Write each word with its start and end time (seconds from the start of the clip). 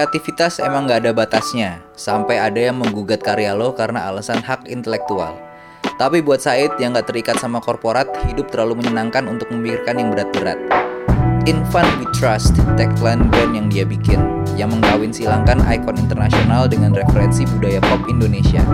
Kreativitas 0.00 0.64
emang 0.64 0.88
gak 0.88 1.04
ada 1.04 1.12
batasnya, 1.12 1.84
sampai 1.92 2.40
ada 2.40 2.56
yang 2.56 2.80
menggugat 2.80 3.20
karya 3.20 3.52
lo 3.52 3.76
karena 3.76 4.08
alasan 4.08 4.40
hak 4.40 4.64
intelektual. 4.64 5.36
Tapi 6.00 6.24
buat 6.24 6.40
Said 6.40 6.72
yang 6.80 6.96
gak 6.96 7.12
terikat 7.12 7.36
sama 7.36 7.60
korporat, 7.60 8.08
hidup 8.24 8.48
terlalu 8.48 8.80
menyenangkan 8.80 9.28
untuk 9.28 9.52
memikirkan 9.52 10.00
yang 10.00 10.08
berat-berat. 10.08 10.56
In 11.44 11.60
Fun 11.68 11.84
We 12.00 12.08
Trust, 12.16 12.56
tagline 12.80 13.28
brand 13.28 13.52
yang 13.52 13.68
dia 13.68 13.84
bikin, 13.84 14.24
yang 14.56 14.72
mengkawin 14.72 15.12
silangkan 15.12 15.60
ikon 15.68 16.00
internasional 16.00 16.64
dengan 16.64 16.96
referensi 16.96 17.44
budaya 17.44 17.84
pop 17.84 18.00
Indonesia. 18.08 18.64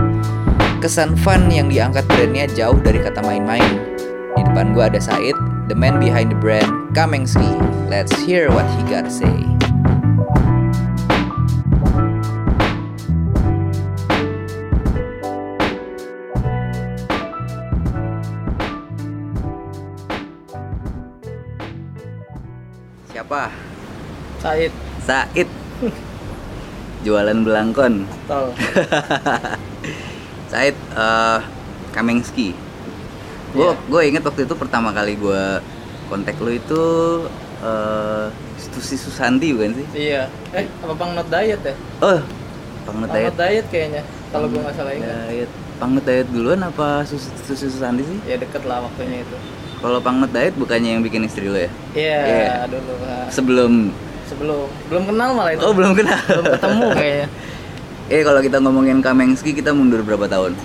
Kesan 0.79 1.19
fun 1.19 1.51
yang 1.51 1.67
diangkat 1.67 2.07
brandnya 2.07 2.47
jauh 2.55 2.79
dari 2.79 3.03
kata 3.03 3.19
main-main. 3.19 3.99
Di 4.39 4.47
depan 4.47 4.71
gua 4.71 4.87
ada 4.87 5.03
Said, 5.03 5.35
the 5.67 5.75
man 5.75 5.99
behind 5.99 6.31
the 6.31 6.39
brand, 6.39 6.71
Kamengski. 6.95 7.51
Let's 7.91 8.15
hear 8.23 8.47
what 8.47 8.63
he 8.79 8.87
gotta 8.87 9.11
say. 9.11 9.56
Said. 25.07 25.47
Jualan 27.01 27.39
belangkon. 27.41 28.03
tol 28.27 28.51
Said 30.51 30.75
eh 30.93 31.39
Kamengski. 31.89 32.51
Gue 33.49 33.63
Iya. 33.65 33.73
gue 33.81 34.01
inget 34.05 34.23
waktu 34.23 34.43
itu 34.43 34.53
pertama 34.53 34.91
kali 34.91 35.15
gue 35.15 35.43
kontak 36.05 36.35
lu 36.37 36.51
itu 36.51 36.83
eh 37.57 38.27
Susi 38.57 38.95
Susanti 38.95 39.49
bukan 39.49 39.71
sih? 39.73 39.87
iya 39.97 40.27
eh 40.51 40.67
apa 40.77 40.93
bang 40.93 41.11
not 41.13 41.27
diet 41.27 41.61
ya 41.63 41.73
Oh, 41.99 42.19
bang 42.85 42.97
Diet. 43.07 43.25
not 43.25 43.37
diet 43.39 43.65
kayaknya 43.67 44.01
kalau 44.29 44.45
gue 44.45 44.59
nggak 44.59 44.75
salah 44.75 44.93
ingat 44.93 45.09
Diet. 45.25 45.49
Pangnut 45.77 46.03
Diet 46.03 46.27
duluan 46.27 46.59
apa 46.59 47.01
Susi, 47.03 47.29
Susi 47.39 47.65
Susanti 47.67 48.03
sih? 48.03 48.19
ya 48.25 48.35
deket 48.35 48.61
lah 48.63 48.81
waktunya 48.81 49.21
itu 49.21 49.37
Kalau 49.77 49.99
Pangnut 49.99 50.29
Diet 50.29 50.53
bukannya 50.53 50.89
yang 50.91 51.01
bikin 51.01 51.23
istri 51.23 51.45
lo 51.45 51.57
ya? 51.57 51.69
iya 51.93 52.19
Iya. 52.21 52.53
dulu 52.67 52.93
Pak. 52.99 53.25
Sebelum 53.31 53.71
sebelum 54.37 54.69
belum 54.87 55.03
kenal 55.07 55.29
malah 55.33 55.51
itu 55.51 55.61
Oh, 55.61 55.73
belum 55.73 55.91
kenal. 55.91 56.21
belum 56.21 56.45
ketemu 56.53 56.87
kayaknya 56.93 57.27
Eh, 58.07 58.23
kalau 58.23 58.39
kita 58.39 58.57
ngomongin 58.57 59.01
Kamengski 59.01 59.51
kita 59.51 59.73
mundur 59.73 59.99
berapa 59.99 60.25
tahun? 60.25 60.55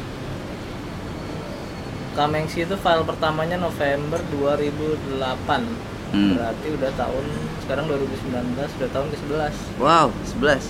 Kamengsi 2.13 2.63
itu 2.63 2.77
file 2.77 3.03
pertamanya 3.03 3.57
November 3.59 4.21
2008 4.31 5.91
Hmm. 6.13 6.37
berarti 6.37 6.69
udah 6.71 6.93
tahun 6.93 7.25
sekarang 7.59 7.89
2019 7.89 8.69
udah 8.77 8.91
tahun 8.93 9.07
ke 9.09 9.17
11 9.17 9.57
Wow, 9.81 10.13
11. 10.29 10.61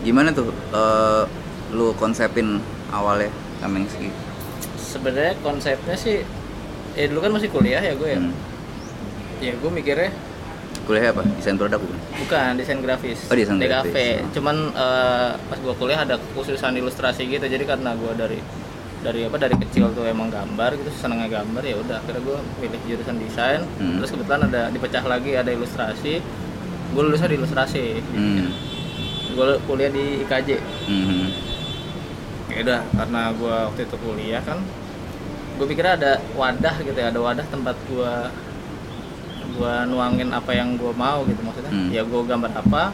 Gimana 0.00 0.30
tuh 0.30 0.54
eh, 0.70 1.26
lu 1.68 1.90
konsepin 1.92 2.62
awalnya 2.88 3.26
Kamengski? 3.58 4.14
sebenarnya 4.78 5.34
konsepnya 5.42 5.92
sih 5.92 6.22
ya 6.94 7.10
dulu 7.10 7.18
kan 7.20 7.34
masih 7.34 7.50
kuliah 7.50 7.82
ya 7.82 7.92
gue 7.92 8.08
ya 8.08 8.16
Hmm. 8.16 8.32
ya 9.42 9.52
gue 9.52 9.70
mikirnya 9.74 10.14
Kuliah 10.86 11.10
apa? 11.10 11.22
Desain 11.32 11.54
produk 11.54 11.76
bukan? 11.76 11.98
bukan 12.16 12.50
desain 12.54 12.78
grafis 12.78 13.18
Oh, 13.24 13.34
desain 13.34 13.56
DKV 13.56 13.66
grafis. 13.68 14.18
Oh. 14.20 14.30
cuman 14.32 14.56
eh, 14.70 15.30
pas 15.36 15.58
gue 15.58 15.74
kuliah 15.74 16.00
ada 16.00 16.14
khususan 16.32 16.72
ilustrasi 16.72 17.26
gitu 17.26 17.42
jadi 17.44 17.64
karena 17.64 17.92
gue 17.92 18.12
dari 18.14 18.38
dari 18.98 19.20
apa 19.22 19.36
dari 19.36 19.54
kecil 19.56 19.90
tuh 19.92 20.02
emang 20.04 20.26
gambar 20.28 20.74
gitu 20.74 20.90
senengnya 20.92 21.28
gambar 21.36 21.62
ya 21.62 21.76
udah 21.76 21.96
akhirnya 21.96 22.22
gue 22.22 22.38
pilih 22.58 22.80
jurusan 22.86 23.16
desain 23.16 23.60
Hmm. 23.76 23.98
terus 23.98 24.10
kebetulan 24.10 24.42
ada 24.44 24.62
dipecah 24.68 25.04
lagi 25.04 25.34
ada 25.34 25.46
ilustrasi 25.48 26.22
gue 26.88 27.02
lulusnya 27.02 27.28
di 27.28 27.36
ilustrasi 27.36 27.84
Hmm. 28.10 28.46
gue 29.28 29.46
kuliah 29.64 29.90
di 29.90 30.22
IKJ 30.22 30.48
Mhm. 30.86 31.22
ya 32.48 32.58
udah 32.62 32.80
karena 32.96 33.22
gue 33.32 33.54
waktu 33.66 33.80
itu 33.84 33.96
kuliah 34.00 34.40
kan 34.40 34.58
gue 35.54 35.66
pikir 35.66 35.84
ada 35.84 36.18
wadah 36.32 36.74
gitu 36.78 36.94
ya 36.94 37.10
ada 37.10 37.18
wadah 37.18 37.44
tempat 37.44 37.74
gue 37.84 38.12
gue 39.48 39.74
nuangin 39.86 40.30
apa 40.30 40.50
yang 40.50 40.74
gue 40.74 40.92
mau 40.92 41.22
gitu 41.22 41.40
maksudnya 41.40 41.68
Hmm. 41.68 41.88
ya 41.88 42.02
gue 42.02 42.20
gambar 42.22 42.50
apa 42.52 42.90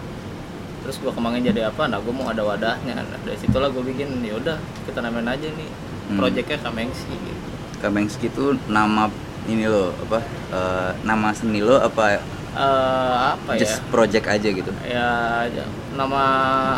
terus 0.81 0.99
gue 0.99 1.09
kembangin 1.09 1.43
jadi 1.45 1.69
apa 1.69 1.87
nah 1.87 1.97
gue 1.97 2.11
mau 2.11 2.27
ada 2.27 2.43
wadahnya 2.43 2.93
nah, 2.93 3.07
dari 3.21 3.37
situlah 3.37 3.69
gue 3.69 3.83
bikin 3.85 4.21
ya 4.21 4.35
udah 4.35 4.57
kita 4.85 4.99
namain 4.99 5.27
aja 5.27 5.49
nih 5.49 5.71
Hmm. 6.05 6.19
projectnya 6.19 6.59
Kamengsi 6.59 7.09
gitu 7.09 7.49
Kamengski 7.79 8.27
itu 8.27 8.45
nama 8.67 9.07
ini 9.45 9.65
lo 9.65 9.91
apa? 10.01 10.19
eh, 10.51 10.91
nama 11.03 11.31
seni 11.31 11.59
lo 11.59 11.79
apa 11.79 12.19
Eh, 12.53 13.17
apa 13.33 13.57
ya 13.57 13.65
just 13.65 13.81
project 13.89 14.29
aja 14.29 14.45
gitu? 14.45 14.69
ya 14.85 15.09
ya, 15.47 15.65
nama 15.97 16.21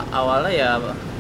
awalnya 0.09 0.49
ya 0.49 0.71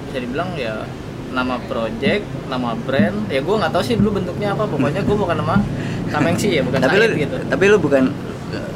bisa 0.07 0.23
dibilang 0.23 0.55
ya 0.55 0.87
nama 1.29 1.59
project 1.61 2.23
nama 2.47 2.79
brand 2.79 3.27
ya 3.27 3.43
gue 3.43 3.51
nggak 3.53 3.75
tahu 3.75 3.83
sih 3.83 3.99
dulu 3.99 4.15
bentuknya 4.15 4.55
apa 4.55 4.63
pokoknya 4.65 5.03
gue 5.03 5.17
bukan 5.17 5.37
nama 5.37 5.59
Kamengsi 6.15 6.55
ya 6.55 6.63
bukan 6.63 6.79
tapi 6.79 6.95
lu 6.95 7.03
Said 7.03 7.19
gitu 7.19 7.37
tapi 7.51 7.65
lu 7.67 7.77
bukan 7.77 8.05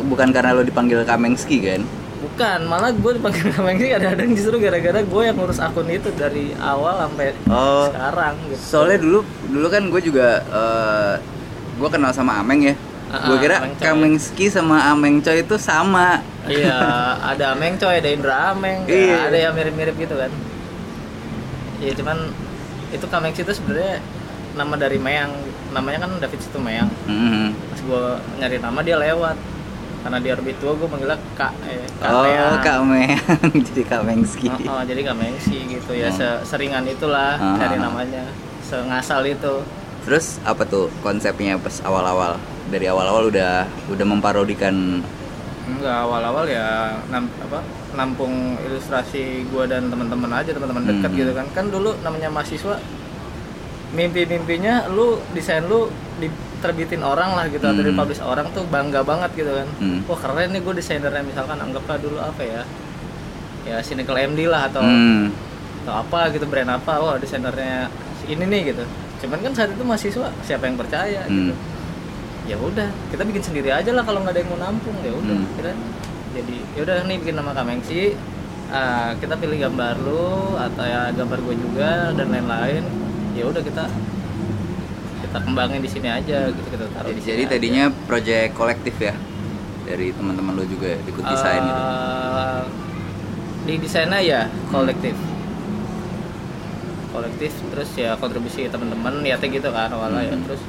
bukan 0.02 0.28
karena 0.30 0.50
lo 0.50 0.62
dipanggil 0.62 1.02
Kamengski 1.02 1.58
kan? 1.60 1.82
bukan 2.18 2.66
malah 2.66 2.90
gue 2.90 3.12
dipanggil 3.14 3.46
Kamengsi 3.48 3.86
kadang-kadang 3.88 4.30
justru 4.32 4.58
gara-gara 4.58 5.00
gue 5.00 5.22
yang 5.22 5.34
ngurus 5.34 5.58
akun 5.58 5.86
itu 5.86 6.10
dari 6.12 6.50
awal 6.56 6.98
sampai 7.00 7.30
Oh. 7.46 7.86
sekarang 7.88 8.34
gitu 8.44 8.58
Soalnya 8.60 8.98
dulu 8.98 9.18
dulu 9.46 9.66
kan 9.68 9.82
gue 9.86 10.00
juga 10.00 10.28
eh 10.44 11.12
gue 11.74 11.88
kenal 11.88 12.10
sama 12.10 12.36
Ameng 12.36 12.62
ya. 12.64 12.74
Ah, 13.08 13.24
gue 13.24 13.38
kira. 13.40 13.62
Kamengski 13.78 14.50
sama 14.50 14.84
Ameng 14.86 15.18
Coy 15.18 15.40
itu 15.40 15.56
sama. 15.56 16.18
iya 16.44 16.74
ada 17.30 17.52
Ameng 17.52 17.76
coy 17.76 17.96
ada 17.96 18.08
Indra 18.08 18.50
Ameng 18.50 18.82
ya, 18.84 18.92
Iya. 18.92 19.16
ada 19.24 19.38
yang 19.38 19.52
mirip-mirip 19.52 19.94
gitu 19.96 20.12
kan 20.12 20.28
ya 21.78 21.94
cuman 21.94 22.18
itu 22.90 23.06
Kamengsi 23.06 23.40
itu 23.42 23.52
sebenarnya 23.54 24.02
nama 24.52 24.74
dari 24.74 24.98
Meyang 24.98 25.30
namanya 25.70 26.02
kan 26.02 26.18
David 26.18 26.40
Situ 26.40 26.58
Meyang 26.58 26.90
Mhm. 27.04 27.46
pas 27.70 27.80
gue 27.80 28.02
nyari 28.36 28.56
nama 28.58 28.80
dia 28.80 28.96
lewat 28.98 29.36
karena 30.08 30.24
dia 30.24 30.34
lebih 30.34 30.56
tua 30.56 30.72
gue 30.72 30.88
manggilnya 30.88 31.20
kak 31.36 31.52
eh, 31.68 31.84
kak 32.00 32.08
Oh, 32.08 32.24
Meyang. 32.24 32.56
Kak 32.64 32.78
Meng 32.80 33.12
jadi 33.68 33.82
Kamengski. 33.84 34.48
Oh, 34.64 34.72
oh, 34.72 34.82
jadi 34.82 35.04
Kamengsi 35.04 35.68
gitu 35.68 35.92
ya 35.92 36.08
Hmm. 36.08 36.40
seringan 36.40 36.88
itulah 36.88 37.36
Ah. 37.36 37.60
cari 37.60 37.76
namanya 37.76 38.24
sengasal 38.58 39.20
itu 39.22 39.60
Terus 40.00 40.40
apa 40.42 40.64
tuh 40.64 40.88
konsepnya 40.98 41.60
pas 41.60 41.84
awal-awal? 41.84 42.40
Dari 42.66 42.88
awal-awal 42.88 43.28
udah 43.28 43.68
udah 43.86 44.06
memparodikan 44.08 45.04
enggak 45.68 45.98
awal-awal 46.00 46.48
ya 46.48 46.96
nam, 47.06 47.28
apa 47.38 47.60
nampung 47.92 48.32
ilustrasi 48.58 49.44
gua 49.46 49.68
dan 49.68 49.92
teman-teman 49.92 50.32
aja 50.32 50.56
teman-teman 50.56 50.88
dekat 50.88 51.12
Hmm. 51.12 51.20
gitu 51.20 51.32
kan 51.36 51.46
kan 51.52 51.64
dulu 51.68 51.92
namanya 52.00 52.32
mahasiswa 52.32 52.80
mimpi-mimpinya 53.90 54.88
lu 54.88 55.20
desain 55.32 55.64
lu 55.64 55.92
diterbitin 56.58 57.00
orang 57.00 57.32
lah 57.32 57.46
gitu 57.46 57.62
atau 57.62 57.78
Hmm. 57.78 57.88
dipublish 57.88 58.18
orang 58.20 58.46
tuh 58.50 58.66
bangga 58.66 59.00
banget 59.00 59.30
gitu 59.34 59.52
kan. 59.52 59.68
Hmm. 59.78 60.02
wah 60.04 60.18
keren 60.18 60.50
nih 60.50 60.60
gue 60.60 60.74
desainernya 60.74 61.22
misalkan 61.22 61.56
anggaplah 61.56 61.96
dulu 61.96 62.18
apa 62.18 62.42
ya 62.42 62.62
ya 63.64 63.78
Cynical 63.78 64.18
MD 64.18 64.44
lah 64.44 64.66
atau 64.66 64.80
hmm, 64.80 65.30
atau 65.82 65.94
apa 65.96 66.28
gitu 66.30 66.44
brand 66.44 66.68
apa 66.68 66.92
wah 66.98 67.14
desainernya 67.14 67.86
ini 68.26 68.44
nih 68.44 68.62
gitu. 68.68 68.82
Cuman 69.18 69.38
kan 69.40 69.52
saat 69.52 69.70
itu 69.70 69.82
mahasiswa 69.82 70.28
siapa 70.42 70.64
yang 70.64 70.74
percaya 70.74 71.22
gitu. 71.24 71.50
Hmm, 71.50 71.54
ya 72.44 72.56
udah 72.56 72.88
kita 73.08 73.22
bikin 73.22 73.42
sendiri 73.42 73.70
aja 73.70 73.90
lah 73.90 74.02
kalau 74.02 74.20
nggak 74.20 74.32
ada 74.32 74.40
yang 74.40 74.50
mau 74.50 74.60
nampung 74.60 74.96
ya 75.00 75.12
udah 75.12 75.36
Hmm. 75.36 75.48
kita 75.54 75.70
jadi 76.34 76.56
ya 76.72 76.80
udah 76.82 76.96
nih 77.04 77.16
bikin 77.18 77.34
nama 77.34 77.52
Kamengsi 77.52 78.18
Ah, 78.68 79.16
kita 79.16 79.32
pilih 79.32 79.56
gambar 79.58 79.96
lu 79.98 80.28
atau 80.54 80.84
ya 80.84 81.08
gambar 81.08 81.40
gue 81.40 81.56
juga 81.56 82.12
dan 82.12 82.28
lain-lain. 82.28 82.84
Ya 83.32 83.48
udah 83.48 83.64
kita 83.64 83.88
kita 85.28 85.38
kembangin 85.44 85.80
di 85.80 85.90
sini 85.90 86.08
aja 86.08 86.48
gitu 86.48 86.68
kita 86.72 86.84
taruh 86.88 87.12
jadi, 87.12 87.20
di 87.20 87.22
jadi 87.22 87.42
tadinya 87.46 87.84
project 88.08 88.50
kolektif 88.56 88.94
ya 88.96 89.12
dari 89.84 90.12
teman-teman 90.12 90.52
lo 90.52 90.64
juga 90.64 90.96
ikut 90.98 91.20
aja. 91.20 91.32
desain 91.32 91.60
gitu. 91.60 91.82
Eh, 91.84 92.62
di 93.64 93.74
desainnya 93.76 94.20
ya 94.20 94.40
kolektif 94.68 95.12
kolektif 97.08 97.52
terus 97.72 97.90
ya 97.92 98.16
kontribusi 98.16 98.68
teman-teman 98.68 99.20
niatnya 99.20 99.48
gitu 99.48 99.68
kan 99.68 99.88
awalnya 99.90 100.24
ya 100.24 100.32
Hmm. 100.32 100.44
terus 100.44 100.62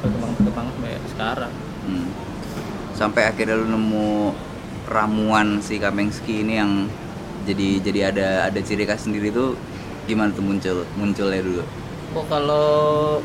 berkembang 0.00 0.32
berkembang 0.36 0.66
sampai 0.70 0.92
sekarang 1.08 1.52
Hmm. 1.82 2.06
Sampai 2.94 3.26
akhirnya 3.26 3.58
lu 3.58 3.66
nemu 3.66 4.30
ramuan 4.86 5.58
si 5.58 5.82
Kamengski 5.82 6.46
ini 6.46 6.62
yang 6.62 6.86
jadi 7.42 7.82
jadi 7.82 8.00
ada 8.14 8.28
ada 8.46 8.60
ciri 8.62 8.86
khas 8.86 9.02
sendiri 9.02 9.34
tuh 9.34 9.58
gimana 10.06 10.30
tuh 10.30 10.46
muncul 10.46 10.86
munculnya 10.94 11.42
dulu? 11.42 11.64
Oh 12.12 12.24
kalau 12.28 12.68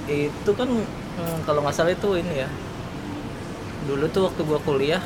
itu 0.08 0.52
kan 0.56 0.70
hmm, 0.70 1.38
kalau 1.44 1.60
nggak 1.60 1.76
salah 1.76 1.92
itu 1.92 2.10
ini 2.16 2.44
ya. 2.44 2.50
Dulu 3.88 4.08
tuh 4.12 4.32
waktu 4.32 4.42
gua 4.44 4.60
kuliah, 4.60 5.04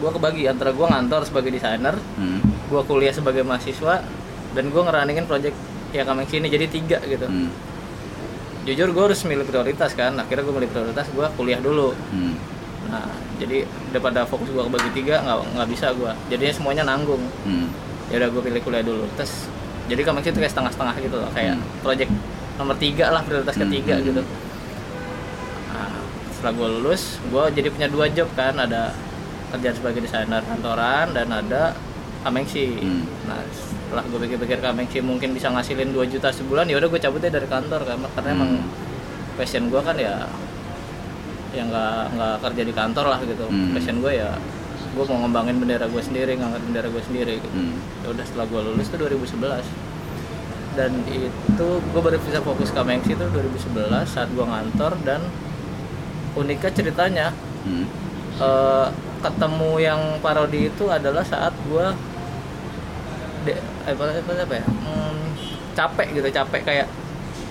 gua 0.00 0.12
kebagi 0.12 0.48
antara 0.48 0.72
gua 0.72 0.92
ngantor 0.92 1.24
sebagai 1.24 1.52
desainer, 1.52 1.96
Hmm. 2.16 2.40
gua 2.68 2.84
kuliah 2.84 3.12
sebagai 3.12 3.44
mahasiswa, 3.44 4.04
dan 4.52 4.64
gua 4.68 4.88
ngeraningin 4.88 5.24
project 5.24 5.56
ya 5.92 6.04
Kameng 6.04 6.28
sini 6.28 6.48
jadi 6.48 6.66
tiga 6.68 6.98
gitu. 7.04 7.24
Hmm. 7.24 7.48
Jujur 8.64 8.92
gua 8.92 9.08
harus 9.12 9.20
milih 9.24 9.44
prioritas 9.44 9.92
kan. 9.92 10.16
Akhirnya 10.16 10.44
gua 10.44 10.54
milih 10.60 10.70
prioritas 10.72 11.08
gua 11.12 11.28
kuliah 11.32 11.60
dulu. 11.60 11.92
Hmm. 12.12 12.36
Nah 12.88 13.08
jadi 13.36 13.64
daripada 13.88 14.24
fokus 14.24 14.48
gua 14.52 14.68
kebagi 14.68 15.00
tiga 15.00 15.20
nggak 15.20 15.38
nggak 15.56 15.68
bisa 15.68 15.86
gua. 15.96 16.12
Jadinya 16.28 16.52
semuanya 16.52 16.82
nanggung. 16.84 17.20
Hmm. 17.44 17.68
ya 18.12 18.20
udah 18.20 18.36
gue 18.36 18.42
pilih 18.44 18.60
kuliah 18.60 18.84
dulu 18.84 19.08
terus 19.16 19.48
jadi 19.88 20.04
Kamexi 20.04 20.28
itu 20.28 20.36
kayak 20.36 20.52
setengah-setengah 20.52 20.94
gitu 21.00 21.16
loh 21.16 21.30
kayak 21.32 21.56
Hmm. 21.56 21.64
project 21.80 22.12
nomor 22.54 22.76
tiga 22.76 23.10
lah 23.10 23.22
prioritas 23.22 23.56
ketiga 23.56 23.94
hmm, 23.94 24.04
gitu 24.04 24.22
nah, 25.68 25.90
setelah 26.30 26.52
gue 26.54 26.68
lulus 26.78 27.02
gue 27.24 27.44
jadi 27.52 27.68
punya 27.68 27.88
dua 27.88 28.06
job 28.08 28.28
kan 28.32 28.54
ada 28.54 28.94
kerjaan 29.50 29.74
sebagai 29.74 30.00
desainer 30.02 30.42
kantoran 30.42 31.10
dan 31.10 31.28
ada 31.28 31.74
Kamexi 32.20 32.80
Hmm. 32.80 33.04
nah 33.24 33.36
setelah 33.52 34.02
gue 34.02 34.18
pikir-pikir 34.18 34.58
Kamexi 34.58 34.98
mungkin 35.00 35.30
bisa 35.30 35.48
ngasilin 35.48 35.92
2 35.92 36.08
juta 36.08 36.28
sebulan 36.28 36.64
ya 36.64 36.76
udah 36.76 36.88
gue 36.88 36.98
cabut 36.98 37.20
deh 37.20 37.28
dari 37.28 37.44
kantor 37.44 37.84
karena 37.84 38.06
karena 38.10 38.28
emang 38.32 38.50
Hmm. 38.56 38.66
passion 39.34 39.68
gue 39.68 39.78
kan 39.78 39.94
ya 39.94 40.24
yang 41.52 41.68
nggak 41.68 42.00
nggak 42.12 42.34
kerja 42.40 42.62
di 42.64 42.72
kantor 42.72 43.06
lah 43.08 43.18
gitu 43.20 43.44
Hmm. 43.44 43.70
passion 43.72 44.00
gue 44.00 44.12
ya 44.14 44.30
gue 44.90 45.04
mau 45.04 45.18
ngembangin 45.20 45.58
bendera 45.58 45.86
gue 45.86 46.00
sendiri 46.00 46.32
ngangkat 46.34 46.62
bendera 46.64 46.88
gue 46.88 47.02
sendiri 47.02 47.34
gitu 47.36 47.50
Hmm. 47.52 47.76
ya 48.02 48.08
udah 48.10 48.24
setelah 48.24 48.46
gue 48.48 48.60
lulus 48.64 48.86
tuh 48.88 48.98
2011 48.98 49.62
dan 50.74 50.90
itu 51.06 51.66
gue 51.80 52.00
baru 52.00 52.18
bisa 52.18 52.38
fokus 52.38 52.68
ke 52.68 52.80
Mengsi 52.80 53.12
itu 53.12 53.24
2011 53.24 53.70
saat 54.04 54.28
gue 54.28 54.42
ngantor 54.42 54.92
dan 55.02 55.20
uniknya 56.34 56.70
ceritanya 56.70 57.26
Hmm. 57.62 57.88
eh, 58.36 58.86
ketemu 59.18 59.72
yang 59.78 60.00
parodi 60.20 60.68
itu 60.68 60.84
adalah 60.86 61.24
saat 61.24 61.56
gue 61.64 61.86
de, 63.44 63.56
apa, 63.84 64.02
apa, 64.12 64.32
apa 64.38 64.54
ya 64.54 64.64
hmm, 64.64 65.24
capek 65.72 66.06
gitu 66.12 66.28
capek 66.30 66.60
kayak 66.60 66.86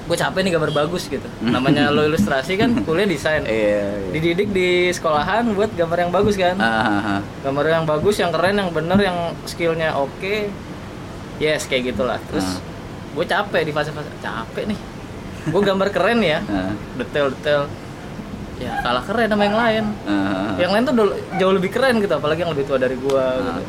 gue 0.04 0.14
capek 0.14 0.44
nih 0.44 0.54
gambar 0.54 0.70
bagus 0.76 1.08
gitu 1.08 1.26
namanya 1.42 1.90
lo 1.90 2.04
ilustrasi 2.04 2.54
kan 2.56 2.76
kuliah 2.84 3.08
desain 3.08 3.42
Iya, 3.48 3.50
iya. 3.50 4.12
dididik 4.12 4.52
di 4.52 4.70
sekolahan 4.92 5.50
buat 5.50 5.74
gambar 5.74 5.98
yang 6.00 6.12
bagus 6.12 6.36
kan 6.36 6.60
Ah, 6.60 6.70
ah, 6.84 7.10
ah. 7.18 7.22
gambar 7.42 7.66
yang 7.66 7.86
bagus 7.88 8.20
yang 8.20 8.30
keren 8.30 8.54
yang 8.54 8.70
bener 8.70 9.00
yang 9.00 9.18
skillnya 9.46 9.96
oke 9.96 10.52
yes 11.40 11.66
kayak 11.66 11.90
gitulah 11.90 12.22
terus 12.28 12.46
Ah. 12.60 12.73
Gue 13.14 13.26
capek 13.30 13.62
di 13.62 13.72
fase-fase 13.72 14.10
capek 14.20 14.64
nih. 14.74 14.80
Gue 15.50 15.62
gambar 15.62 15.88
keren 15.94 16.20
ya. 16.24 16.40
Ah, 16.50 16.74
detail-detail. 16.98 17.70
Ya 18.62 18.80
kalah 18.82 19.04
keren 19.06 19.30
sama 19.30 19.44
yang 19.46 19.58
lain. 19.58 19.84
Ah, 20.06 20.14
ah. 20.14 20.52
yang 20.58 20.72
lain 20.74 20.84
tuh 20.86 20.94
jauh 21.38 21.54
lebih 21.54 21.70
keren 21.74 22.02
gitu 22.02 22.14
apalagi 22.14 22.46
yang 22.46 22.54
lebih 22.54 22.66
tua 22.70 22.78
dari 22.78 22.98
gue 22.98 23.26
gitu. 23.42 23.62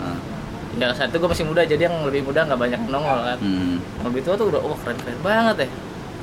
ya 0.74 0.90
saat 0.90 1.14
itu 1.14 1.22
gue 1.22 1.30
masih 1.30 1.46
muda 1.46 1.62
jadi 1.62 1.86
yang 1.86 2.02
lebih 2.02 2.26
muda 2.26 2.42
nggak 2.50 2.58
banyak 2.58 2.80
nongol 2.90 3.20
kan. 3.22 3.38
Hmm. 3.38 3.78
yang 3.78 4.06
lebih 4.10 4.26
tua 4.26 4.34
tuh 4.34 4.50
udah 4.50 4.60
wah 4.64 4.78
keren 4.82 4.98
keren 5.00 5.18
banget 5.22 5.56
ya. 5.64 5.68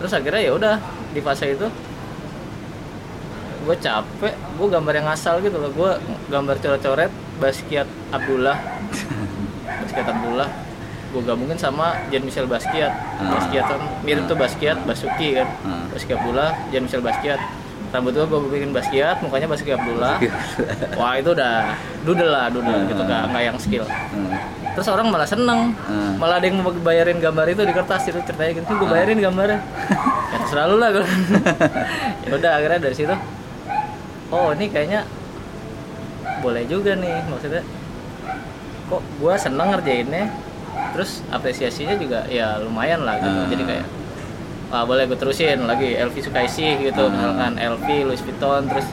Terus 0.01 0.11
akhirnya 0.17 0.41
ya 0.41 0.51
udah 0.57 0.75
di 1.13 1.21
fase 1.21 1.45
itu 1.55 1.67
gue 3.61 3.75
capek 3.77 4.33
gue 4.33 4.67
gambar 4.67 4.93
yang 4.97 5.07
asal 5.07 5.39
gitu 5.39 5.57
loh. 5.61 5.71
Gue 5.71 5.91
gambar 6.29 6.55
coret-coret 6.59 7.11
Basquiat 7.37 7.87
Abdullah. 8.11 8.57
Basquiat 9.81 10.07
Abdullah 10.09 10.70
gue 11.11 11.21
gabungin 11.27 11.59
sama 11.59 11.99
Jean 12.07 12.23
Michel 12.23 12.47
Basquiat. 12.47 12.91
Ah. 13.19 13.35
Basquiat 13.35 13.65
kan 13.67 13.81
mirip 14.07 14.23
tuh 14.31 14.37
Basquiat 14.39 14.79
Basuki 14.87 15.35
kan. 15.35 15.47
Ah. 15.67 15.83
Basquiat 15.91 16.17
Abdullah 16.23 16.49
Jean 16.71 16.83
Michel 16.87 17.03
Basquiat. 17.03 17.39
Rambut 17.91 18.15
gue 18.15 18.23
gue 18.23 18.39
bikin 18.47 18.71
Basquiat 18.71 19.19
mukanya 19.19 19.47
Basquiat 19.51 19.77
Abdullah. 19.83 20.15
Wah 20.95 21.13
itu 21.19 21.29
udah 21.35 21.75
doodle 22.07 22.31
lah 22.31 22.47
doodle 22.47 22.87
gitu 22.87 23.01
nggak 23.03 23.21
nggak 23.35 23.43
yang 23.43 23.57
skill. 23.59 23.85
Hmm. 23.85 24.31
terus 24.71 24.87
orang 24.87 25.11
malah 25.11 25.27
seneng. 25.27 25.75
Hmm. 25.83 26.15
malah 26.15 26.39
ada 26.39 26.47
yang 26.47 26.63
mau 26.63 26.71
bayarin 26.71 27.19
gambar 27.19 27.43
itu 27.51 27.67
di 27.67 27.75
kertas 27.75 28.07
itu 28.07 28.23
ceritanya 28.23 28.51
gitu. 28.63 28.71
Gue 28.79 28.87
bayarin 28.87 29.19
gambarnya. 29.19 29.59
Ya 30.31 30.47
selalu 30.47 30.75
lah 30.79 30.89
gue 30.95 31.03
ya 32.23 32.31
udah 32.39 32.51
akhirnya 32.55 32.79
dari 32.87 32.95
situ. 32.95 33.11
Oh 34.31 34.55
ini 34.55 34.71
kayaknya 34.71 35.03
boleh 36.39 36.63
juga 36.71 36.95
nih 36.95 37.19
maksudnya. 37.27 37.67
Kok 38.87 39.03
gue 39.19 39.33
seneng 39.35 39.75
ngerjainnya 39.75 40.31
terus 40.91 41.23
apresiasinya 41.27 41.95
juga 41.95 42.23
ya 42.27 42.59
lumayan 42.59 43.01
lah 43.01 43.17
gitu. 43.17 43.31
Hmm. 43.37 43.49
jadi 43.49 43.63
kayak 43.65 43.85
ah 44.71 44.83
boleh 44.83 45.03
gue 45.03 45.15
terusin 45.15 45.63
lagi 45.63 45.95
LV 45.95 46.15
Sukaisi 46.21 46.79
gitu. 46.81 47.03
Hmm. 47.03 47.13
misalkan 47.13 47.51
LV 47.55 47.85
Louis 48.05 48.21
Vuitton 48.21 48.61
terus 48.67 48.87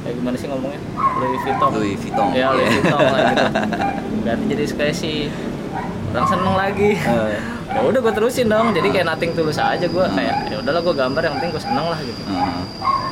kayak 0.00 0.14
gimana 0.14 0.36
sih 0.36 0.46
ngomongnya? 0.46 0.80
Louis 1.18 1.40
Vuitton. 1.42 1.70
Louis 1.74 1.96
Vuitton. 1.96 2.26
ya 2.32 2.46
Louis 2.52 2.64
Iya. 2.64 2.74
Vuitton 2.76 3.00
lah 3.02 3.20
gitu. 3.28 3.44
Ganti 4.26 4.44
jadi 4.48 4.64
Sukaisi 4.64 5.14
orang 6.08 6.26
seneng 6.26 6.54
lagi. 6.54 6.90
Eh, 6.94 7.38
ya 7.74 7.80
udah 7.82 8.00
gue 8.00 8.12
terusin 8.14 8.46
dong. 8.46 8.72
Jadi 8.72 8.88
kayak 8.88 9.06
nothing 9.06 9.32
tulus 9.34 9.58
aja 9.58 9.84
gue 9.84 10.04
kayak 10.14 10.36
ya 10.48 10.56
udahlah 10.58 10.80
gue 10.80 10.94
gambar 10.94 11.22
yang 11.22 11.34
penting 11.36 11.50
gue 11.50 11.62
seneng 11.62 11.86
lah 11.86 11.98
gitu. 11.98 12.20
Ah. 12.30 12.62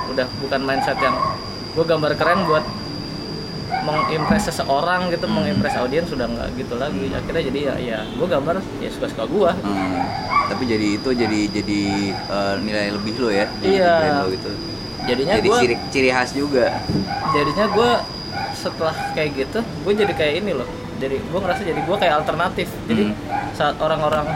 udah 0.06 0.26
bukan 0.40 0.60
mindset 0.64 0.96
yang 0.96 1.12
gue 1.76 1.84
gambar 1.84 2.16
keren 2.16 2.48
buat 2.48 2.64
mengimpress 3.86 4.44
seseorang 4.46 5.08
gitu 5.08 5.26
mengimpress 5.26 5.76
audiens 5.76 6.04
sudah 6.04 6.26
nggak 6.26 6.48
gitu 6.56 6.74
lagi 6.74 7.06
akhirnya 7.08 7.42
jadi 7.44 7.60
ya 7.62 7.74
ya 7.78 7.98
gue 8.08 8.26
gambar 8.26 8.54
ya 8.76 8.90
suka 8.90 9.06
suka 9.06 9.24
gue 9.26 9.50
Hmm. 9.56 10.02
Tapi 10.46 10.62
jadi 10.64 10.86
itu 10.94 11.10
jadi 11.12 11.40
jadi 11.48 11.80
eh, 12.12 12.54
nilai 12.60 12.90
lebih 12.92 13.14
lo 13.16 13.30
ya. 13.30 13.46
Iya. 13.60 14.20
lo 14.20 14.30
gitu. 14.30 14.50
jadinya 15.02 15.34
Jadi 15.34 15.48
gue 15.48 15.58
ciri, 15.60 15.74
ciri 15.88 16.10
khas 16.10 16.30
juga. 16.32 16.82
jadinya 17.28 17.66
gue 17.68 17.90
setelah 18.52 18.94
kayak 19.12 19.30
gitu 19.36 19.58
gue 19.62 19.92
jadi 19.96 20.12
kayak 20.12 20.34
ini 20.40 20.52
loh 20.52 20.66
jadi 20.96 21.16
gue 21.20 21.38
ngerasa 21.38 21.62
jadi 21.62 21.78
gue 21.78 21.96
kayak 21.96 22.14
alternatif 22.16 22.68
jadi 22.84 23.04
Hmm. 23.06 23.14
saat 23.52 23.76
orang-orang 23.76 24.26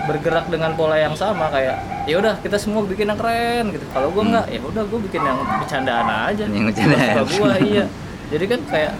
bergerak 0.00 0.48
dengan 0.48 0.72
pola 0.72 0.96
yang 0.96 1.12
sama 1.12 1.46
kayak 1.48 1.76
ya 2.04 2.16
udah 2.16 2.38
kita 2.38 2.56
semua 2.56 2.80
bikin 2.82 3.06
yang 3.06 3.18
keren 3.18 3.68
gitu 3.68 3.84
kalau 3.90 4.08
gue 4.08 4.18
Hmm. 4.18 4.32
nggak 4.32 4.46
ya 4.48 4.60
udah 4.62 4.82
gue 4.82 5.00
bikin 5.04 5.20
yang 5.20 5.38
bercandaan 5.56 6.06
aja 6.26 6.44
Yang 6.44 6.64
bercandaan. 6.72 7.14
gue 7.28 7.54
iya 7.68 7.84
jadi 8.28 8.44
kan 8.46 8.60
kayak 8.64 8.92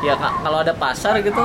ya 0.00 0.14
ka- 0.14 0.36
kalau 0.40 0.58
ada 0.58 0.72
pasar 0.72 1.18
gitu 1.20 1.44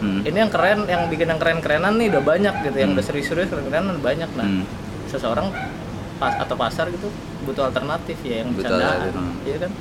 Hmm. 0.00 0.24
ini 0.24 0.32
yang 0.34 0.48
keren 0.48 0.88
yang 0.88 1.06
bikin 1.06 1.28
yang 1.28 1.36
keren-kerenan 1.36 1.92
nih 1.94 2.08
udah 2.08 2.22
banyak 2.24 2.54
gitu 2.62 2.72
yang 2.74 2.90
Hmm. 2.90 2.96
udah 2.96 3.04
serius-serius 3.04 3.48
keren-kerenan 3.48 4.00
banyak 4.00 4.30
nah 4.32 4.42
Hmm. 4.42 4.64
seseorang 5.04 5.52
pas 6.16 6.32
atau 6.34 6.52
pasar 6.54 6.88
gitu 6.88 7.12
butuh 7.42 7.66
alternatif 7.66 8.16
ya 8.20 8.40
yang 8.40 8.48
Butuh 8.50 8.64
bercandaan 8.70 9.12
hmm. 9.12 9.34
iya 9.44 9.56
kan 9.58 9.72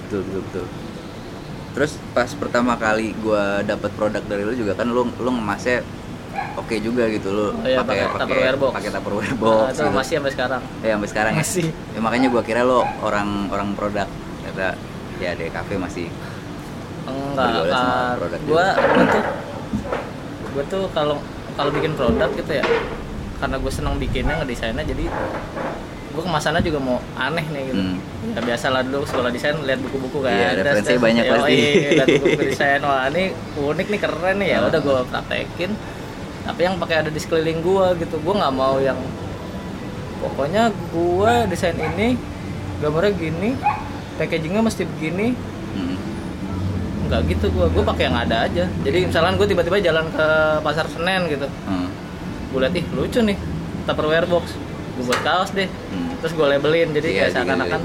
Betul, 0.00 0.22
betul, 0.22 0.42
betul. 0.44 0.66
Terus 1.72 1.92
pas 2.10 2.30
pertama 2.32 2.72
kali 2.74 3.10
gua 3.18 3.58
dapat 3.60 3.90
produk 3.92 4.22
dari 4.22 4.42
lu 4.42 4.54
juga 4.54 4.72
kan 4.72 4.86
lu 4.86 5.02
lu 5.12 5.30
ngemasnya 5.30 5.82
oke 6.54 6.74
juga 6.78 7.04
gitu 7.06 7.26
lu 7.28 7.46
Oh 7.52 7.66
iya, 7.66 7.82
pakai 7.82 8.06
Tupperware 8.08 8.56
box. 8.56 8.72
pakai 8.72 8.90
Tupperware 8.92 9.28
Nah, 9.28 9.36
box 9.36 9.66
itu 9.68 9.82
gitu. 9.82 9.90
masih 9.92 10.14
sampai 10.16 10.32
sekarang 10.32 10.62
Ya, 10.78 10.90
sampai 10.94 11.08
sekarang 11.10 11.32
ya. 11.32 11.42
Masih. 11.42 11.66
Ya, 11.90 11.98
makanya 12.00 12.28
gua 12.30 12.42
kira 12.42 12.62
lo 12.62 12.86
orang 13.02 13.50
orang 13.50 13.74
produk 13.74 14.06
kata 14.44 14.78
ya 15.18 15.32
di 15.32 15.48
kafe 15.48 15.74
masih 15.76 16.06
enggak 17.04 17.64
produk 18.16 18.40
gua 18.44 18.66
gua 18.74 19.04
tuh 19.06 19.22
gua 20.52 20.64
tuh 20.66 20.84
kalau 20.90 21.16
kalau 21.52 21.70
bikin 21.70 21.92
produk 21.94 22.28
gitu 22.32 22.52
ya 22.52 22.64
karena 23.36 23.56
gue 23.56 23.68
seneng 23.68 23.96
bikinnya 23.96 24.40
ngedesainnya 24.40 24.80
jadi 24.82 25.12
gue 26.08 26.22
kemasannya 26.24 26.64
juga 26.64 26.80
mau 26.80 26.96
aneh 27.14 27.44
nih 27.44 27.62
gitu. 27.68 27.76
Hmm. 27.78 28.00
ya 28.32 28.40
biasalah 28.42 28.80
dulu 28.80 29.04
sekolah 29.04 29.28
desain 29.28 29.52
lihat 29.60 29.76
buku-buku 29.78 30.24
kan. 30.24 30.32
Iya, 30.32 30.48
Terus- 30.48 30.64
referensinya 30.64 30.88
terus, 30.88 31.04
banyak 31.04 31.24
yoi, 31.26 31.36
pasti. 31.36 31.56
lihat 31.92 32.08
buku-buku 32.16 32.42
desain. 32.46 32.80
Wah 32.80 33.04
ini 33.06 33.24
unik 33.54 33.86
nih 33.86 34.00
keren 34.00 34.36
nih. 34.40 34.48
Ya 34.48 34.56
Ah. 34.56 34.68
udah 34.72 34.80
gue 34.80 34.98
praktekin. 35.04 35.70
Tapi 36.48 36.60
yang 36.62 36.74
pakai 36.80 36.96
ada 36.96 37.10
di 37.12 37.20
sekeliling 37.20 37.60
gue 37.60 37.86
gitu 38.00 38.16
gue 38.16 38.34
nggak 38.34 38.54
mau 38.56 38.80
yang 38.80 38.96
pokoknya 40.18 40.62
gue 40.72 41.32
desain 41.46 41.76
ini 41.76 42.16
gambarnya 42.78 43.12
gini 43.12 43.50
packagingnya 44.16 44.60
mesti 44.60 44.82
begini. 44.86 45.32
Hmm. 45.72 45.96
nggak 47.06 47.22
gitu 47.30 47.46
gue 47.48 47.66
gue 47.70 47.84
pakai 47.84 48.04
yang 48.04 48.18
ada 48.18 48.36
aja. 48.44 48.64
Jadi 48.82 49.06
misalkan 49.06 49.36
gue 49.36 49.46
tiba-tiba 49.46 49.78
jalan 49.78 50.10
ke 50.10 50.26
pasar 50.60 50.86
senen 50.86 51.28
gitu. 51.28 51.46
Hmm. 51.64 51.86
gue 52.50 52.58
liat 52.58 52.74
ih 52.74 52.84
lucu 52.90 53.20
nih. 53.20 53.38
Tupperware 53.84 54.26
box. 54.26 54.56
Gue 54.96 55.04
buat 55.04 55.20
kaos 55.22 55.50
deh. 55.52 55.68
Hmm. 55.68 56.18
terus 56.18 56.32
gue 56.32 56.42
labelin. 56.44 56.90
Jadi 56.90 57.08
Iya, 57.08 57.22
kayak 57.22 57.32
seakan-akan 57.36 57.80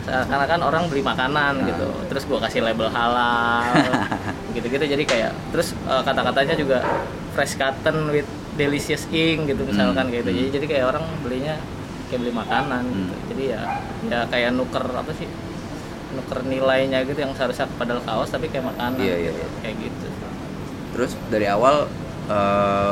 seakan-akan 0.00 0.60
orang 0.62 0.82
beli 0.88 1.00
makanan 1.00 1.52
Ah. 1.56 1.68
gitu. 1.68 1.86
Terus 2.08 2.22
gue 2.24 2.38
kasih 2.40 2.60
label 2.60 2.88
halal 2.88 3.62
gitu-gitu. 4.56 4.84
Jadi 4.88 5.04
kayak 5.04 5.30
terus 5.50 5.76
eh, 5.84 6.02
kata-katanya 6.02 6.54
juga 6.56 6.82
fresh 7.30 7.54
cotton 7.54 8.10
with 8.10 8.26
delicious 8.50 9.06
ink 9.08 9.46
gitu 9.46 9.62
misalkan 9.62 10.04
Hmm. 10.04 10.10
kayak 10.10 10.22
gitu. 10.26 10.30
jadi, 10.32 10.42
Hmm. 10.42 10.54
jadi 10.58 10.66
kayak 10.66 10.84
orang 10.88 11.04
belinya 11.22 11.54
kayak 12.10 12.18
beli 12.18 12.32
makanan 12.34 12.82
gitu. 12.82 13.14
Hmm. 13.14 13.26
jadi 13.30 13.42
ya 13.46 13.60
ya 14.02 14.18
kayak 14.26 14.50
nuker 14.52 14.82
apa 14.82 15.12
sih 15.14 15.30
nuker 16.12 16.42
nilainya 16.42 17.02
gitu 17.02 17.18
yang 17.18 17.32
seharusnya 17.32 17.70
padahal 17.72 18.00
kaos 18.00 18.28
tapi 18.28 18.46
kayak 18.46 18.66
makanan 18.66 18.98
Iya, 18.98 19.16
iya, 19.16 19.30
gitu. 19.30 19.38
iya. 19.38 19.46
kayak 19.60 19.76
gitu 19.80 20.06
Terus 20.90 21.12
dari 21.28 21.46
awal 21.46 21.86
eh, 22.26 22.90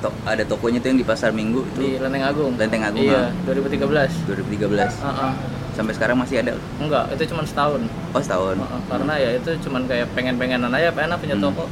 to- 0.00 0.18
ada 0.24 0.42
tokonya 0.42 0.78
tuh 0.78 0.88
yang 0.88 0.98
di 0.98 1.04
pasar 1.04 1.30
Minggu 1.30 1.66
di 1.72 1.94
itu 1.94 1.98
Lenteng 1.98 2.22
Agung 2.22 2.52
Lenteng 2.54 2.82
Agung, 2.82 3.02
iya 3.02 3.28
ah. 3.28 3.44
2013 3.44 3.84
2013 4.24 4.70
Heeh. 5.00 5.32
sampai 5.72 5.92
sekarang 5.92 6.16
masih 6.16 6.38
ada. 6.38 6.54
enggak 6.76 7.10
itu 7.10 7.26
cuma 7.28 7.42
setahun 7.42 7.82
Oh 8.10 8.20
setahun. 8.20 8.54
Heeh, 8.56 8.80
karena 8.86 9.14
ya 9.16 9.30
itu 9.34 9.50
cuman 9.60 9.82
kayak 9.84 10.06
pengen-pengenan 10.12 10.70
aja 10.70 10.88
pengen 10.90 11.16
punya 11.16 11.34
Hmm. 11.34 11.44
toko 11.44 11.64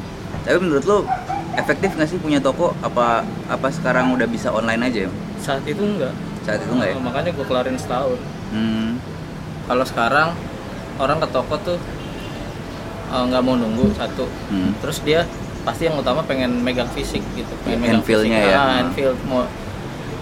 Tapi 0.43 0.59
menurut 0.59 0.83
lu 0.83 0.99
efektif 1.55 1.95
nggak 1.95 2.09
sih 2.09 2.19
punya 2.19 2.39
toko? 2.39 2.75
Apa 2.81 3.23
apa 3.47 3.69
sekarang 3.69 4.11
udah 4.11 4.27
bisa 4.27 4.51
online 4.51 4.83
aja? 4.83 5.07
saat 5.39 5.63
itu 5.63 5.79
enggak 5.79 6.11
Saat 6.43 6.59
itu 6.59 6.73
nggak 6.73 6.89
ya? 6.89 6.97
Makanya 6.99 7.31
gue 7.31 7.45
kelarin 7.45 7.77
setahun 7.77 8.19
Hmm. 8.51 8.99
kalau 9.65 9.85
sekarang 9.85 10.35
orang 11.03 11.19
ke 11.19 11.29
toko 11.29 11.55
tuh 11.61 11.79
eh, 13.09 13.23
nggak 13.23 13.43
mau 13.43 13.55
nunggu 13.55 13.91
satu 13.93 14.25
Hmm. 14.49 14.73
terus 14.79 15.03
dia 15.03 15.27
pasti 15.63 15.85
yang 15.85 15.95
utama 15.97 16.23
pengen 16.23 16.59
megang 16.59 16.91
fisik 16.91 17.23
gitu 17.33 17.53
pengen 17.63 17.79
Ya, 17.79 17.83
megang 17.93 18.03
fisik. 18.03 18.31
ya. 18.31 18.43
Ah, 18.53 18.71
handfeel 18.81 19.15
mau 19.25 19.47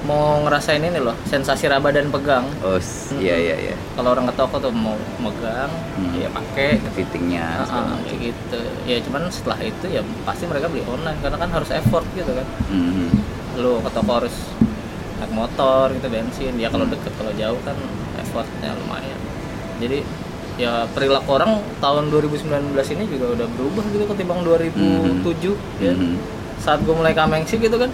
mau 0.00 0.40
ngerasain 0.40 0.80
ini 0.80 0.96
loh 0.98 1.12
sensasi 1.24 1.64
raba 1.66 1.88
dan 1.90 2.08
pegang 2.08 2.48
oh 2.62 2.76
s- 2.76 3.12
iya 3.14 3.36
iya 3.36 3.56
iya 3.62 3.76
kalau 3.94 4.10
orang 4.10 4.24
ke 4.24 4.34
toko 4.34 4.56
tuh 4.58 4.72
mau 4.74 4.96
megang 5.18 5.68
Hmm. 5.94 6.12
ya 6.14 6.28
pakai 6.30 6.80
fittingnya 6.90 7.44
ah, 7.62 7.84
macam. 7.84 8.00
kayak 8.02 8.20
gitu 8.26 8.60
ya 8.86 8.96
cuman 9.00 9.28
setelah 9.28 9.60
itu 9.60 9.86
ya 9.86 10.00
pasti 10.24 10.44
mereka 10.44 10.66
beli 10.66 10.84
online 10.84 11.20
karena 11.20 11.36
kan 11.36 11.50
harus 11.50 11.68
effort 11.70 12.04
gitu 12.10 12.32
kan 12.32 12.46
Mhm. 12.66 13.08
lu 13.56 13.76
ke 13.78 13.90
toko 13.90 14.10
harus 14.14 14.36
naik 15.16 15.32
motor 15.32 15.92
gitu 15.92 16.06
bensin 16.06 16.54
ya 16.54 16.68
kalau 16.68 16.84
Hmm. 16.84 16.94
deket 16.94 17.12
kalau 17.14 17.32
jauh 17.34 17.60
kan 17.60 17.76
effortnya 18.16 18.72
lumayan 18.74 19.20
jadi 19.78 20.00
ya 20.56 20.86
perilaku 20.90 21.30
orang 21.30 21.52
tahun 21.78 22.10
2019 22.10 22.74
ini 22.94 23.04
juga 23.06 23.26
udah 23.32 23.46
berubah 23.50 23.84
gitu 23.86 24.04
ketimbang 24.06 24.40
2007 24.42 25.54
ya 25.78 25.92
Mhm. 25.92 26.14
saat 26.58 26.80
gue 26.80 26.92
mulai 26.92 27.12
kamengsi 27.12 27.56
gitu 27.56 27.74
kan 27.74 27.90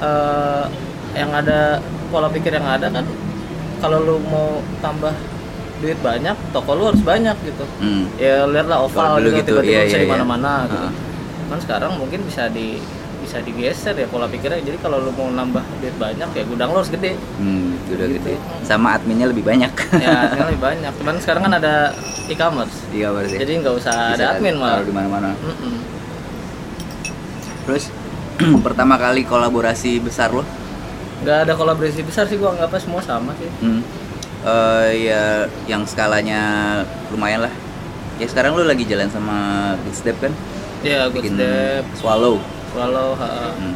eh 0.00 0.64
yang 1.14 1.30
ada 1.30 1.78
pola 2.10 2.26
pikir 2.26 2.50
yang 2.50 2.66
ada 2.66 2.90
kan 2.90 3.06
kalau 3.78 3.98
lu 4.00 4.16
mau 4.24 4.58
tambah 4.78 5.14
duit 5.78 5.98
banyak 6.00 6.34
toko 6.50 6.74
lu 6.74 6.82
harus 6.88 7.02
banyak 7.02 7.36
gitu 7.44 7.64
Hmm. 7.78 8.06
ya 8.16 8.46
lihatlah 8.46 8.82
oval 8.82 9.20
gitu 9.20 9.30
gitu, 9.36 9.52
tiba-tiba 9.58 9.70
iya, 9.74 9.82
bisa 9.84 9.96
iya, 9.98 10.02
di 10.02 10.08
iya. 10.08 10.14
mana-mana 10.14 10.52
gitu. 10.66 10.86
Ah. 10.88 10.92
Cuman 11.44 11.58
sekarang 11.60 11.90
mungkin 11.98 12.20
bisa 12.24 12.48
di 12.48 12.78
bisa 13.20 13.40
digeser 13.40 13.92
ya 13.94 14.06
pola 14.06 14.28
pikirnya. 14.28 14.60
Jadi 14.60 14.78
kalau 14.80 15.00
lu 15.00 15.10
mau 15.12 15.28
nambah 15.28 15.64
duit 15.80 15.96
banyak 15.96 16.28
ya 16.30 16.42
gudang 16.44 16.72
lu 16.72 16.78
harus 16.78 16.88
gede. 16.88 17.16
Hmm, 17.84 17.94
udah 17.94 18.06
Gitu. 18.06 18.16
gede. 18.18 18.34
Sama 18.62 18.88
adminnya 18.94 19.28
lebih 19.28 19.42
banyak. 19.42 19.72
Ya 20.00 20.32
lebih 20.42 20.58
banyak. 20.58 20.92
Cuman 20.96 21.16
sekarang 21.18 21.42
kan 21.44 21.54
ada 21.54 21.92
e-commerce. 22.26 22.76
Iya 22.90 23.12
berarti. 23.12 23.36
Jadi 23.36 23.52
nggak 23.60 23.74
usah 23.76 23.94
ada 24.14 24.24
admin 24.34 24.56
malah. 24.56 24.80
Di 24.80 24.90
mana-mana. 24.90 25.30
Mm-mm. 25.36 25.74
Terus 27.64 27.84
pertama 28.66 28.96
kali 28.96 29.22
kolaborasi 29.22 30.00
besar 30.00 30.30
lo? 30.30 30.42
Nggak 31.22 31.38
ada 31.48 31.52
kolaborasi 31.54 32.02
besar 32.02 32.24
sih 32.26 32.36
gua 32.36 32.52
anggapnya 32.52 32.80
semua 32.80 33.00
sama 33.00 33.32
sih. 33.36 33.48
Hmm. 33.60 33.80
Eh, 34.44 35.08
ya 35.08 35.24
yang 35.64 35.84
skalanya 35.84 36.40
lumayan 37.08 37.48
lah. 37.48 37.52
Ya 38.20 38.28
sekarang 38.28 38.54
lu 38.54 38.62
lagi 38.62 38.84
jalan 38.84 39.08
sama 39.08 39.36
Good 39.82 39.96
Step 39.96 40.16
kan? 40.20 40.32
Ya 40.84 41.08
good 41.08 41.24
Bikin 41.24 41.34
step, 41.34 41.84
Swallow. 41.96 42.36
swallow, 42.68 43.16
ha. 43.16 43.54
Hmm. 43.54 43.74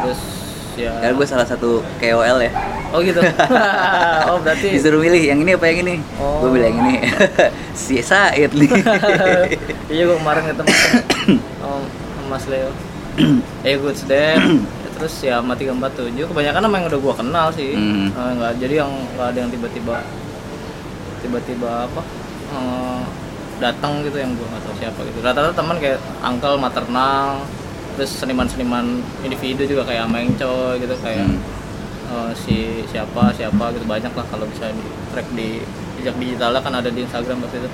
terus 0.00 0.41
ya. 0.76 0.92
Ya 1.00 1.10
gue 1.12 1.26
salah 1.26 1.44
satu 1.44 1.84
KOL 2.00 2.38
ya. 2.42 2.52
Oh 2.92 3.00
gitu. 3.00 3.20
oh 4.28 4.36
berarti. 4.40 4.68
Disuruh 4.76 5.00
milih 5.00 5.22
yang 5.22 5.40
ini 5.40 5.56
apa 5.56 5.64
yang 5.68 5.78
ini? 5.84 5.94
Oh. 6.20 6.44
Gue 6.44 6.60
bilang 6.60 6.72
yang 6.76 6.80
ini. 6.88 6.94
si 7.82 8.00
Said 8.04 8.52
nih. 8.52 8.70
iya 9.92 10.02
gua 10.08 10.16
kemarin 10.20 10.42
ketemu 10.48 10.68
sama 11.60 12.28
Mas 12.32 12.44
Leo 12.48 12.70
eh 13.68 13.76
good 13.76 13.96
step 13.96 14.40
terus 14.96 15.14
ya 15.20 15.42
sama 15.42 15.52
347 15.52 16.30
kebanyakan 16.32 16.60
nama 16.64 16.74
yang 16.80 16.86
udah 16.88 17.00
gua 17.00 17.14
kenal 17.16 17.46
sih 17.52 17.74
Hmm. 17.76 18.08
Eh, 18.08 18.32
nggak 18.40 18.52
jadi 18.62 18.74
yang 18.86 18.92
nggak 19.16 19.26
ada 19.34 19.38
yang 19.44 19.50
tiba-tiba 19.52 19.96
tiba-tiba 21.20 21.70
apa 21.90 22.02
eh, 22.56 23.00
datang 23.60 24.00
gitu 24.06 24.16
yang 24.16 24.32
gua 24.32 24.46
nggak 24.48 24.62
tahu 24.64 24.74
siapa 24.80 25.00
gitu 25.04 25.18
rata-rata 25.20 25.54
teman 25.54 25.76
kayak 25.76 26.00
uncle 26.24 26.56
maternal 26.56 27.44
terus 27.92 28.10
seniman-seniman 28.14 28.86
individu 29.20 29.62
juga 29.66 29.82
kayak 29.84 30.06
Mengco 30.06 30.76
gitu 30.76 30.94
kayak 30.98 31.24
Hmm. 31.24 31.40
eh, 32.08 32.32
si 32.34 32.56
siapa 32.86 33.32
siapa 33.32 33.72
gitu 33.72 33.84
banyak 33.84 34.10
lah 34.10 34.26
kalau 34.26 34.44
bisa 34.44 34.68
di 34.68 34.82
track 35.10 35.28
di 35.32 35.60
jejak 35.96 36.16
digitalnya 36.16 36.60
kan 36.60 36.74
ada 36.74 36.88
di 36.88 37.00
Instagram 37.00 37.40
waktu 37.40 37.58
itu 37.58 37.70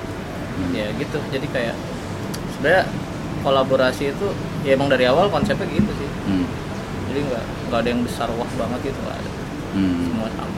ya 0.71 0.87
gitu 0.93 1.17
jadi 1.29 1.47
kayak 1.49 1.75
sebenarnya 2.51 2.83
kolaborasi 3.39 4.11
itu 4.11 4.27
ya 4.61 4.75
emang 4.75 4.87
dari 4.87 5.05
awal 5.05 5.27
konsepnya 5.27 5.67
gitu 5.67 5.91
sih 5.95 6.09
Hmm. 6.25 6.45
jadi 7.07 7.19
nggak 7.25 7.43
nggak 7.67 7.79
ada 7.79 7.89
yang 7.89 8.01
besar 8.01 8.27
wah 8.31 8.51
banget 8.53 8.79
gitu 8.85 8.99
nggak 8.99 9.17
ada 9.17 9.29
Hmm. 9.69 10.01
semua 10.03 10.27
sama 10.33 10.57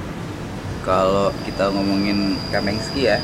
Kalau 0.81 1.29
kita 1.45 1.69
ngomongin 1.69 2.33
Kamengski 2.49 3.05
ya. 3.05 3.21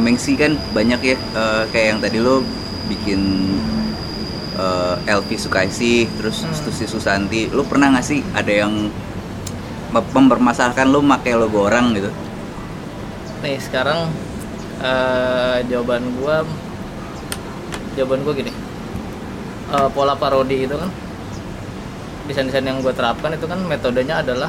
Kamengsi 0.00 0.32
kan 0.32 0.56
banyak 0.72 0.96
ya 1.04 1.12
eh, 1.12 1.64
kayak 1.68 1.86
yang 1.92 1.98
tadi 2.00 2.24
lo 2.24 2.40
bikin 2.88 3.20
eh, 4.56 4.96
Elvi 5.12 5.36
Sukaisi 5.36 6.08
terus 6.16 6.40
Hmm. 6.40 6.56
Stusi 6.56 6.88
Susanti. 6.88 7.52
Lo 7.52 7.68
pernah 7.68 7.92
nggak 7.92 8.06
sih 8.08 8.24
ada 8.32 8.48
yang 8.48 8.88
mem- 9.92 10.12
mempermasalahkan 10.16 10.88
lo 10.88 11.04
pakai 11.04 11.36
logo 11.36 11.68
orang 11.68 11.92
gitu? 11.92 12.08
Nih 13.44 13.60
sekarang 13.60 14.08
eh, 14.80 15.68
jawaban 15.68 16.16
gua 16.16 16.48
jawaban 17.92 18.24
gua 18.24 18.32
gini. 18.32 18.52
Eh, 19.70 19.88
pola 19.92 20.16
parodi 20.16 20.64
itu 20.64 20.80
kan 20.80 20.88
desain-desain 22.24 22.64
yang 22.64 22.80
gue 22.80 22.94
terapkan 22.96 23.36
itu 23.36 23.44
kan 23.44 23.60
metodenya 23.68 24.24
adalah 24.24 24.48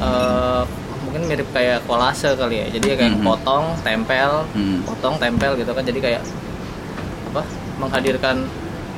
eh, 0.00 0.64
mungkin 1.10 1.26
mirip 1.26 1.50
kayak 1.50 1.82
kolase 1.84 2.30
kali 2.32 2.56
ya 2.56 2.66
jadi 2.70 2.86
kayak 2.96 3.12
Mhm. 3.12 3.26
potong 3.26 3.66
tempel 3.82 4.46
Hmm. 4.54 4.78
potong 4.86 5.18
tempel 5.18 5.58
gitu 5.58 5.66
kan 5.68 5.82
jadi 5.82 5.98
kayak 5.98 6.22
apa 7.26 7.42
menghadirkan 7.76 8.46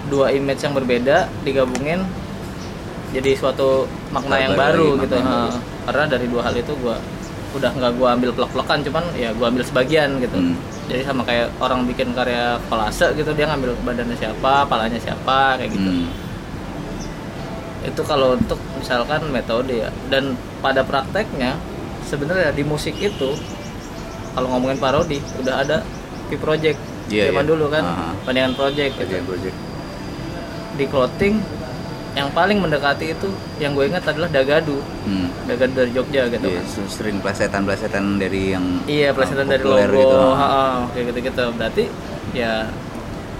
dua 0.06 0.28
image 0.28 0.60
yang 0.60 0.76
berbeda 0.76 1.24
digabungin 1.40 2.04
jadi 3.10 3.32
suatu 3.32 3.88
makna 4.08 4.36
yang 4.38 4.52
baru 4.54 5.00
gitu 5.00 5.14
yang 5.14 5.24
baru. 5.24 5.56
karena 5.82 6.04
dari 6.06 6.26
dua 6.26 6.42
hal 6.42 6.54
itu 6.54 6.72
gua 6.76 7.00
udah 7.52 7.68
nggak 7.70 7.92
gua 7.96 8.08
ambil 8.12 8.30
plek-plekan 8.30 8.80
cuman 8.82 9.04
ya 9.14 9.32
gua 9.32 9.48
ambil 9.48 9.64
sebagian 9.64 10.20
gitu 10.20 10.36
Hmm. 10.36 10.56
jadi 10.84 11.02
sama 11.02 11.24
kayak 11.24 11.48
orang 11.58 11.88
bikin 11.88 12.12
karya 12.12 12.60
kolase 12.68 13.08
gitu 13.14 13.32
dia 13.32 13.44
ngambil 13.46 13.72
badannya 13.82 14.14
siapa 14.14 14.68
palanya 14.68 14.96
siapa 14.98 15.56
kayak 15.56 15.70
gitu 15.70 15.88
Hmm. 15.90 16.12
itu 17.82 18.00
kalau 18.02 18.36
untuk 18.36 18.60
misalkan 18.76 19.26
metode 19.28 19.74
ya 19.78 19.88
dan 20.06 20.32
pada 20.60 20.80
prakteknya 20.82 21.56
sebenarnya 22.02 22.50
di 22.50 22.62
musik 22.62 22.94
itu 22.96 23.30
kalau 24.30 24.48
ngomongin 24.48 24.76
parodi 24.76 25.18
udah 25.38 25.54
ada 25.58 25.76
P 26.26 26.36
project 26.36 26.78
Iya, 27.04 27.28
zaman 27.28 27.44
iya. 27.44 27.50
dulu 27.50 27.64
kan 27.68 27.84
bandingan 28.22 28.54
project 28.54 28.92
gitu. 28.96 29.16
Project. 29.22 29.56
di 30.72 30.84
clothing 30.86 31.36
yang 32.12 32.28
paling 32.30 32.56
mendekati 32.56 33.12
itu 33.12 33.28
yang 33.56 33.72
gue 33.72 33.84
ingat 33.86 34.04
adalah 34.06 34.24
Dagadu 34.26 34.80
Hmm. 35.02 35.28
Dagadu 35.44 35.72
dari 35.74 35.90
Jogja 35.90 36.28
gitu 36.28 36.46
Iya, 36.46 36.60
kan 36.60 36.86
sering 36.86 37.16
plesetan-plesetan 37.18 38.16
dari 38.16 38.52
yang 38.52 38.64
iya 38.86 39.12
pelesetan 39.12 39.44
dari 39.46 39.60
logo 39.60 39.84
gitu. 39.84 40.20
ha, 40.32 40.46
ha, 40.46 40.64
kayak 40.88 41.12
gitu 41.12 41.18
gitu 41.26 41.44
berarti 41.52 41.84
ya 42.32 42.64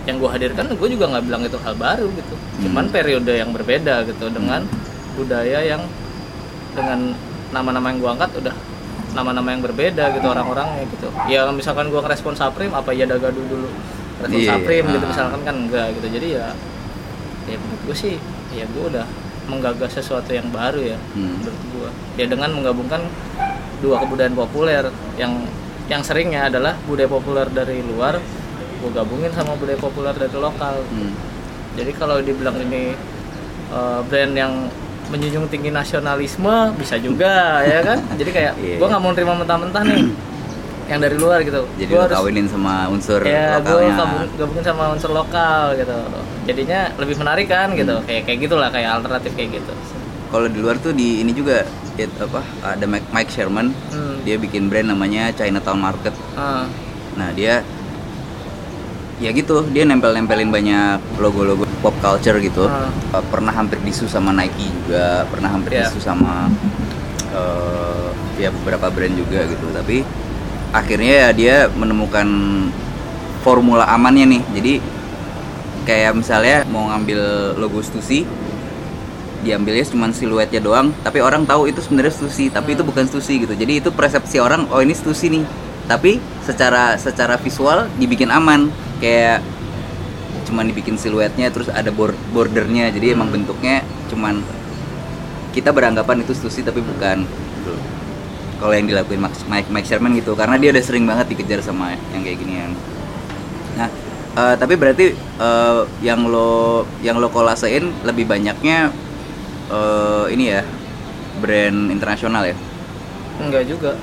yang 0.03 0.19
gue 0.19 0.29
hadirkan 0.29 0.67
gue 0.69 0.89
juga 0.91 1.05
nggak 1.09 1.25
bilang 1.25 1.43
itu 1.43 1.57
hal 1.59 1.75
baru 1.75 2.09
gitu 2.11 2.35
cuman 2.61 2.85
Hmm. 2.85 2.93
periode 2.93 3.33
yang 3.33 3.51
berbeda 3.51 4.05
gitu 4.05 4.29
dengan 4.29 4.67
budaya 5.15 5.61
yang 5.63 5.83
dengan 6.73 7.13
nama-nama 7.53 7.87
yang 7.89 7.99
gue 8.01 8.11
angkat 8.11 8.31
udah 8.39 8.55
nama-nama 9.13 9.49
yang 9.53 9.61
berbeda 9.61 10.05
gitu 10.13 10.25
orang-orangnya 10.25 10.89
gitu. 10.89 11.09
Ya 11.29 11.45
misalkan 11.53 11.93
gue 11.93 12.01
ngerespon 12.01 12.33
Saprim 12.33 12.73
apa 12.73 12.91
ya 12.91 13.05
Dagadu 13.05 13.45
dulu 13.45 13.69
respon 14.19 14.41
Iya, 14.41 14.57
Saprim 14.57 14.85
gitu 14.89 15.05
ah. 15.05 15.11
misalkan 15.13 15.41
kan 15.45 15.55
enggak 15.59 15.87
gitu. 15.95 16.09
Jadi 16.11 16.29
ya 16.33 16.47
ya 17.45 17.57
menurut 17.57 17.83
gue 17.85 17.97
sih 17.99 18.15
ya 18.51 18.65
gue 18.65 18.85
udah 18.89 19.05
menggagas 19.43 19.93
sesuatu 19.93 20.31
yang 20.31 20.47
baru 20.49 20.81
ya 20.87 20.99
Hmm. 21.13 21.37
menurut 21.37 21.61
gue 21.69 21.89
ya 22.15 22.27
dengan 22.27 22.55
menggabungkan 22.55 23.03
dua 23.83 23.99
kebudayaan 23.99 24.33
populer 24.33 24.87
yang 25.19 25.45
yang 25.91 26.01
seringnya 26.01 26.47
adalah 26.47 26.79
budaya 26.87 27.11
populer 27.11 27.51
dari 27.51 27.83
luar 27.83 28.23
gue 28.79 28.91
gabungin 28.91 29.35
sama 29.35 29.59
budaya 29.59 29.77
populer 29.77 30.15
dari 30.15 30.31
lokal. 30.33 30.79
Hmm. 30.87 31.11
jadi 31.75 31.91
kalau 31.93 32.23
dibilang 32.23 32.55
ini 32.63 32.95
eh, 33.69 34.01
brand 34.07 34.33
yang 34.33 34.71
menjunjung 35.13 35.47
tinggi 35.47 35.69
nasionalisme 35.69 36.57
bisa 36.75 36.97
juga 36.97 37.35
ya 37.69 37.79
kan 37.81 37.99
jadi 38.17 38.31
kayak 38.31 38.53
Iya, 38.57 38.77
gue 38.81 38.87
nggak 38.89 39.03
mau 39.03 39.13
terima 39.13 39.37
mentah-mentah 39.37 39.83
nih 39.85 40.03
yang 40.91 40.99
dari 40.99 41.15
luar 41.15 41.41
gitu 41.41 41.63
Jadi 41.77 41.89
Gua 41.89 42.05
lo 42.05 42.11
kawinin 42.11 42.47
sama 42.47 42.89
unsur 42.89 43.21
ya 43.23 43.61
gue 43.61 43.71
lokalnya. 43.71 44.27
gabungin 44.35 44.65
sama 44.65 44.85
unsur 44.91 45.11
lokal 45.11 45.77
gitu 45.77 45.95
jadinya 46.43 46.91
lebih 46.97 47.17
menarik 47.17 47.47
kan 47.47 47.71
gitu 47.73 47.95
Hmm. 47.95 48.05
kayak 48.05 48.23
kayak 48.25 48.39
gitulah 48.43 48.69
kayak 48.69 48.91
alternatif 48.93 49.31
kayak 49.33 49.63
gitu 49.63 49.73
Kalau 50.29 50.49
di 50.49 50.59
luar 50.59 50.77
tuh 50.77 50.91
di 50.91 51.21
ini 51.21 51.31
juga 51.31 51.61
ya, 51.95 52.09
apa 52.19 52.41
ada 52.65 52.85
Mike, 52.89 53.29
Sherman, 53.29 53.69
hmm. 53.93 54.25
dia 54.25 54.37
bikin 54.37 54.67
brand 54.67 54.89
namanya 54.89 55.29
Chinatown 55.31 55.77
Market. 55.79 56.17
Ah, 56.33 56.65
Nah, 57.13 57.29
dia 57.31 57.61
ya 59.23 59.31
gitu, 59.31 59.63
dia 59.71 59.87
nempel-nempelin 59.87 60.51
banyak 60.51 60.99
logo-logo 61.23 61.63
pop 61.79 61.95
culture 62.03 62.43
gitu. 62.43 62.67
Uh, 62.67 63.23
pernah 63.31 63.55
hampir 63.55 63.79
disu 63.87 64.11
sama 64.11 64.35
Nike 64.35 64.67
juga, 64.67 65.23
pernah 65.31 65.55
hampir 65.55 65.79
Iya. 65.79 65.87
disu 65.87 66.03
sama 66.03 66.51
uh, 67.31 68.11
ya 68.37 68.51
beberapa 68.51 68.91
brand 68.91 69.15
juga 69.15 69.47
gitu. 69.47 69.71
Tapi 69.71 70.03
akhirnya 70.75 71.15
ya 71.15 71.29
dia 71.31 71.57
menemukan 71.71 72.27
formula 73.47 73.87
amannya 73.87 74.27
nih. 74.27 74.43
Jadi 74.59 74.75
kayak 75.87 76.19
misalnya 76.19 76.67
mau 76.67 76.91
ngambil 76.91 77.55
logo 77.59 77.79
Stussy 77.83 78.27
diambilnya 79.43 79.83
cuma 79.91 80.07
siluetnya 80.15 80.63
doang 80.63 80.95
tapi 81.03 81.19
orang 81.19 81.43
tahu 81.43 81.67
itu 81.67 81.83
sebenarnya 81.83 82.15
stusi 82.15 82.47
tapi 82.47 82.79
itu 82.79 82.87
bukan 82.87 83.11
stusi 83.11 83.43
gitu 83.43 83.59
jadi 83.59 83.83
itu 83.83 83.91
persepsi 83.91 84.39
orang 84.39 84.71
oh 84.71 84.79
ini 84.79 84.95
stusi 84.95 85.35
nih 85.35 85.43
tapi 85.91 86.23
secara 86.47 86.95
secara 86.95 87.35
visual 87.43 87.91
dibikin 87.99 88.31
aman 88.31 88.71
kayak 89.03 89.43
cuman 90.47 90.71
dibikin 90.71 90.95
siluetnya 90.95 91.51
terus 91.51 91.67
ada 91.67 91.91
bor- 91.91 92.17
bordernya. 92.31 92.95
Jadi 92.95 93.19
emang 93.19 93.35
bentuknya 93.35 93.83
cuman 94.07 94.39
kita 95.51 95.75
beranggapan 95.75 96.23
itu 96.23 96.33
stusi 96.33 96.63
tapi 96.63 96.79
bukan. 96.79 97.27
Kalau 98.63 98.79
yang 98.79 98.87
dilakuin 98.87 99.19
Max- 99.19 99.43
Mike 99.51 99.67
Mike 99.75 99.91
Sherman 99.91 100.15
gitu 100.15 100.39
karena 100.39 100.55
dia 100.55 100.71
udah 100.71 100.85
sering 100.87 101.03
banget 101.03 101.35
dikejar 101.35 101.67
sama 101.67 101.99
yang 102.15 102.23
kayak 102.23 102.39
ginian. 102.39 102.71
Nah 103.75 103.91
eh, 104.39 104.55
tapi 104.55 104.79
berarti 104.79 105.19
eh, 105.19 105.81
yang 105.99 106.31
lo 106.31 106.87
yang 107.03 107.19
lo 107.19 107.27
kolasein 107.27 107.91
lebih 108.07 108.31
banyaknya 108.31 108.95
eh, 109.67 110.25
ini 110.31 110.55
ya 110.55 110.63
brand 111.43 111.91
internasional 111.91 112.47
ya? 112.47 112.55
Enggak 113.43 113.67
juga. 113.67 113.99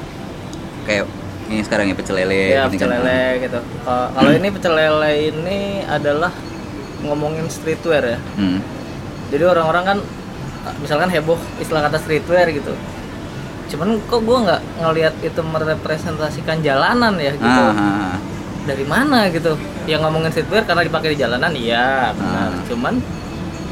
Kayak 0.84 1.08
ini 1.50 1.62
sekarang 1.62 1.86
ya 1.86 1.96
pecel 1.96 2.16
lele 2.16 2.42
ya 2.52 2.64
pecel 2.66 2.88
kan. 2.88 3.02
lele 3.02 3.22
gitu 3.42 3.60
Uh, 3.84 4.08
kalau 4.12 4.32
ini 4.32 4.48
pecel 4.50 4.74
lele 4.74 5.12
ini 5.28 5.60
adalah 5.84 6.30
ngomongin 7.02 7.48
streetwear 7.48 8.04
ya 8.08 8.20
Hmm. 8.36 8.60
jadi 9.28 9.44
orang-orang 9.48 9.84
kan 9.86 9.98
misalkan 10.78 11.10
heboh 11.10 11.40
istilah 11.58 11.82
kata 11.82 11.98
streetwear 11.98 12.46
gitu 12.50 12.74
cuman 13.68 14.02
kok 14.04 14.20
gue 14.20 14.38
nggak 14.40 14.62
ngelihat 14.80 15.16
itu 15.22 15.42
merepresentasikan 15.44 16.58
jalanan 16.60 17.14
ya 17.18 17.34
gitu 17.34 17.64
Ah, 17.64 17.72
ah, 17.72 17.84
ah. 18.08 18.18
dari 18.64 18.82
mana 18.84 19.30
gitu 19.30 19.54
yang 19.86 20.02
ngomongin 20.02 20.30
streetwear 20.30 20.64
karena 20.64 20.82
dipakai 20.84 21.14
di 21.14 21.18
jalanan 21.18 21.50
iya 21.52 22.10
benar 22.12 22.50
Ah. 22.52 22.62
cuman 22.66 22.94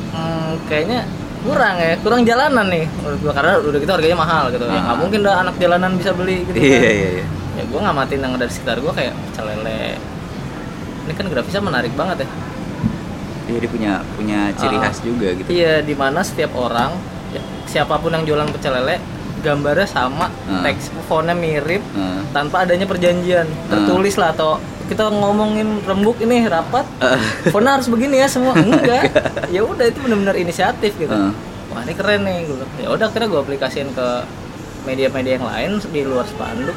hmm, 0.08 0.52
kayaknya 0.66 1.02
kurang 1.40 1.78
ya 1.78 1.94
kurang 1.98 2.22
jalanan 2.24 2.66
nih 2.68 2.86
menurut 2.96 3.20
gua 3.20 3.34
karena 3.34 3.52
udah 3.60 3.78
gitu 3.78 3.92
harganya 3.92 4.18
mahal 4.18 4.44
gitu 4.50 4.66
ya 4.66 4.74
nggak 4.76 4.86
Ah. 4.88 4.98
mungkin 4.98 5.20
dah 5.20 5.36
anak 5.40 5.56
jalanan 5.58 5.92
bisa 5.94 6.12
beli 6.12 6.42
gitu 6.44 6.58
Iya 6.58 6.78
kan. 6.80 6.94
iya 6.94 7.10
iya. 7.12 7.26
Ya 7.58 7.64
gue 7.64 7.80
ngamatin 7.80 8.20
yang 8.20 8.34
dari 8.36 8.48
sekitar 8.48 8.78
gue 8.78 8.92
kayak 8.92 9.14
pecel 9.28 9.46
lele 9.48 9.98
ini 11.04 11.14
kan 11.14 11.26
grafisnya 11.26 11.62
menarik 11.62 11.94
banget 11.94 12.24
ya 12.24 12.30
Iya 13.48 13.64
dia 13.64 13.72
punya 13.72 13.94
punya 14.14 14.40
ciri 14.54 14.76
Ah. 14.76 14.82
khas 14.84 15.00
juga 15.02 15.32
gitu. 15.32 15.48
iya 15.48 15.80
di 15.80 15.96
mana 15.96 16.20
setiap 16.20 16.52
orang 16.54 16.92
ya, 17.32 17.40
siapa 17.66 17.96
pun 17.96 18.12
yang 18.12 18.24
jualan 18.24 18.44
pecel 18.52 18.76
lele 18.76 19.00
gambarnya 19.40 19.88
sama 19.88 20.28
Ah. 20.46 20.62
teks 20.62 20.92
fontnya 21.08 21.32
mirip 21.34 21.80
Ah. 21.94 22.20
tanpa 22.30 22.68
adanya 22.68 22.84
perjanjian 22.84 23.48
tertulis 23.66 24.16
lah 24.16 24.32
atau 24.32 24.60
kita 24.86 25.08
ngomongin 25.08 25.80
rembuk 25.82 26.20
ini 26.20 26.44
rapat 26.46 26.84
Ah. 27.00 27.16
fontnya 27.48 27.80
harus 27.80 27.88
begini 27.88 28.20
ya 28.20 28.28
semua 28.28 28.52
enggak 28.60 29.16
ya 29.48 29.64
udah 29.64 29.86
itu 29.86 29.98
benar-benar 29.98 30.36
inisiatif 30.36 30.92
gitu 30.94 31.08
Ah. 31.10 31.32
wah 31.72 31.82
ini 31.82 31.96
keren 31.96 32.22
nih 32.22 32.46
gue 32.46 32.68
ya 32.78 32.92
udah 32.92 33.08
akhirnya 33.08 33.32
gue 33.32 33.40
aplikasiin 33.40 33.90
ke 33.92 34.08
media-media 34.84 35.40
yang 35.40 35.48
lain 35.48 35.72
di 35.86 36.04
luar 36.04 36.24
spanduk 36.26 36.76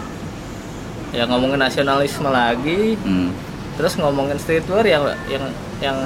ya 1.11 1.27
ngomongin 1.27 1.59
nasionalisme 1.59 2.29
lagi. 2.29 2.95
Hmm. 3.03 3.31
terus 3.75 3.97
ngomongin 3.97 4.37
streetwear 4.37 4.85
yang 4.85 5.01
yang 5.25 5.45
yang 5.81 5.97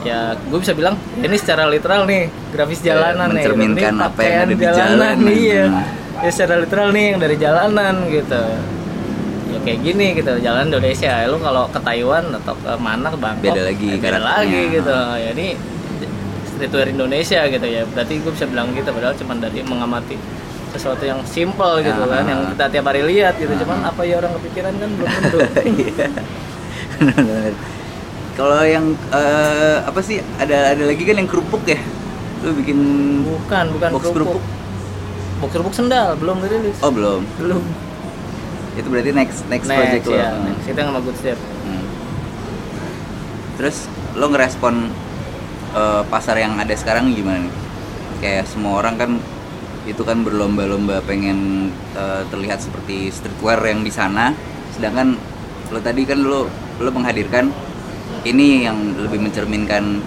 ya 0.00 0.32
gue 0.32 0.58
bisa 0.64 0.72
bilang 0.72 0.96
ini 1.20 1.36
secara 1.36 1.68
literal 1.68 2.08
nih 2.08 2.32
grafis 2.56 2.80
Ya, 2.80 2.96
jalanan 2.96 3.28
nih 3.28 3.44
mencerminkan 3.44 3.92
Ini 3.92 4.06
apa 4.08 4.20
yang 4.24 4.32
ada 4.40 4.48
di 4.48 4.56
jalanan. 4.64 5.14
iya. 5.28 5.64
Hmm. 5.68 5.84
ya 6.24 6.30
secara 6.32 6.54
literal 6.56 6.88
nih 6.90 7.04
yang 7.12 7.18
dari 7.20 7.36
jalanan 7.36 7.94
gitu. 8.08 8.42
Ya 9.50 9.58
kayak 9.60 9.80
gini 9.84 10.06
gitu. 10.16 10.32
Jalan 10.40 10.72
Indonesia 10.72 11.12
lu 11.28 11.36
kalau 11.36 11.68
ke 11.68 11.80
Taiwan 11.84 12.24
atau 12.32 12.54
ke 12.56 12.72
mana 12.80 13.06
ke 13.12 13.18
Bangkok 13.18 13.44
Beda 13.44 13.62
lagi 13.66 13.86
ya 13.92 13.96
beda 14.00 14.20
lagi 14.24 14.60
gitu. 14.72 14.96
Ya 15.20 15.28
ini 15.36 15.48
streetwear 16.48 16.86
Indonesia 16.88 17.40
gitu 17.44 17.66
ya. 17.66 17.82
Berarti 17.84 18.14
gue 18.24 18.32
bisa 18.32 18.46
bilang 18.48 18.72
gitu 18.72 18.88
padahal 18.88 19.12
cuma 19.20 19.36
dari 19.36 19.60
mengamati 19.60 20.16
sesuatu 20.70 21.02
yang 21.02 21.18
simple 21.24 21.80
gitu 21.80 22.02
kan 22.04 22.22
Ah. 22.22 22.28
yang 22.28 22.40
kita 22.48 22.64
tiap 22.70 22.84
hari 22.86 23.02
lihat 23.04 23.34
gitu 23.34 23.50
cuman 23.56 23.82
apa 23.84 24.00
ya 24.02 24.16
orang 24.16 24.32
kepikiran 24.34 24.72
kan 24.72 24.88
belum 24.90 25.08
tentu 25.10 25.38
Iya. 25.80 26.06
Kalau 28.32 28.62
yang 28.62 28.86
eh, 29.10 29.76
apa 29.80 30.00
sih 30.00 30.20
ada 30.36 30.72
ada 30.72 30.82
lagi 30.84 31.02
kan 31.02 31.16
yang 31.16 31.26
kerupuk 31.26 31.60
ya? 31.64 31.76
Lu 32.40 32.54
bikin 32.54 32.78
bukan 33.22 33.64
bukan 33.70 33.88
box 33.92 34.04
kerupuk? 34.06 34.40
box 35.38 35.50
kerupuk 35.50 35.74
sendal 35.74 36.14
belum 36.14 36.40
dirilis 36.40 36.76
Oh 36.80 36.88
belum. 36.88 37.20
belum 37.36 37.62
Itu 38.72 38.86
berarti 38.86 39.10
next 39.10 39.44
next, 39.46 39.66
project 39.66 40.04
lo. 40.06 40.14
ya 40.14 40.30
Hmm. 40.30 40.46
next. 40.46 40.64
kita 40.64 40.80
sama 40.82 41.00
good 41.00 41.16
step 41.16 41.36
Hmm. 41.60 41.84
Terus 43.56 43.76
lo 44.14 44.26
ngerespon 44.28 44.74
eh, 45.72 46.02
pasar 46.06 46.36
yang 46.36 46.56
ada 46.56 46.72
sekarang 46.72 47.10
gimana 47.10 47.40
nih? 47.40 47.54
Kayak 48.20 48.44
semua 48.46 48.78
orang 48.78 48.94
kan 48.96 49.10
itu 49.88 50.02
kan 50.04 50.20
berlomba-lomba 50.20 51.00
pengen 51.08 51.70
eh, 51.96 52.22
terlihat 52.28 52.60
seperti 52.60 53.08
streetwear 53.08 53.60
yang 53.64 53.80
di 53.80 53.92
sana, 53.92 54.36
sedangkan 54.76 55.16
lo 55.70 55.78
tadi 55.80 56.02
kan 56.04 56.20
lo 56.20 56.50
lo 56.80 56.90
menghadirkan 56.90 57.48
ini 58.26 58.66
yang 58.66 58.76
lebih 58.98 59.22
mencerminkan 59.22 60.02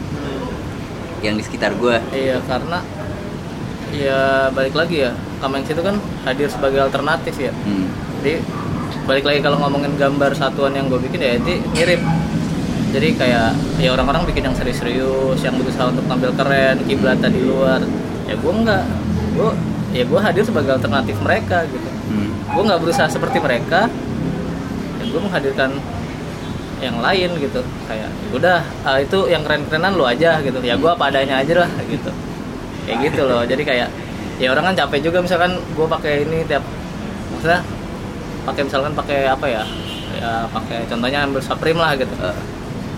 yang 1.23 1.39
di 1.39 1.43
sekitar 1.45 1.73
gua. 1.79 2.03
iya 2.11 2.37
karena 2.43 2.83
ya 3.95 4.51
balik 4.51 4.75
lagi 4.75 5.07
ya 5.07 5.11
Kamens 5.39 5.69
itu 5.69 5.79
kan 5.79 5.95
hadir 6.27 6.51
sebagai 6.51 6.83
alternatif 6.83 7.35
ya. 7.39 7.53
Hmm. 7.63 7.87
jadi 8.19 8.43
balik 9.03 9.27
lagi 9.27 9.39
kalau 9.43 9.59
ngomongin 9.59 9.99
gambar 9.99 10.31
satuan 10.31 10.71
yang 10.71 10.87
gue 10.87 10.99
bikin 10.99 11.19
ya 11.19 11.31
itu 11.35 11.59
mirip. 11.75 12.01
Jadi 12.93 13.09
kayak 13.17 13.57
ya 13.81 13.89
orang-orang 13.89 14.29
bikin 14.29 14.47
yang 14.47 14.55
serius-serius 14.55 15.41
yang 15.41 15.57
berusaha 15.57 15.89
untuk 15.89 16.05
tampil 16.05 16.31
keren 16.37 16.77
kiblatan 16.85 17.31
di 17.33 17.41
luar. 17.41 17.81
Ya 18.29 18.37
gue 18.37 18.53
enggak 18.53 18.85
gue 19.33 19.49
ya 19.93 20.03
gue 20.05 20.19
hadir 20.19 20.43
sebagai 20.45 20.71
alternatif 20.77 21.15
mereka 21.21 21.65
gitu. 21.69 21.89
Hmm. 22.13 22.29
gue 22.53 22.63
nggak 22.69 22.79
berusaha 22.81 23.07
seperti 23.09 23.41
mereka 23.41 23.89
ya 24.99 25.03
gue 25.09 25.21
menghadirkan 25.21 25.69
yang 26.83 26.99
lain 26.99 27.29
gitu. 27.39 27.61
Kayak 27.87 28.11
"Ya 28.11 28.29
udah 28.35 28.59
ah, 28.83 28.97
itu 28.99 29.17
yang 29.31 29.41
keren-kerenan 29.47 29.95
lu 29.95 30.03
aja 30.03 30.43
gitu. 30.43 30.59
Ya 30.59 30.75
gue 30.75 30.89
apa 30.91 31.07
adanya 31.07 31.39
aja 31.39 31.63
lah 31.63 31.69
gitu. 31.87 32.11
Kayak 32.85 32.97
gitu 33.09 33.21
loh. 33.23 33.41
Jadi 33.51 33.63
kayak 33.63 33.87
ya 34.41 34.51
orang 34.51 34.73
kan 34.73 34.75
capek 34.75 34.99
juga 34.99 35.23
misalkan 35.23 35.55
gue 35.57 35.87
pakai 35.87 36.27
ini 36.27 36.43
tiap 36.43 36.65
maksudnya 37.31 37.61
pakai 38.43 38.61
misalkan 38.67 38.91
pakai 38.93 39.19
apa 39.31 39.45
ya? 39.47 39.63
Ya 40.19 40.45
pakai 40.51 40.83
contohnya 40.91 41.19
ambil 41.23 41.41
Supreme 41.41 41.79
lah 41.79 41.95
gitu. 41.95 42.11
Eh, 42.19 42.37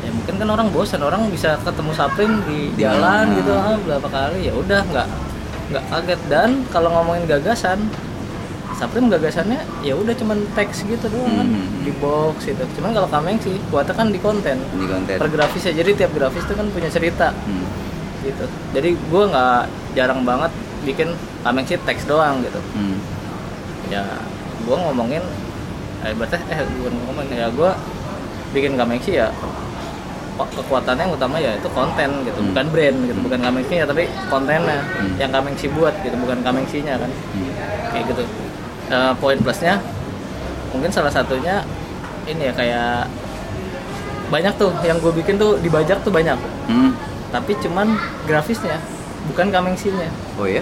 ya 0.04 0.10
mungkin 0.12 0.34
kan 0.41 0.48
orang 0.50 0.67
bosan 0.74 1.02
orang 1.06 1.30
bisa 1.30 1.56
ketemu 1.62 1.91
Supreme 1.93 2.36
di 2.50 2.74
jalan 2.82 3.38
gitu. 3.38 3.54
Ah, 3.54 3.78
berapa 3.86 4.08
kali. 4.10 4.50
Ya 4.50 4.54
udah 4.58 4.82
nggak 4.82 5.08
nggak 5.67 5.84
kaget 5.86 6.21
dan 6.25 6.49
kalau 6.69 6.89
ngomongin 6.91 7.25
gagasan 7.25 7.89
Supreme 8.75 9.08
gagasannya 9.08 9.56
ya 9.82 9.95
udah 9.95 10.12
cuman 10.12 10.43
teks 10.51 10.84
gitu 10.84 11.08
doang 11.08 11.32
kan 11.34 11.47
Hmm. 11.47 11.82
di 11.82 11.91
box 11.95 12.43
gitu 12.43 12.60
cuman 12.75 12.91
kalau 12.91 13.08
Kameng 13.08 13.39
sih 13.39 13.56
kuatnya 13.69 13.93
kan 13.93 14.08
di 14.10 14.19
konten 14.19 14.58
di 14.73 14.86
konten. 14.86 15.15
per 15.15 15.28
grafisnya 15.28 15.71
jadi 15.73 15.95
tiap 15.95 16.12
grafis 16.12 16.43
itu 16.43 16.54
kan 16.54 16.67
punya 16.69 16.89
cerita 16.89 17.32
Hmm. 17.32 17.65
gitu 18.21 18.45
jadi 18.73 18.89
gue 18.91 19.23
nggak 19.25 19.62
jarang 19.93 20.21
banget 20.21 20.51
bikin 20.84 21.10
Kameng 21.41 21.63
sih 21.63 21.80
teks 21.80 22.04
doang 22.04 22.41
gitu 22.41 22.60
Hmm. 22.75 22.99
ya 23.88 24.04
gue 24.62 24.75
ngomongin 24.75 25.23
eh 26.01 26.12
berarti 26.12 26.36
eh 26.45 26.60
gue 26.60 26.89
ngomongin 26.91 27.32
ya 27.34 27.47
gue 27.49 27.71
bikin 28.51 28.75
Kamengsi 28.75 29.15
ya 29.15 29.32
kok 29.32 29.54
kekuatannya 30.36 31.08
yang 31.08 31.13
utama 31.13 31.38
ya 31.38 31.56
itu 31.56 31.69
konten 31.69 32.10
gitu 32.24 32.36
Hmm. 32.36 32.52
bukan 32.52 32.65
brand 32.69 32.98
gitu 33.04 33.19
bukan 33.21 33.39
Kamengsi 33.39 33.74
ya 33.80 33.86
tapi 33.86 34.04
kontennya 34.28 34.80
Hmm. 34.84 35.15
yang 35.15 35.32
Kamengsi 35.32 35.71
buat 35.71 35.95
gitu 36.04 36.15
bukan 36.17 36.39
Kamengsinya 36.41 36.95
kan 36.98 37.10
Hmm. 37.10 37.52
kayak 37.89 38.06
gitu 38.12 38.24
Eh, 38.86 39.13
poin 39.17 39.34
plusnya 39.36 39.82
mungkin 40.69 40.93
salah 40.93 41.10
satunya 41.10 41.65
ini 42.24 42.45
ya 42.45 42.54
kayak 42.54 43.10
banyak 44.28 44.54
tuh 44.56 44.69
yang 44.82 44.98
gue 44.98 45.10
bikin 45.12 45.38
tuh 45.38 45.58
dibajak 45.58 46.02
tuh 46.02 46.13
banyak 46.13 46.38
Hmm. 46.67 46.93
tapi 47.32 47.58
cuman 47.58 47.98
grafisnya 48.26 48.78
bukan 49.26 49.50
Kamengsinya 49.50 50.06
Oh 50.38 50.45
ya? 50.45 50.62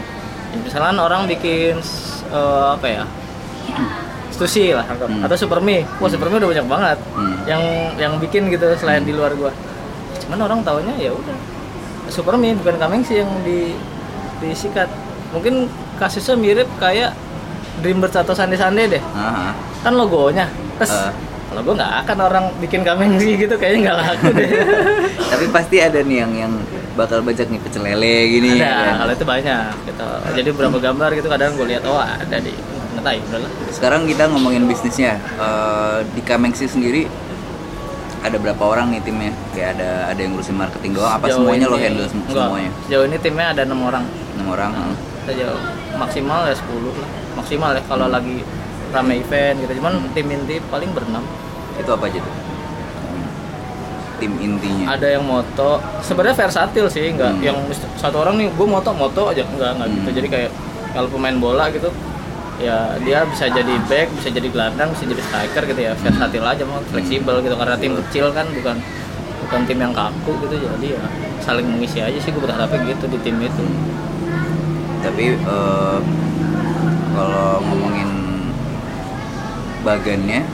Ya, 0.53 0.57
misalkan 0.61 0.95
orang 0.95 1.25
bikin 1.25 1.83
eh, 2.29 2.67
apa 2.71 2.87
ya 2.87 3.03
Stussy 4.33 4.71
lah 4.71 4.81
anggap. 4.83 5.07
Hmm. 5.07 5.21
atau 5.21 5.37
Supermi 5.37 5.85
wah 5.97 6.09
Supermi 6.09 6.35
udah 6.35 6.49
banyak 6.49 6.67
banget 6.67 6.97
Hmm. 7.13 7.35
yang 7.45 7.61
yang 7.95 8.13
bikin 8.17 8.49
gitu 8.49 8.65
selain 8.75 9.01
di 9.01 9.11
luar 9.11 9.31
gua 9.33 9.53
cuman 10.19 10.39
orang 10.41 10.59
taunya 10.61 10.93
ya 10.99 11.11
udah 11.11 11.37
Supermi 12.05 12.51
bukan 12.55 12.75
Kamengsi 12.75 13.17
yang 13.17 13.29
di 13.41 13.77
disikat 14.39 14.89
mungkin 15.29 15.69
kasusnya 15.95 16.33
mirip 16.35 16.67
kayak 16.75 17.13
Dreambirds 17.79 18.13
atau 18.15 18.33
Sande 18.33 18.53
Sande 18.53 18.89
deh 18.89 19.03
Ah, 19.13 19.49
ah. 19.49 19.51
kan 19.81 19.93
logonya 19.93 20.49
terus 20.75 20.91
Ah. 20.91 21.13
kalau 21.47 21.61
gua 21.61 21.73
nggak 21.77 21.93
akan 22.03 22.17
orang 22.23 22.45
bikin 22.57 22.81
Kamengsi 22.81 23.37
gitu 23.37 23.53
kayaknya 23.53 23.79
nggak 23.85 23.97
laku 23.99 24.27
deh 24.33 24.49
Tapi 25.31 25.45
pasti 25.49 25.77
ada 25.77 25.99
nih 25.99 26.17
yang 26.19 26.31
yang 26.35 26.53
bakal 26.93 27.21
bajak 27.21 27.49
nih 27.49 27.57
pecel 27.57 27.81
lele 27.81 28.29
gini. 28.31 28.49
ada 28.55 28.69
kan. 28.83 28.95
kalau 28.99 29.13
itu 29.13 29.25
banyak 29.25 29.65
gitu 29.83 30.05
jadi 30.31 30.47
beberapa 30.51 30.77
gambar 30.79 31.09
gitu 31.13 31.25
kadang 31.27 31.51
gue 31.53 31.65
lihat 31.67 31.83
oh 31.83 31.97
ada 31.97 32.37
di 32.37 32.53
nggak 32.95 33.15
udahlah 33.23 33.49
Sekarang 33.69 34.05
kita 34.05 34.23
ngomongin 34.27 34.63
bisnisnya. 34.63 35.17
Eh, 35.35 35.97
di 36.09 36.21
Kamengsi 36.21 36.65
sendiri 36.65 37.09
ada 38.19 38.37
berapa 38.37 38.63
orang 38.63 38.87
nih 38.89 39.01
timnya 39.01 39.31
kayak 39.51 39.75
ada 39.75 39.89
ada 40.07 40.15
yang 40.17 40.31
ngurusin 40.31 40.55
marketing 40.55 40.91
doang 40.93 41.11
apa 41.11 41.27
Sejauh 41.27 41.43
semuanya 41.43 41.65
lo 41.65 41.75
ini- 41.75 41.83
handle 41.83 42.07
sem- 42.07 42.23
enggak, 42.23 42.45
semuanya 42.47 42.71
Sejauh 42.81 43.05
ini 43.05 43.17
timnya 43.19 43.45
ada 43.49 43.61
enam 43.63 43.79
orang. 43.81 44.03
enam 44.33 44.47
orang 44.49 44.71
heeh. 44.71 44.95
Sejauh 45.25 45.59
maksimal 45.93 46.39
ya 46.43 46.55
10 46.55 46.91
lah. 46.93 47.07
Maksimal 47.35 47.69
ya 47.71 47.81
kalau 47.83 48.05
Hmm. 48.05 48.15
lagi 48.15 48.37
rame 48.89 49.13
event 49.19 49.55
gitu. 49.59 49.73
Cuman 49.75 49.93
tim 50.11 50.27
inti 50.29 50.55
paling 50.63 50.91
berenam. 50.91 51.25
itu 51.73 51.89
apa 51.89 52.05
aja 52.05 52.21
tuh 52.21 52.35
tim 54.15 54.31
intinya 54.39 54.93
Ada 54.93 55.07
yang 55.11 55.25
moto. 55.25 55.81
Sebenarnya 55.99 56.37
versatil 56.37 56.85
sih, 56.87 57.11
enggak 57.11 57.33
Hmm. 57.33 57.41
yang 57.41 57.57
satu 57.97 58.21
orang 58.21 58.37
nih 58.37 58.47
gue 58.47 58.67
moto 58.67 58.93
moto 58.93 59.27
aja 59.27 59.43
enggak 59.43 59.73
enggak 59.73 59.87
gitu. 59.89 60.05
Hmm. 60.05 60.15
Jadi 60.15 60.27
kayak 60.29 60.49
kalau 60.93 61.09
pemain 61.09 61.35
bola 61.35 61.67
gitu 61.67 61.89
ya 62.61 62.97
dia 63.01 63.25
bisa 63.25 63.49
jadi 63.49 63.73
back, 63.89 64.07
bisa 64.19 64.29
jadi 64.29 64.47
gelandang, 64.49 64.93
bisa 64.93 65.03
jadi 65.09 65.21
striker 65.25 65.63
gitu 65.69 65.81
ya. 65.81 65.93
Versatil 65.97 66.45
aja 66.45 66.63
mau 66.65 66.79
fleksibel 66.89 67.41
gitu 67.41 67.55
karena 67.57 67.75
tim 67.77 67.93
kecil 68.05 68.29
kan 68.33 68.45
bukan 68.53 68.77
bukan 69.43 69.59
tim 69.69 69.79
yang 69.81 69.93
kaku 69.93 70.31
gitu 70.47 70.55
jadi 70.65 70.97
ya 70.97 71.03
saling 71.43 71.67
mengisi 71.67 71.99
aja 71.99 72.15
sih 72.17 72.31
gue 72.31 72.41
berharapnya 72.41 72.79
gitu 72.89 73.05
di 73.11 73.19
tim 73.21 73.37
itu. 73.43 73.65
tapi 75.03 75.35
eh, 75.35 75.99
kalau 77.11 77.59
ngomongin 77.59 78.09
bagannya 79.83 80.47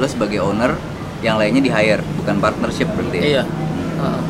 lo 0.00 0.08
sebagai 0.08 0.40
owner 0.40 0.74
yang 1.20 1.36
lainnya 1.36 1.62
di 1.62 1.70
hire 1.70 2.00
bukan 2.18 2.40
partnership 2.40 2.88
berarti 2.96 3.16
ya? 3.20 3.24
Iya. 3.24 3.44
Heeh. 4.00 4.22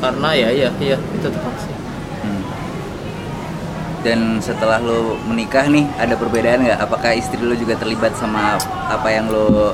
Karena 0.00 0.28
ya 0.32 0.48
iya 0.50 0.70
iya 0.80 0.96
itu 0.96 1.28
tepat 1.28 1.54
sih. 1.60 1.83
Dan 4.04 4.36
setelah 4.38 4.78
lo 4.78 5.16
menikah 5.24 5.64
nih, 5.64 5.88
ada 5.96 6.12
perbedaan 6.12 6.60
nggak? 6.60 6.76
Apakah 6.78 7.16
istri 7.16 7.40
lo 7.40 7.56
juga 7.56 7.72
terlibat 7.74 8.12
sama 8.14 8.60
apa 8.86 9.08
yang 9.08 9.26
lo 9.26 9.72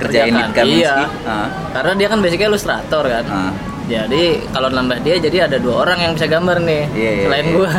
kerjain 0.00 0.32
di. 0.32 0.42
Kamenski? 0.50 0.80
Iya. 0.80 0.96
Ah, 1.22 1.48
Karena 1.70 1.92
dia 1.94 2.08
kan 2.08 2.18
basicnya 2.18 2.48
ilustrator 2.48 3.04
kan. 3.04 3.24
ah. 3.28 3.52
Jadi 3.82 4.40
kalau 4.48 4.72
nambah 4.72 5.04
dia 5.04 5.18
jadi 5.18 5.44
ada 5.44 5.58
dua 5.58 5.84
orang 5.84 5.98
yang 6.00 6.12
bisa 6.14 6.24
gambar 6.24 6.62
nih 6.62 6.86
Iya, 6.96 7.10
iya, 7.12 7.24
selain 7.28 7.44
iya. 7.44 7.52
gua. 7.52 7.70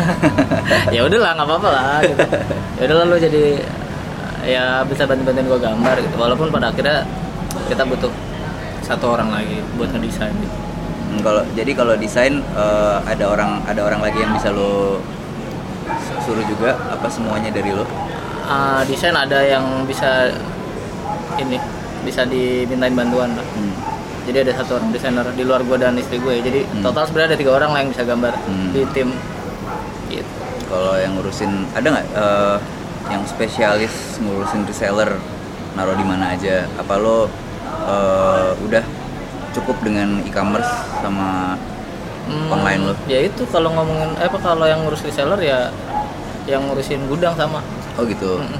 ya 0.95 1.01
udahlah 1.01 1.31
nggak 1.33 1.47
apa-apa 1.47 1.69
lah. 1.69 1.97
Gitu. 2.03 2.25
Ya 2.77 2.81
udahlah 2.85 3.05
lu 3.07 3.17
jadi 3.17 3.43
ya 4.43 4.65
bisa 4.83 5.03
bantu-bantuin 5.07 5.47
gua 5.47 5.59
gambar 5.59 5.95
gitu. 5.99 6.15
Walaupun 6.19 6.47
pada 6.53 6.69
akhirnya 6.69 7.01
kita 7.65 7.81
butuh 7.81 8.11
satu 8.83 9.05
orang 9.09 9.31
lagi 9.31 9.57
buat 9.73 9.89
ngedesain 9.89 10.35
gitu. 10.37 10.57
Hmm, 11.09 11.19
Kalau 11.23 11.41
jadi 11.55 11.71
kalau 11.71 11.93
desain 11.95 12.33
eh, 12.45 12.95
ada 13.09 13.25
orang 13.25 13.63
ada 13.65 13.81
orang 13.81 14.03
lagi 14.03 14.19
yang 14.19 14.35
bisa 14.35 14.51
lo 14.53 14.99
suruh 16.21 16.45
juga 16.45 16.75
apa 16.87 17.07
semuanya 17.07 17.49
dari 17.49 17.71
lo? 17.71 17.85
Ah, 18.43 18.83
desain 18.83 19.15
ada 19.15 19.39
yang 19.39 19.83
bisa 19.83 20.31
ini 21.39 21.57
bisa 22.03 22.27
dimintain 22.27 22.93
bantuan 22.93 23.31
lah. 23.33 23.47
Hmm. 23.55 23.73
Jadi 24.23 24.37
ada 24.39 24.51
satu 24.55 24.79
orang 24.79 24.91
desainer 24.91 25.27
di 25.31 25.43
luar 25.43 25.63
gue 25.63 25.75
dan 25.75 25.95
istri 25.95 26.19
gue. 26.19 26.39
Jadi 26.39 26.63
Hmm. 26.63 26.83
total 26.83 27.03
sebenarnya 27.07 27.35
ada 27.35 27.39
tiga 27.39 27.51
orang 27.55 27.69
lah 27.71 27.79
yang 27.83 27.91
bisa 27.91 28.03
gambar 28.03 28.33
Hmm. 28.43 28.69
di 28.71 28.81
tim. 28.91 29.09
Gitu. 30.07 30.31
Kalau 30.67 30.95
yang 30.97 31.11
ngurusin 31.15 31.51
ada 31.71 31.87
nggak 31.87 32.07
eh, 32.13 32.57
yang 33.09 33.23
spesialis 33.23 34.19
ngurusin 34.19 34.63
reseller 34.63 35.11
naruh 35.75 35.95
di 35.95 36.05
mana 36.05 36.35
aja? 36.35 36.67
Apa 36.75 36.99
lo 36.99 37.27
eh, 37.83 38.49
udah 38.63 38.83
cukup 39.53 39.75
dengan 39.83 40.23
e-commerce 40.23 40.71
sama 40.99 41.59
Hmm, 42.23 42.49
Online 42.49 42.81
lo? 42.87 42.93
Ya 43.05 43.19
itu 43.19 43.43
kalau 43.47 43.69
ngomongin 43.71 44.15
eh, 44.15 44.27
apa 44.27 44.39
kalau 44.39 44.63
yang 44.63 44.79
ngurus 44.83 45.03
reseller 45.03 45.39
ya 45.39 45.67
yang 46.47 46.63
ngurusin 46.67 47.03
gudang 47.07 47.35
sama. 47.35 47.59
Oh 47.95 48.03
gitu. 48.03 48.39
Mm-mm. 48.39 48.59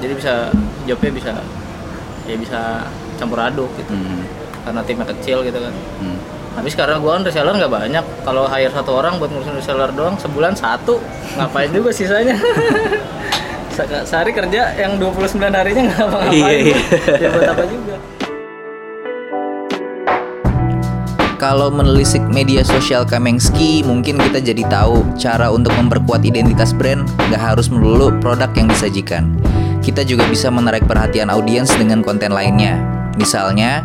Jadi 0.00 0.12
bisa 0.16 0.48
jobnya 0.84 1.10
bisa 1.12 1.32
ya 2.24 2.36
bisa 2.36 2.60
campur 3.16 3.40
aduk 3.40 3.68
gitu. 3.76 3.92
Hmm. 3.92 4.24
Karena 4.64 4.80
timnya 4.84 5.06
kecil 5.08 5.40
gitu 5.42 5.56
kan. 5.56 5.74
Hmm. 6.00 6.18
Habis 6.50 6.74
karena 6.74 6.98
gua 6.98 7.16
kan 7.16 7.24
reseller 7.24 7.54
nggak 7.54 7.72
banyak. 7.72 8.04
Kalau 8.24 8.44
hire 8.44 8.72
satu 8.72 8.90
orang 8.92 9.16
buat 9.16 9.30
ngurusin 9.30 9.56
reseller 9.56 9.88
doang 9.92 10.16
sebulan 10.16 10.52
satu, 10.52 11.00
ngapain 11.36 11.70
juga 11.70 11.88
sisanya? 11.90 12.36
Se- 13.70 14.04
Sehari 14.04 14.34
kerja 14.34 14.74
yang 14.74 14.98
29 14.98 15.30
harinya 15.40 15.82
nggak 15.86 16.00
apa-ngapain. 16.02 16.34
Iya, 16.34 16.74
iya. 16.74 16.78
ya 17.16 17.28
buat 17.30 17.48
apa 17.48 17.64
juga? 17.64 17.94
Kalau 21.50 21.66
menelisik 21.66 22.22
media 22.30 22.62
sosial 22.62 23.02
Kamengski, 23.02 23.82
mungkin 23.82 24.22
kita 24.22 24.38
jadi 24.38 24.62
tahu 24.70 25.02
cara 25.18 25.50
untuk 25.50 25.74
memperkuat 25.74 26.22
identitas 26.22 26.70
brand 26.70 27.02
nggak 27.26 27.42
harus 27.42 27.66
melulu 27.66 28.14
produk 28.22 28.46
yang 28.54 28.70
disajikan. 28.70 29.34
Kita 29.82 30.06
juga 30.06 30.30
bisa 30.30 30.46
menarik 30.46 30.86
perhatian 30.86 31.26
audiens 31.26 31.74
dengan 31.74 32.06
konten 32.06 32.30
lainnya. 32.30 32.78
Misalnya, 33.18 33.82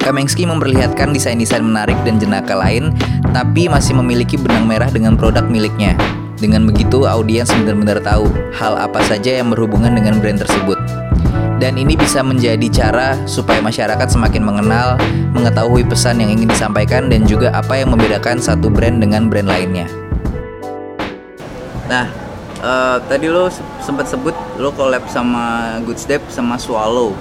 Kamengski 0.00 0.48
memperlihatkan 0.48 1.12
desain-desain 1.12 1.60
menarik 1.60 2.00
dan 2.00 2.16
jenaka 2.16 2.56
lain, 2.56 2.96
tapi 3.36 3.68
masih 3.68 3.92
memiliki 4.00 4.40
benang 4.40 4.64
merah 4.64 4.88
dengan 4.88 5.20
produk 5.20 5.44
miliknya. 5.52 5.92
Dengan 6.40 6.64
begitu, 6.64 7.04
audiens 7.04 7.52
benar-benar 7.60 8.00
tahu 8.00 8.24
hal 8.56 8.80
apa 8.80 9.04
saja 9.04 9.36
yang 9.36 9.52
berhubungan 9.52 9.92
dengan 9.92 10.16
brand 10.16 10.40
tersebut. 10.40 10.80
Dan 11.60 11.76
ini 11.76 11.92
bisa 11.92 12.24
menjadi 12.24 12.64
cara 12.72 13.20
supaya 13.28 13.60
masyarakat 13.60 14.08
semakin 14.08 14.40
mengenal, 14.40 14.96
mengetahui 15.36 15.84
pesan 15.84 16.16
yang 16.16 16.32
ingin 16.32 16.48
disampaikan 16.48 17.12
dan 17.12 17.28
juga 17.28 17.52
apa 17.52 17.76
yang 17.76 17.92
membedakan 17.92 18.40
satu 18.40 18.72
brand 18.72 18.96
dengan 18.96 19.28
brand 19.28 19.44
lainnya. 19.44 19.84
Nah, 21.84 22.08
eh, 22.64 22.96
tadi 23.04 23.28
lo 23.28 23.52
sempat 23.84 24.08
sebut 24.08 24.32
lo 24.56 24.72
collab 24.72 25.04
sama 25.12 25.76
Good 25.84 26.00
Step 26.00 26.24
sama 26.32 26.56
Swallow. 26.56 27.12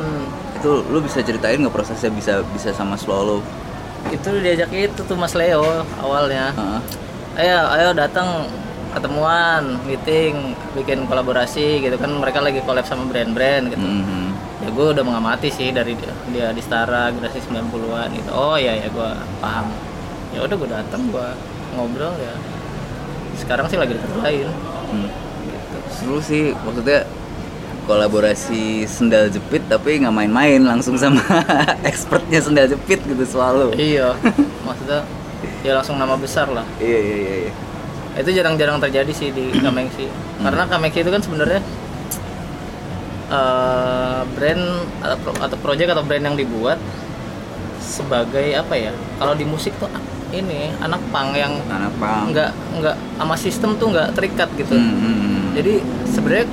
Hmm. 0.00 0.24
Itu 0.56 0.80
lo 0.88 1.04
bisa 1.04 1.20
ceritain 1.20 1.60
nggak 1.60 1.76
prosesnya 1.76 2.08
bisa 2.08 2.40
bisa 2.56 2.72
sama 2.72 2.96
Swallow? 2.96 3.44
Itu 4.08 4.40
diajak 4.40 4.72
itu 4.72 5.04
tuh 5.04 5.20
Mas 5.20 5.36
Leo 5.36 5.84
awalnya. 6.00 6.48
Heeh. 6.56 6.80
ayo 7.36 7.68
ayo 7.76 7.88
datang 7.92 8.48
ketemuan 8.96 9.76
meeting 9.84 10.32
bikin 10.72 11.04
kolaborasi 11.04 11.78
gitu 11.78 11.94
kan 11.94 12.08
mereka 12.10 12.40
lagi 12.40 12.58
collab 12.60 12.82
sama 12.82 13.04
brand-brand 13.04 13.68
gitu 13.68 13.84
Mhm. 13.84 14.24
ya 14.56 14.68
gue 14.68 14.86
udah 14.90 15.04
mengamati 15.04 15.48
sih 15.48 15.68
dari 15.68 15.92
dia, 15.92 16.12
dia 16.26 16.46
di 16.48 16.58
Stara 16.58 17.12
generasi 17.12 17.44
90-an 17.44 18.08
gitu 18.10 18.30
oh 18.30 18.56
iya 18.56 18.72
ya 18.74 18.88
gue 18.88 19.10
paham 19.38 19.68
ya 20.32 20.40
udah 20.40 20.56
gue 20.56 20.68
datang 20.70 21.02
gue 21.06 21.28
ngobrol 21.72 22.16
ya 22.16 22.32
sekarang 23.36 23.68
sih 23.68 23.76
lagi 23.76 23.92
dikerjain 23.92 24.48
Hmm. 24.86 25.10
gitu 25.44 25.76
Seru 25.90 26.18
sih 26.18 26.54
maksudnya 26.56 27.04
kolaborasi 27.84 28.62
sendal 28.84 29.28
jepit 29.28 29.62
tapi 29.66 29.98
nggak 29.98 30.10
main-main 30.10 30.58
langsung 30.58 30.96
sama 30.96 31.20
expertnya 31.82 32.40
sendal 32.40 32.66
jepit 32.66 32.98
gitu 33.00 33.24
Swallow. 33.24 33.70
iya 33.72 34.16
maksudnya 34.66 35.04
ya 35.60 35.74
langsung 35.74 35.94
nama 35.96 36.16
besar 36.16 36.48
lah 36.48 36.64
Iya 36.78 36.98
iya 36.98 37.16
iya. 37.16 37.34
iya. 37.42 37.52
Itu 38.16 38.30
jarang-jarang 38.32 38.78
terjadi 38.78 39.12
sih 39.12 39.28
di 39.30 39.52
Kamengsi 39.64 40.08
karena 40.38 40.64
Kamengsi 40.64 40.98
itu 41.00 41.10
kan 41.10 41.20
sebenarnya 41.20 41.60
eh, 43.28 44.20
brand 44.30 44.62
atau, 45.00 45.16
pro- 45.18 45.40
atau 45.40 45.56
project 45.58 45.88
atau 45.90 46.02
brand 46.02 46.24
yang 46.24 46.36
dibuat 46.36 46.78
sebagai 47.78 48.52
apa 48.52 48.74
ya 48.74 48.90
kalau 49.16 49.32
di 49.32 49.44
musik 49.44 49.72
tuh 49.76 49.88
ini 50.28 50.74
anak 50.80 50.98
pang 51.08 51.30
yang 51.32 51.54
Anak 51.66 51.94
pang. 51.96 52.28
nggak 52.28 52.50
nggak 52.74 52.96
sama 53.16 53.34
sistem 53.36 53.70
tuh 53.76 53.88
nggak 53.88 54.10
terikat 54.12 54.50
gitu 54.54 54.74
Hmm, 54.74 54.90
hmm, 54.92 55.16
hmm. 55.16 55.42
jadi 55.54 55.74
sebenarnya 56.04 56.46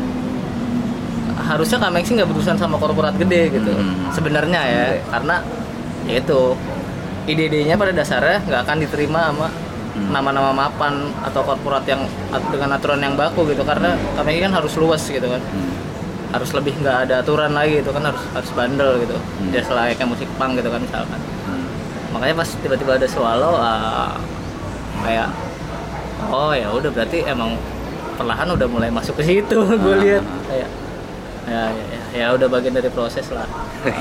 harusnya 1.44 1.78
Kamengsi 1.78 2.12
nggak 2.14 2.30
berurusan 2.30 2.56
sama 2.56 2.78
korporat 2.78 3.18
gede 3.18 3.50
gitu 3.52 3.72
Hmm. 3.72 4.14
sebenarnya 4.14 4.62
ya 4.62 4.84
Oke. 4.94 5.00
karena 5.10 5.36
ya 6.04 6.16
itu 6.20 6.42
ide-idenya 7.24 7.76
pada 7.76 7.92
dasarnya 7.92 8.44
nggak 8.44 8.62
akan 8.62 8.78
diterima 8.78 9.20
sama 9.26 9.48
Hmm. 9.94 10.10
nama-nama 10.10 10.50
mapan 10.50 11.06
atau 11.22 11.46
korporat 11.46 11.86
yang 11.86 12.02
dengan 12.50 12.74
aturan 12.74 12.98
yang 12.98 13.14
baku 13.14 13.46
gitu 13.46 13.62
karena 13.62 13.94
Kamengsi 14.18 14.42
kan 14.42 14.50
harus 14.52 14.74
luas 14.74 15.06
gitu 15.06 15.22
kan 15.24 15.38
Hmm. 15.38 15.74
harus 16.34 16.50
lebih 16.50 16.74
nggak 16.82 17.06
ada 17.06 17.22
aturan 17.22 17.54
lagi 17.54 17.78
gitu 17.78 17.94
kan 17.94 18.02
harus 18.04 18.26
harus 18.34 18.50
bandel 18.52 18.98
gitu 19.00 19.14
Hmm. 19.14 19.54
ya 19.54 19.62
selayaknya 19.62 20.10
musik 20.10 20.26
punk 20.34 20.58
gitu 20.58 20.66
kan 20.68 20.82
misalkan 20.82 21.20
Hmm. 21.46 21.66
makanya 22.10 22.42
pas 22.42 22.50
tiba-tiba 22.58 22.92
ada 22.98 23.06
swallow 23.06 23.54
ah, 23.54 24.18
kayak 25.02 25.30
oh 26.28 26.52
ya 26.52 26.74
udah 26.74 26.90
berarti 26.90 27.22
emang 27.24 27.54
perlahan 28.14 28.50
udah 28.50 28.66
mulai 28.66 28.90
masuk 28.90 29.14
ke 29.18 29.24
situ 29.24 29.58
gue 29.84 29.94
Ah. 29.94 30.02
lihat 30.02 30.26
kayak 30.50 30.70
ya, 31.44 31.64
ya, 31.70 31.86
ya, 31.92 32.02
ya 32.16 32.26
udah 32.34 32.50
bagian 32.50 32.74
dari 32.74 32.90
proses 32.90 33.30
lah 33.30 33.46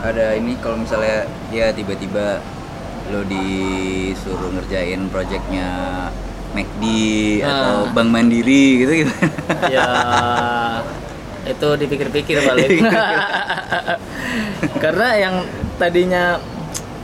ada 0.00 0.32
ini 0.32 0.56
kalau 0.60 0.76
misalnya 0.76 1.24
ya 1.48 1.72
tiba-tiba 1.72 2.40
lo 3.10 3.22
disuruh 3.24 4.50
ngerjain 4.52 5.06
projectnya 5.08 5.68
McD 6.50 6.82
atau 7.40 7.84
Ah. 7.84 7.90
Bank 7.90 8.08
Mandiri 8.08 8.64
gitu 8.80 8.92
gitu. 9.00 9.12
ya 9.68 9.86
itu 11.42 11.68
dipikir-pikir 11.76 12.36
balik 12.40 12.68
karena 14.78 15.08
yang 15.16 15.34
tadinya 15.76 16.38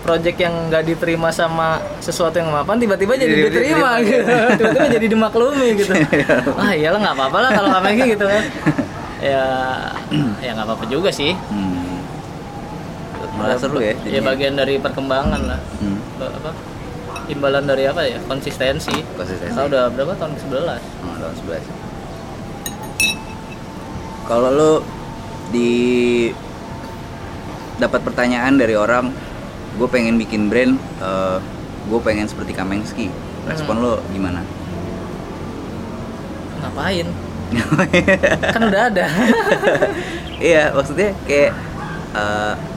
project 0.02 0.38
yang 0.38 0.70
nggak 0.70 0.86
diterima 0.86 1.30
sama 1.30 1.82
sesuatu 1.98 2.38
yang 2.38 2.50
mapan 2.50 2.78
tiba-tiba 2.78 3.16
jadi 3.16 3.26
Jadi 3.28 3.42
diterima 3.44 3.90
diterima. 3.98 4.06
gitu 4.06 4.34
tiba-tiba 4.56 4.86
jadi 4.92 5.06
dimaklumi 5.08 5.68
gitu 5.76 5.92
ah 6.62 6.72
iyalah 6.72 6.98
nggak 7.00 7.16
apa-apa 7.16 7.38
lah 7.40 7.50
kalau 7.50 7.68
kami 7.72 7.90
gitu 8.06 8.24
kan 8.24 8.42
ya 9.18 9.42
ya 10.38 10.50
nggak 10.54 10.62
apa-apa 10.64 10.84
juga 10.86 11.10
sih 11.10 11.34
Hmm. 11.50 11.75
Malah 13.36 13.56
seru 13.56 13.78
ya. 13.78 13.92
ya 13.92 13.96
jadinya. 14.16 14.22
bagian 14.26 14.54
dari 14.54 14.74
perkembangan 14.76 15.40
lah 15.44 15.60
Hmm. 15.76 15.98
Apa 16.18 16.50
imbalan 17.26 17.64
dari 17.64 17.84
apa 17.84 18.02
ya 18.02 18.16
konsistensi 18.22 18.96
Konsistensi. 19.12 19.52
Kita 19.52 19.66
udah 19.66 19.90
berapa 19.90 20.14
tahun 20.14 20.32
ke 20.32 20.40
11 20.42 20.80
Oh, 21.04 21.16
tahun 21.16 21.34
11. 21.36 21.60
Kalau 24.24 24.50
lo 24.50 24.72
di 25.48 25.70
dapat 27.76 28.00
pertanyaan 28.02 28.56
dari 28.56 28.74
orang, 28.74 29.12
gue 29.76 29.86
pengen 29.86 30.16
bikin 30.16 30.48
brand, 30.48 30.74
gue 31.84 32.00
pengen 32.00 32.26
seperti 32.26 32.50
Kamengski. 32.50 33.06
Respon 33.44 33.78
lo 33.78 34.02
gimana? 34.10 34.42
ngapain 36.56 37.06
kan 38.54 38.62
udah 38.64 38.82
ada 38.90 39.06
iya, 40.42 40.74
maksudnya 40.74 41.14
kayak 41.22 41.54
eh, 42.10 42.54
ap- 42.58 42.75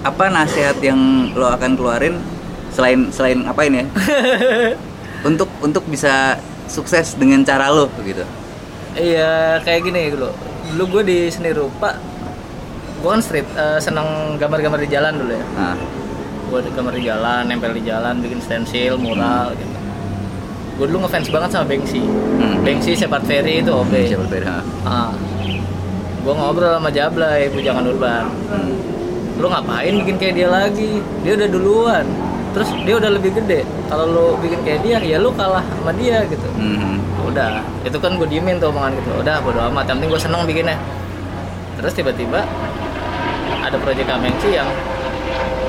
apa 0.00 0.24
nasihat 0.28 0.78
yang 0.78 0.98
lo 1.32 1.48
akan 1.48 1.74
keluarin 1.74 2.14
selain 2.70 3.10
selain 3.10 3.42
apain 3.44 3.72
ya? 3.72 3.84
untuk 5.28 5.50
untuk 5.58 5.82
bisa 5.84 6.38
sukses 6.66 7.14
dengan 7.14 7.42
cara 7.42 7.68
lo 7.68 7.88
gitu. 8.00 8.22
iya 8.94 9.58
kayak 9.58 9.82
gini 9.82 10.12
dulu 10.12 10.30
dulu 10.68 10.84
gue 10.90 11.02
di 11.04 11.18
seni 11.26 11.50
rupa 11.50 11.96
gue 12.94 13.08
kan 13.08 13.18
street 13.18 13.48
eh, 13.52 13.78
seneng 13.78 14.06
gambar-gambar 14.36 14.78
di 14.78 14.88
jalan 14.88 15.14
dulu 15.16 15.32
ya 15.32 15.44
Nah, 15.54 15.76
gue 16.48 16.58
gambar 16.66 16.92
di 16.92 17.02
jalan 17.02 17.42
nempel 17.44 17.72
di 17.72 17.82
jalan 17.82 18.18
bikin 18.18 18.38
stensil 18.38 18.94
mural 18.94 19.54
gitu 19.54 19.76
gue 20.76 20.86
dulu 20.86 21.04
ngefans 21.04 21.28
banget 21.28 21.50
sama 21.50 21.66
Bengsi 21.66 22.02
Hmm. 22.38 22.62
Bengsi 22.62 22.94
Sepat 22.94 23.26
Ferry 23.26 23.58
itu 23.58 23.70
OB 23.70 23.90
siapa 24.04 24.22
berbeda? 24.22 24.62
ah. 24.84 25.10
gue 26.18 26.32
ngobrol 26.32 26.70
sama 26.72 26.90
Jablay 26.90 27.48
Bujangan 27.48 27.82
Urban 27.84 28.24
Hmm. 28.46 28.70
Lu 29.38 29.46
ngapain 29.46 29.94
bikin 30.02 30.16
kayak 30.18 30.34
dia 30.34 30.48
lagi? 30.50 30.98
Dia 31.22 31.32
udah 31.38 31.48
duluan. 31.48 32.04
Terus 32.52 32.68
dia 32.82 32.94
udah 32.98 33.10
lebih 33.14 33.30
gede. 33.38 33.62
Kalau 33.86 34.04
lu 34.10 34.26
bikin 34.42 34.60
kayak 34.66 34.80
dia 34.82 34.98
ya 34.98 35.16
lu 35.22 35.30
kalah 35.38 35.62
sama 35.62 35.94
dia 35.94 36.26
gitu. 36.26 36.48
Hmm. 36.58 36.98
udah. 37.28 37.62
Itu 37.84 38.00
kan 38.02 38.18
gue 38.18 38.26
diemin 38.26 38.58
tuh 38.58 38.74
omongan 38.74 38.98
gitu. 38.98 39.10
Udah 39.22 39.38
bodo 39.44 39.62
amat. 39.70 39.86
Yang 39.86 39.96
penting 40.02 40.10
gue 40.10 40.22
seneng 40.22 40.42
bikinnya. 40.42 40.76
Terus 41.78 41.92
tiba-tiba 41.94 42.42
ada 43.62 43.76
proyek 43.78 44.08
Kamengsi 44.10 44.58
yang 44.58 44.66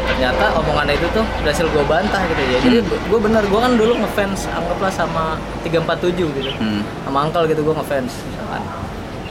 ternyata 0.09 0.49
omongan 0.57 0.89
itu 0.89 1.05
tuh 1.13 1.25
berhasil 1.45 1.67
gue 1.69 1.83
bantah 1.85 2.21
gitu 2.25 2.41
ya. 2.41 2.57
Jadi 2.65 2.77
gue 2.89 3.19
bener 3.21 3.43
gue 3.45 3.59
kan 3.59 3.71
dulu 3.77 3.93
ngefans 4.01 4.49
anggaplah 4.49 4.89
sama 4.89 5.37
347 5.61 6.17
gitu. 6.41 6.51
Hmm. 6.57 6.81
sama 7.05 7.29
Uncle 7.29 7.45
gitu 7.45 7.61
gue 7.61 7.75
ngefans 7.77 8.11
misalkan. 8.33 8.61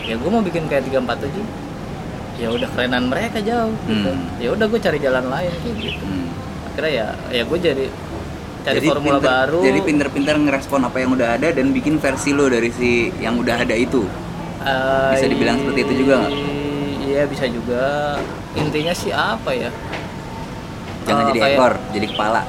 Ya 0.06 0.14
gue 0.14 0.30
mau 0.30 0.40
bikin 0.44 0.70
kayak 0.70 0.86
347 0.86 1.67
ya 2.38 2.48
udah 2.48 2.68
kerenan 2.70 3.04
mereka 3.06 3.38
jauh 3.40 3.74
gitu 3.84 4.08
Hmm. 4.08 4.38
ya 4.38 4.48
udah 4.50 4.64
gue 4.64 4.80
cari 4.80 4.98
jalan 4.98 5.26
lain 5.26 5.52
kayak 5.56 5.76
gitu 5.76 5.98
Hmm. 6.00 6.26
akhirnya 6.64 6.92
ya 6.92 7.06
ya 7.32 7.42
gue 7.44 7.58
jadi 7.60 7.84
cari 8.60 8.74
jadi 8.76 8.86
formula 8.88 9.16
pinter- 9.16 9.28
baru 9.28 9.58
Jadi 9.60 9.78
pinter-pinter 9.82 10.34
ngerespon 10.38 10.80
apa 10.82 10.96
yang 10.96 11.10
udah 11.12 11.28
ada 11.32 11.48
dan 11.50 11.66
bikin 11.68 11.94
versi 11.96 12.30
lo 12.30 12.46
dari 12.46 12.70
si 12.70 12.90
yang 13.16 13.34
udah 13.36 13.56
ada 13.58 13.72
itu. 13.72 14.06
Eh, 14.60 15.10
Bisa 15.12 15.26
dibilang 15.26 15.56
seperti 15.56 15.80
itu 15.80 15.94
juga 15.98 16.14
nggak? 16.20 16.32
Iya 17.00 17.22
bisa 17.24 17.44
juga. 17.48 17.84
Intinya 18.54 18.92
sih 18.92 19.10
apa 19.10 19.50
ya? 19.50 19.70
Jangan 21.04 21.22
Eh, 21.22 21.26
jadi 21.28 21.40
kayak- 21.40 21.56
ekor, 21.56 21.72
jadi 21.90 22.06
kepala. 22.08 22.42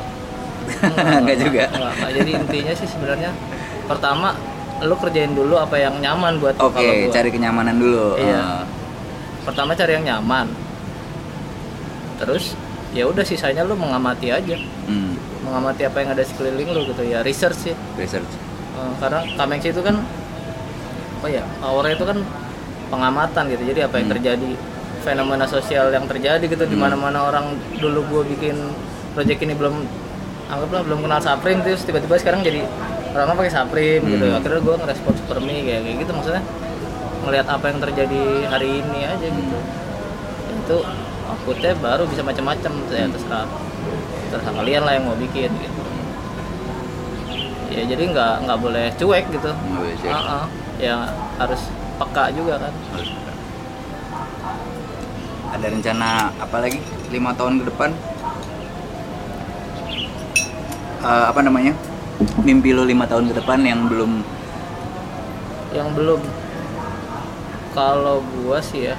Enggak 1.20 1.38
juga. 1.40 1.64
Enggak, 1.68 1.94
enggak. 1.96 2.12
Jadi 2.14 2.30
intinya 2.36 2.74
sih 2.76 2.88
sebenarnya 2.88 3.32
pertama 3.86 4.28
lu 4.82 4.96
kerjain 4.96 5.32
dulu 5.32 5.56
apa 5.56 5.76
yang 5.78 5.96
nyaman 5.98 6.38
buat 6.38 6.56
Oke, 6.58 6.78
gua. 6.78 7.12
cari 7.12 7.30
kenyamanan 7.30 7.76
dulu. 7.76 8.16
Iya. 8.18 8.38
Ah. 8.38 8.62
Pertama 9.42 9.72
cari 9.74 9.92
yang 9.94 10.06
nyaman. 10.06 10.48
Terus 12.18 12.54
ya 12.92 13.06
udah 13.06 13.24
sisanya 13.24 13.64
lu 13.64 13.74
mengamati 13.74 14.30
aja. 14.30 14.58
Hmm, 14.86 15.16
Mengamati 15.42 15.82
apa 15.84 15.98
yang 16.00 16.10
ada 16.12 16.22
sekeliling 16.22 16.68
lu 16.68 16.82
gitu 16.86 17.02
ya, 17.02 17.22
research 17.22 17.58
sih. 17.64 17.76
research. 17.96 18.28
Eh, 18.72 18.92
karena 18.98 19.24
Kamengsi 19.36 19.70
itu 19.70 19.82
kan 19.82 19.98
apa 21.20 21.28
ya 21.28 21.44
aura 21.60 21.90
itu 21.90 22.00
kan 22.02 22.16
pengamatan 22.88 23.44
gitu 23.50 23.64
jadi 23.68 23.86
apa 23.86 24.00
yang 24.00 24.08
Hmm. 24.08 24.16
terjadi 24.16 24.50
fenomena 25.00 25.44
sosial 25.46 25.92
yang 25.92 26.06
terjadi 26.06 26.40
gitu 26.42 26.64
di 26.64 26.74
Hmm. 26.74 26.88
mana-mana 26.88 27.28
orang 27.28 27.46
dulu 27.76 28.08
gue 28.08 28.24
bikin 28.34 28.56
project 29.12 29.40
ini 29.42 29.52
belum 29.52 29.84
anggaplah 30.48 30.82
belum 30.82 31.00
kenal 31.02 31.20
Saprim 31.20 31.60
terus 31.60 31.84
tiba-tiba 31.84 32.16
sekarang 32.16 32.40
jadi 32.40 32.64
orang 33.12 33.36
pakai 33.36 33.52
Saprim 33.52 34.00
gitu 34.02 34.26
Hmm. 34.26 34.38
akhirnya 34.40 34.60
gue 34.60 34.76
ngerespon 34.80 35.14
Supermi 35.18 35.56
kayak 35.62 35.82
kayak 35.84 35.98
gitu 36.00 36.12
maksudnya 36.14 36.44
ngelihat 37.30 37.46
apa 37.46 37.66
yang 37.70 37.78
terjadi 37.78 38.22
hari 38.50 38.82
ini 38.82 39.06
aja 39.06 39.28
gitu 39.30 39.58
itu 40.50 40.78
outputnya 41.30 41.78
baru 41.78 42.10
bisa 42.10 42.26
macam-macam 42.26 42.74
ya 42.90 43.06
terserah 43.06 43.46
terserah 44.34 44.54
kalian 44.58 44.82
lah 44.82 44.98
yang 44.98 45.06
mau 45.06 45.14
bikin 45.14 45.54
gitu 45.62 45.82
ya 47.70 47.86
jadi 47.86 48.04
nggak 48.10 48.34
nggak 48.50 48.60
boleh 48.66 48.86
cuek 48.98 49.26
gitu 49.30 49.50
Nggak 49.54 49.78
boleh 49.78 49.96
cuek. 50.02 50.10
Ah, 50.10 50.26
ah. 50.42 50.46
ya 50.82 50.96
harus 51.38 51.62
peka 52.02 52.34
juga 52.34 52.58
kan 52.58 52.74
Ada 55.50 55.66
rencana 55.66 56.30
apa 56.38 56.62
lagi? 56.62 56.78
Lima 57.10 57.34
tahun 57.34 57.66
ke 57.66 57.74
depan? 57.74 57.90
Eh, 61.02 61.26
apa 61.26 61.42
namanya? 61.42 61.74
Mimpi 62.46 62.70
lo 62.70 62.86
lima 62.86 63.10
tahun 63.10 63.34
ke 63.34 63.42
depan 63.42 63.66
yang 63.66 63.90
belum 63.90 64.22
yang 65.74 65.90
belum 65.98 66.22
kalau 67.74 68.22
gua 68.42 68.60
sih 68.60 68.92
ya 68.92 68.96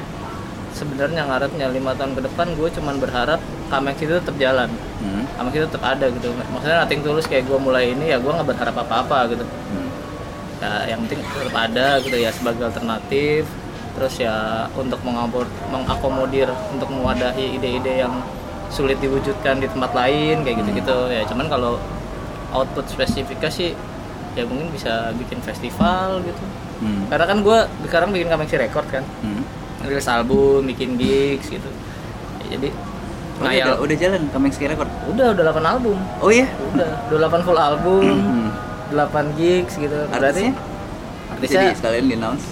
sebenarnya 0.74 1.26
ngarepnya 1.26 1.66
lima 1.70 1.92
tahun 1.98 2.14
ke 2.14 2.22
depan 2.30 2.46
gue 2.54 2.68
cuman 2.78 2.96
berharap 3.02 3.40
Kamex 3.70 4.02
itu 4.02 4.14
tetap 4.18 4.34
jalan. 4.38 4.70
Hmm, 5.02 5.26
Kamex 5.38 5.52
itu 5.54 5.66
tetap 5.70 5.84
ada 5.86 6.06
gitu. 6.10 6.34
Maksudnya 6.34 6.82
nating 6.82 7.00
tulus 7.06 7.26
kayak 7.26 7.46
gue 7.46 7.58
mulai 7.58 7.94
ini 7.94 8.10
ya 8.10 8.18
gue 8.18 8.30
nggak 8.30 8.48
berharap 8.54 8.74
apa-apa 8.74 9.30
gitu. 9.34 9.44
Hmm, 9.46 9.88
ya 10.58 10.94
yang 10.94 11.06
penting 11.06 11.20
tetap 11.22 11.54
ada 11.54 11.86
gitu 12.02 12.16
ya 12.18 12.30
sebagai 12.34 12.70
alternatif. 12.70 13.46
Terus 13.98 14.14
ya 14.22 14.66
untuk 14.78 15.02
mengakomodir, 15.02 15.50
mengakomodir 15.70 16.48
untuk 16.70 16.88
mewadahi 16.90 17.58
ide-ide 17.58 18.06
yang 18.06 18.14
sulit 18.70 19.02
diwujudkan 19.02 19.58
di 19.58 19.66
tempat 19.66 19.90
lain 19.94 20.46
kayak 20.46 20.62
gitu-gitu. 20.62 20.98
Ya 21.10 21.22
cuman 21.26 21.46
kalau 21.50 21.78
output 22.54 22.86
spesifiknya 22.90 23.50
sih 23.50 23.74
ya 24.38 24.46
mungkin 24.46 24.70
bisa 24.70 25.10
bikin 25.18 25.42
festival 25.42 26.22
gitu 26.22 26.42
hmm, 26.80 27.02
karena 27.06 27.24
kan 27.24 27.38
gue 27.40 27.58
sekarang 27.84 28.08
bikin 28.10 28.26
Kamexi 28.26 28.56
Record 28.56 28.86
kan 28.88 29.04
hmm. 29.20 29.42
rilis 29.82 30.06
album 30.06 30.66
bikin 30.66 30.96
gigs 30.96 31.48
gitu 31.48 31.70
Ya, 32.42 32.56
jadi 32.56 32.70
Oh, 33.40 33.42
udah, 33.42 33.56
ngayal 33.56 33.76
udah 33.78 33.96
jalan 33.96 34.22
Kamengski 34.28 34.64
Record. 34.66 34.90
udah 35.06 35.32
udah 35.32 35.44
8 35.46 35.64
album 35.66 35.96
Oh 36.18 36.28
iya. 36.28 36.44
udah 36.68 36.90
udah 37.08 37.18
8 37.26 37.40
full 37.40 37.56
album 37.56 38.04
Hmm. 38.04 38.48
8 38.90 39.00
gigs 39.32 39.74
gitu 39.74 39.96
berarti 40.08 40.50
Artisnya? 40.50 40.52
artisnya 41.30 41.60
Jadi 41.62 41.72
sekalian 41.74 42.04
di 42.04 42.14
announce. 42.16 42.46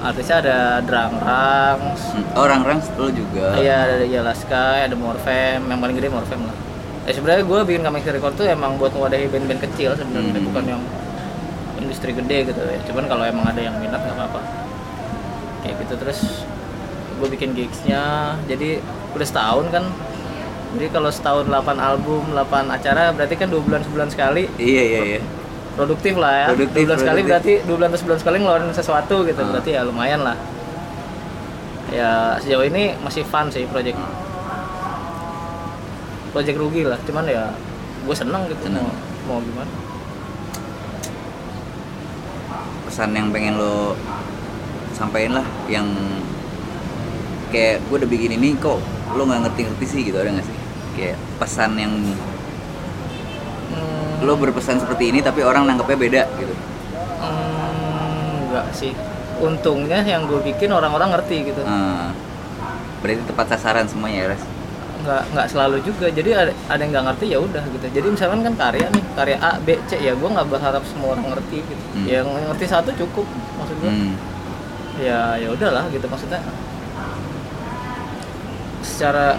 artisnya 0.00 0.36
ada 0.38 0.56
Drang 0.80 1.12
Rangs 1.18 2.00
Hmm. 2.08 2.24
Oh, 2.32 2.42
orang-orang 2.42 2.78
lo 2.94 3.10
juga. 3.10 3.58
iya 3.58 3.76
ada 3.84 4.06
Yellow 4.06 4.32
Sky 4.32 4.86
ada 4.86 4.94
Morfem 4.94 5.60
yang 5.62 5.76
paling 5.76 5.92
gede 5.94 6.08
Morfem 6.08 6.40
lah 6.40 6.56
ya 7.02 7.12
sebenarnya 7.12 7.42
gue 7.42 7.58
bikin 7.66 7.82
Kamexi 7.82 8.08
Record 8.10 8.34
tuh 8.34 8.46
emang 8.46 8.76
buat 8.76 8.90
mewadahi 8.90 9.26
band-band 9.26 9.60
kecil 9.62 9.92
sebenarnya 9.92 10.30
Hmm. 10.34 10.46
bukan 10.46 10.64
yang 10.68 10.80
industri 11.78 12.10
gede 12.12 12.50
gitu 12.50 12.60
ya. 12.60 12.78
Cuman 12.90 13.04
kalau 13.06 13.24
emang 13.24 13.46
ada 13.46 13.60
yang 13.62 13.74
minat 13.78 14.02
nggak 14.02 14.16
apa-apa. 14.18 14.40
Kayak 15.64 15.74
gitu 15.86 15.94
terus 15.98 16.44
gue 17.18 17.28
bikin 17.30 17.54
gigsnya. 17.54 18.34
Jadi 18.46 18.82
udah 19.14 19.26
setahun 19.26 19.66
kan. 19.70 19.84
Jadi 20.76 20.86
kalau 20.92 21.08
setahun 21.08 21.48
8 21.48 21.80
album 21.80 22.22
8 22.36 22.68
acara 22.68 23.10
berarti 23.16 23.34
kan 23.40 23.48
dua 23.48 23.62
bulan 23.64 23.80
sebulan 23.80 24.08
sekali. 24.12 24.44
Iya, 24.60 24.82
iya, 24.84 25.00
iya. 25.16 25.20
produktif 25.78 26.18
lah 26.18 26.34
ya. 26.34 26.46
Produktif, 26.52 26.74
dua 26.74 26.84
bulan 26.84 26.98
sekali 26.98 27.20
produktif. 27.22 27.30
berarti 27.30 27.52
dua 27.64 27.76
bulan 27.78 27.88
atau 27.88 28.00
sebulan 28.02 28.18
sekali 28.18 28.36
ngeluarin 28.42 28.70
sesuatu 28.74 29.16
gitu. 29.24 29.40
Ah. 29.40 29.48
berarti 29.54 29.70
ya 29.72 29.80
lumayan 29.86 30.20
lah. 30.26 30.36
Ya 31.88 32.36
sejauh 32.44 32.68
ini 32.68 32.92
masih 33.00 33.24
fun 33.24 33.48
sih 33.48 33.64
project. 33.70 33.96
Project 36.36 36.56
rugi 36.60 36.82
lah. 36.84 37.00
Cuman 37.08 37.24
ya 37.24 37.48
gue 38.04 38.16
seneng 38.18 38.44
gitu. 38.52 38.68
Seneng. 38.68 38.84
mau 39.24 39.38
mau 39.38 39.38
gimana 39.40 39.87
Pesan 42.98 43.14
yang 43.14 43.30
pengen 43.30 43.54
lo 43.62 43.94
sampaikan 44.90 45.38
lah 45.38 45.46
yang 45.70 45.86
kayak 47.54 47.78
gue 47.86 47.94
udah 47.94 48.10
bikin 48.10 48.34
ini 48.34 48.58
kok 48.58 48.82
lo 49.14 49.22
nggak 49.22 49.46
ngerti-ngerti 49.46 49.86
sih 49.86 50.00
gitu 50.02 50.18
ada 50.18 50.34
nggak 50.34 50.42
sih? 50.42 50.56
Kayak 50.98 51.14
pesan 51.38 51.78
yang 51.78 51.94
Hmm, 53.70 54.26
lo 54.26 54.34
berpesan 54.34 54.82
seperti 54.82 55.14
ini 55.14 55.22
tapi 55.22 55.46
orang 55.46 55.62
nangkepnya 55.62 55.94
beda 55.94 56.22
gitu. 56.42 56.50
hmm, 57.22 58.50
enggak 58.50 58.66
sih 58.74 58.90
untungnya 59.38 60.02
yang 60.02 60.26
gue 60.26 60.42
bikin 60.42 60.74
orang-orang 60.74 61.14
ngerti 61.14 61.54
gitu 61.54 61.62
Ah, 61.62 62.10
berarti 62.98 63.22
tepat 63.30 63.54
sasaran 63.54 63.86
semuanya 63.86 64.26
ya, 64.26 64.28
Res? 64.34 64.42
Nggak 64.98 65.22
nggak 65.34 65.46
selalu 65.50 65.76
juga. 65.86 66.06
Jadi 66.10 66.30
ada, 66.34 66.52
ada 66.66 66.80
yang 66.82 66.90
nggak 66.94 67.06
ngerti 67.12 67.26
ya 67.30 67.38
udah 67.38 67.62
gitu. 67.70 67.86
Jadi 67.90 68.06
misalkan 68.10 68.40
kan 68.42 68.54
karya 68.58 68.86
nih 68.90 69.04
karya 69.14 69.36
A 69.38 69.50
B 69.62 69.78
C 69.86 69.98
ya 70.02 70.12
gue 70.12 70.28
nggak 70.28 70.48
berharap 70.50 70.82
semua 70.86 71.14
orang 71.14 71.32
ngerti 71.34 71.62
gitu. 71.62 71.84
Hmm. 71.94 72.06
yang 72.06 72.26
ngerti 72.26 72.64
satu 72.66 72.90
cukup 72.94 73.26
maksud 73.58 73.76
gue 73.82 73.90
Hmm. 73.90 74.14
ya 74.98 75.38
ya 75.38 75.48
udahlah 75.54 75.86
gitu. 75.94 76.06
Maksudnya 76.10 76.42
secara 78.82 79.38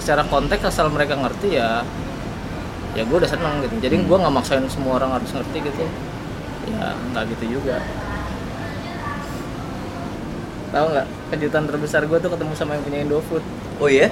secara 0.00 0.22
konteks 0.28 0.62
asal 0.64 0.88
mereka 0.88 1.18
ngerti 1.18 1.58
ya 1.60 1.84
ya 2.96 3.02
gue 3.04 3.16
udah 3.20 3.28
seneng 3.28 3.60
gitu. 3.60 3.76
Jadi 3.80 4.00
gue 4.00 4.16
nggak 4.16 4.32
maksain 4.32 4.64
semua 4.72 4.96
orang 4.96 5.20
harus 5.20 5.28
ngerti 5.28 5.58
gitu. 5.68 5.84
Ya 6.72 6.96
nggak 7.12 7.36
gitu 7.36 7.60
juga. 7.60 7.78
Tahu 10.72 10.86
nggak? 10.92 11.06
Kejutan 11.30 11.62
terbesar 11.70 12.02
gue 12.08 12.18
tuh 12.18 12.30
ketemu 12.32 12.52
sama 12.58 12.74
yang 12.74 12.82
punya 12.82 12.98
Indofood. 13.06 13.44
Oh 13.78 13.86
iya? 13.86 14.10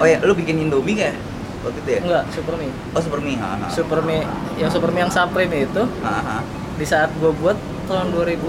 Oh 0.00 0.06
ya, 0.06 0.16
lu 0.18 0.32
bikin 0.32 0.56
Indomie 0.58 0.96
nggak 0.96 1.14
waktu 1.60 1.78
itu 1.78 1.90
ya? 1.92 2.00
enggak 2.00 2.24
super 2.32 2.54
mie 2.56 2.72
Oh 2.90 3.00
super 3.00 3.20
mie, 3.20 3.36
ha, 3.36 3.52
ha. 3.54 3.68
super 3.68 4.00
mie 4.00 4.24
yang 4.56 4.72
super 4.72 4.88
mie 4.88 5.00
yang 5.00 5.12
supreme 5.12 5.52
itu 5.60 5.82
Ha, 6.00 6.14
ha, 6.18 6.36
di 6.74 6.84
saat 6.84 7.12
gue 7.14 7.28
buat 7.34 7.52
tahun 7.84 8.08
2014 8.10 8.48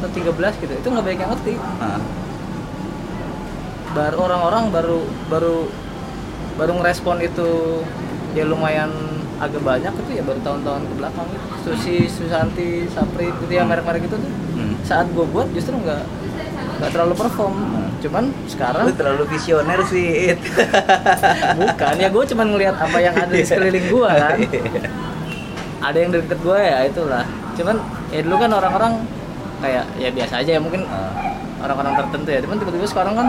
atau 0.00 0.08
13 0.08 0.32
gitu 0.56 0.72
itu 0.72 0.86
nggak 0.86 1.04
banyak 1.04 1.20
yang 1.20 1.30
ngerti 1.30 1.54
ha. 1.78 2.00
baru 3.92 4.16
orang-orang 4.20 4.64
baru 4.70 4.98
baru 5.28 5.56
baru 6.54 6.72
ngerespon 6.74 7.20
itu 7.20 7.82
ya 8.32 8.42
lumayan 8.44 8.90
agak 9.36 9.60
banyak 9.60 9.92
itu 9.92 10.10
ya 10.14 10.22
baru 10.22 10.40
tahun-tahun 10.40 10.82
ke 10.82 10.94
belakang 10.96 11.26
gitu. 11.28 11.46
Susi, 11.62 11.96
Susanti, 12.06 12.86
Sapri 12.88 13.28
itu 13.28 13.44
ya 13.48 13.62
merek-merek 13.62 14.06
itu 14.06 14.16
tuh 14.16 14.32
Hmm. 14.54 14.78
saat 14.80 15.10
gue 15.10 15.26
buat 15.26 15.50
justru 15.50 15.74
nggak 15.74 16.02
nggak 16.78 16.90
terlalu 16.90 17.14
perform 17.16 17.54
cuman 18.04 18.24
sekarang 18.44 18.84
Lu 18.84 18.92
terlalu 18.92 19.24
visioner 19.28 19.80
sih. 19.82 20.30
It. 20.30 20.40
bukan 21.58 21.94
ya 21.96 22.08
gue 22.08 22.24
cuman 22.28 22.46
ngelihat 22.52 22.76
apa 22.76 22.98
yang 22.98 23.14
ada 23.14 23.30
di 23.30 23.40
sekeliling 23.40 23.88
gue 23.88 24.10
kan 24.10 24.36
ada 25.80 25.96
yang 25.96 26.10
deket 26.10 26.38
gue 26.38 26.60
ya 26.60 26.78
itulah 26.84 27.24
cuman 27.54 27.76
ya 28.08 28.20
dulu 28.20 28.36
kan 28.36 28.50
orang-orang 28.52 28.92
kayak 29.58 29.84
ya 29.96 30.08
biasa 30.10 30.34
aja 30.40 30.50
ya 30.56 30.60
mungkin 30.60 30.84
Ah, 30.84 31.12
orang-orang 31.62 31.96
tertentu 31.96 32.28
ya 32.28 32.40
cuman 32.44 32.56
tiba-tiba 32.58 32.86
sekarang 32.86 33.14
kan 33.14 33.28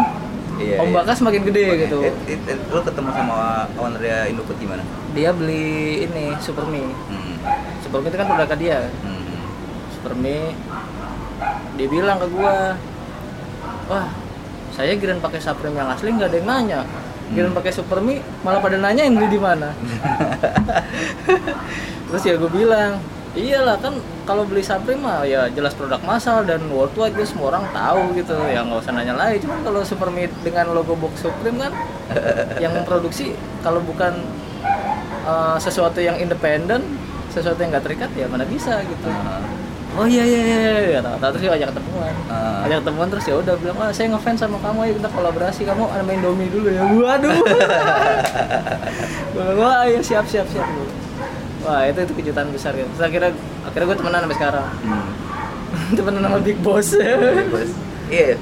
Iya, 0.55 0.79
ombaknya 0.79 1.11
iya. 1.11 1.19
semakin 1.19 1.41
gede 1.45 1.65
gitu 1.83 1.97
It, 1.99 2.15
it, 2.31 2.41
it, 2.47 2.59
lu 2.71 2.79
ketemu 2.79 3.11
sama 3.11 3.67
ownernya 3.75 4.31
Indofood 4.31 4.55
gimana? 4.55 4.83
dia 5.11 5.31
beli 5.31 5.67
ini 6.03 6.31
super 6.39 6.63
mie 6.65 6.87
Hmm. 7.07 7.35
super 7.79 7.99
mie 7.99 8.07
itu 8.07 8.17
kan 8.17 8.27
produk 8.27 8.55
dia 8.55 8.79
Hmm. 9.03 9.43
super 9.91 10.15
mie 10.15 10.55
dia 11.75 11.87
bilang 11.87 12.19
ke 12.19 12.27
gua 12.29 12.75
wah 13.87 14.07
saya 14.75 14.91
giran 14.99 15.23
pakai 15.23 15.39
supreme 15.39 15.79
yang 15.79 15.87
asli 15.87 16.11
nggak 16.11 16.29
ada 16.29 16.37
yang 16.37 16.47
nanya. 16.47 16.79
Giran 17.31 17.51
Hmm. 17.51 17.57
pakai 17.57 17.71
super 17.73 17.99
mie 18.03 18.21
malah 18.45 18.61
pada 18.61 18.77
nanya 18.77 19.01
yang 19.07 19.15
beli 19.17 19.29
di 19.33 19.41
mana. 19.41 19.71
Terus 22.11 22.21
ya 22.21 22.35
gue 22.37 22.51
bilang 22.53 23.01
iyalah 23.35 23.81
kan 23.81 23.97
kalau 24.23 24.45
beli 24.45 24.61
supreme 24.61 25.01
mah 25.01 25.25
ya 25.25 25.49
jelas 25.51 25.73
produk 25.73 25.99
massal 26.05 26.45
dan 26.45 26.61
worldwide 26.69 27.17
gitu 27.17 27.35
semua 27.35 27.55
orang 27.55 27.65
tahu 27.73 28.13
gitu. 28.19 28.35
Ya 28.45 28.61
nggak 28.61 28.83
usah 28.85 28.93
nanya 28.93 29.15
lagi. 29.17 29.41
Cuman 29.41 29.65
kalau 29.65 29.81
super 29.81 30.13
mie 30.13 30.29
dengan 30.45 30.69
logo 30.75 30.93
box 30.93 31.25
supreme 31.25 31.57
kan 31.57 31.73
yang 32.63 32.77
memproduksi 32.77 33.33
kalau 33.65 33.81
bukan 33.81 34.21
uh, 35.25 35.57
sesuatu 35.57 35.97
yang 35.97 36.21
independen 36.21 36.85
sesuatu 37.33 37.57
yang 37.59 37.73
nggak 37.75 37.85
terikat 37.89 38.11
ya 38.15 38.29
mana 38.29 38.45
bisa 38.45 38.79
gitu. 38.85 39.09
Ah, 39.09 39.41
oh 39.95 40.05
iya 40.05 40.23
iya 40.23 40.39
iya 40.41 40.57
iya 40.85 40.99
kata 40.99 41.25
terus 41.31 41.41
dia 41.41 41.51
ajak 41.53 41.67
ketemuan 41.71 42.13
ah. 42.27 42.63
ajak 42.63 42.77
ketemuan 42.83 43.07
terus 43.07 43.25
ya 43.25 43.35
udah 43.35 43.53
bilang 43.55 43.77
ah 43.77 43.89
saya 43.89 44.07
ngefans 44.09 44.37
sama 44.37 44.57
kamu 44.59 44.77
ayo 44.81 44.91
kita 44.99 45.09
kolaborasi 45.09 45.61
kamu 45.63 45.81
ada 45.87 46.03
main 46.03 46.19
domi 46.19 46.45
dulu 46.47 46.67
ya 46.67 46.81
waduh 46.83 47.31
wah 49.59 49.83
iya 49.85 49.99
siap 49.99 50.25
siap 50.25 50.45
siap 50.47 50.67
wah 51.61 51.81
itu 51.83 51.99
itu 52.01 52.13
kejutan 52.13 52.49
besar 52.49 52.71
gitu 52.73 52.87
terus 52.91 53.03
akhirnya 53.03 53.31
akhirnya 53.63 53.85
gue 53.87 53.97
temenan 53.97 54.19
sampai 54.21 54.37
sekarang 54.37 54.65
Hmm. 55.75 55.91
temenan 55.97 56.21
sama 56.23 56.39
big 56.39 56.55
boss 56.59 56.93
Bos. 57.49 57.71
Iya, 58.05 58.37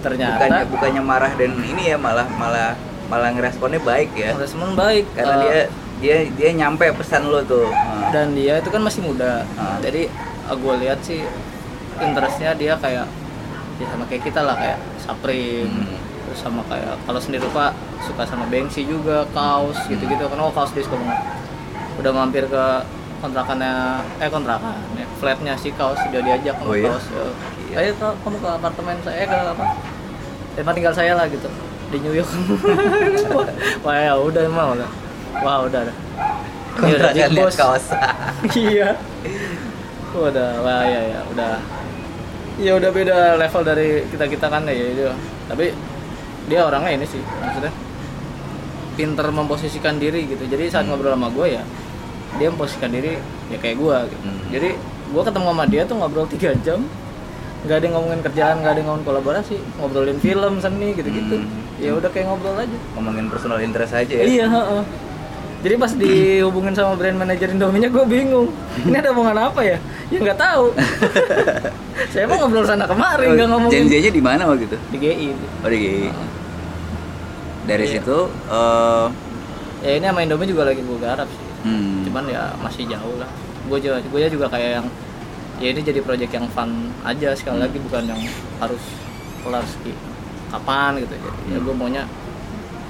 ternyata 0.00 0.38
bukannya 0.38 0.62
bukannya 0.70 1.02
marah 1.02 1.32
dan 1.34 1.50
ini 1.60 1.90
ya 1.90 1.98
malah 1.98 2.24
malah 2.30 2.72
malah 3.10 3.28
ngeresponnya 3.34 3.82
baik 3.82 4.14
ya. 4.14 4.32
respon 4.32 4.72
baik 4.72 5.04
Karena 5.12 5.34
Eh, 5.34 5.38
dia 5.42 5.60
dia 6.00 6.16
dia 6.30 6.48
nyampe 6.56 6.88
pesan 6.94 7.26
lo 7.26 7.42
tuh. 7.42 7.68
Ah. 7.68 8.08
dan 8.14 8.32
dia 8.32 8.56
itu 8.56 8.70
kan 8.70 8.80
masih 8.80 9.02
muda 9.02 9.44
Ah. 9.54 9.76
jadi 9.82 10.08
gue 10.52 10.74
lihat 10.78 10.98
sih 11.00 11.22
interestnya 11.96 12.52
dia 12.52 12.74
kayak 12.74 13.06
ya 13.76 13.86
sama 13.86 14.04
kayak 14.06 14.22
kita 14.22 14.40
lah 14.40 14.54
kayak 14.54 14.78
Saprim 14.98 15.68
Hmm. 15.68 15.96
terus 16.26 16.40
sama 16.40 16.62
kayak 16.66 16.94
kalau 17.02 17.18
sendiri 17.18 17.42
pak 17.50 17.72
suka 18.00 18.22
sama 18.22 18.46
Banksy 18.46 18.84
juga 18.84 19.26
kaos 19.30 19.76
gitu-gitu 19.84 20.20
kan 20.22 20.38
oh 20.38 20.50
kaos 20.50 20.70
dia 20.70 20.80
suka 20.80 20.94
banget 20.94 21.18
udah 21.96 22.12
mampir 22.12 22.44
ke 22.44 22.64
kontrakannya 23.18 23.74
eh 24.16 24.28
kontrakan 24.28 24.72
ya, 24.94 25.04
flatnya 25.16 25.52
si 25.54 25.68
kaos 25.70 25.98
dia 26.08 26.20
diajak 26.20 26.56
Oh 26.60 26.72
iya? 26.72 26.88
kaos 26.88 27.06
ya. 27.08 27.24
Iya. 27.68 27.76
ayo 27.80 27.92
Kak, 27.98 28.14
kamu 28.20 28.36
ke 28.38 28.48
apartemen 28.48 28.96
saya 29.00 29.24
ke 29.24 29.36
apa 29.36 29.64
tempat 30.52 30.72
tinggal 30.72 30.94
saya 30.94 31.12
lah 31.14 31.26
gitu 31.26 31.48
di 31.90 31.98
New 31.98 32.14
York 32.14 32.30
wah 33.84 33.94
ya 33.94 34.14
udah 34.14 34.44
mau 34.48 34.72
lah 34.72 34.90
wah 35.40 35.58
udah 35.64 35.82
dah 35.84 35.96
Ini 36.80 36.94
udah 36.96 37.10
boss 37.34 37.56
kaos. 37.56 37.84
iya 38.56 38.94
udah 40.12 40.50
wah 40.60 40.82
ya 40.82 41.00
ya 41.08 41.20
udah. 41.28 41.54
Ya 42.60 42.72
udah 42.76 42.90
beda 42.90 43.16
level 43.36 43.62
dari 43.62 43.88
kita 44.06 44.24
kita 44.26 44.46
kan 44.46 44.62
ya 44.64 44.74
itu. 44.74 45.06
Tapi 45.46 45.72
dia 46.46 46.60
orangnya 46.62 46.92
ini 46.92 47.06
sih 47.06 47.22
maksudnya. 47.38 47.72
Pinter 48.94 49.26
memposisikan 49.30 49.96
diri 49.96 50.26
gitu. 50.26 50.44
Jadi 50.44 50.68
saat 50.68 50.84
Hmm. 50.84 50.92
ngobrol 50.92 51.14
sama 51.14 51.30
gue 51.30 51.46
ya 51.50 51.62
dia 52.36 52.46
memposisikan 52.46 52.90
diri 52.90 53.18
ya 53.48 53.58
kayak 53.58 53.74
gue 53.74 53.96
gitu. 54.06 54.22
Hmm. 54.22 54.38
jadi 54.54 54.70
gue 55.10 55.22
ketemu 55.26 55.46
sama 55.50 55.64
dia 55.66 55.82
tuh 55.82 55.96
ngobrol 55.96 56.26
tiga 56.26 56.50
jam. 56.60 56.80
Nggak 57.60 57.76
ada 57.76 57.84
yang 57.84 57.94
ngomongin 57.94 58.20
kerjaan 58.22 58.54
nggak 58.60 58.72
ada 58.72 58.78
yang 58.78 58.88
ngomongin 58.88 59.06
kolaborasi. 59.06 59.56
Ngobrolin 59.76 60.18
film 60.18 60.52
seni 60.58 60.88
gitu 60.92 61.08
gitu 61.08 61.36
Hmm. 61.38 61.78
ya 61.78 61.90
udah 61.92 62.08
kayak 62.08 62.26
ngobrol 62.28 62.54
aja. 62.54 62.78
Ngomongin 62.94 63.26
personal 63.26 63.58
interest 63.58 63.92
aja 63.92 64.12
ya. 64.12 64.22
Iya, 64.22 64.46
heeh. 64.48 64.82
Jadi 65.60 65.74
pas 65.76 65.92
dihubungin 65.92 66.72
sama 66.72 66.96
brand 66.96 67.16
manager 67.16 67.48
Indominya 67.48 67.86
gue 67.86 68.04
bingung. 68.06 68.48
Ini 68.80 68.96
ada 68.96 69.12
omongan 69.12 69.36
apa 69.44 69.60
ya? 69.60 69.76
Ya 70.08 70.18
nggak 70.18 70.38
tahu. 70.38 70.72
Saya 72.12 72.24
mau 72.24 72.40
ngobrol 72.40 72.64
sana 72.64 72.84
kemari 72.84 73.28
nggak 73.28 73.44
ngomongin 73.46 73.84
Janjinya 73.84 74.10
di 74.10 74.22
mana 74.22 74.42
waktu 74.46 74.64
itu? 74.64 74.78
di 74.88 74.96
GI. 74.98 75.28
Oh 75.60 75.68
di 75.68 75.78
GI. 75.78 76.08
Dari 77.62 77.84
Iya. 77.84 77.92
situ 77.94 78.18
eh 78.48 79.06
Ya 79.80 79.96
ini 79.96 80.04
sama 80.04 80.20
Indomie 80.20 80.44
juga 80.44 80.64
lagi 80.64 80.80
gue 80.80 80.98
garap 80.98 81.24
sih. 81.26 81.44
hmm. 81.62 82.04
Cuman 82.04 82.24
ya 82.26 82.52
masih 82.58 82.84
jauh 82.86 83.16
lah. 83.16 83.28
Gue 83.64 83.78
juga 83.78 83.96
gue 83.98 84.20
juga 84.28 84.46
kayak 84.46 84.70
yang 84.76 84.86
ya 85.56 85.68
ini 85.68 85.80
jadi 85.82 86.00
project 86.00 86.28
yang 86.30 86.48
fun 86.48 86.68
aja 87.02 87.32
sekali 87.32 87.56
Hmm. 87.56 87.64
lagi 87.64 87.78
bukan 87.80 88.02
yang 88.06 88.20
harus 88.58 88.80
kelar 89.38 89.64
ski 89.66 89.92
kapan 90.48 91.00
gitu. 91.00 91.12
Ya 91.16 91.32
Hmm. 91.52 91.64
gue 91.64 91.74
maunya 91.74 92.04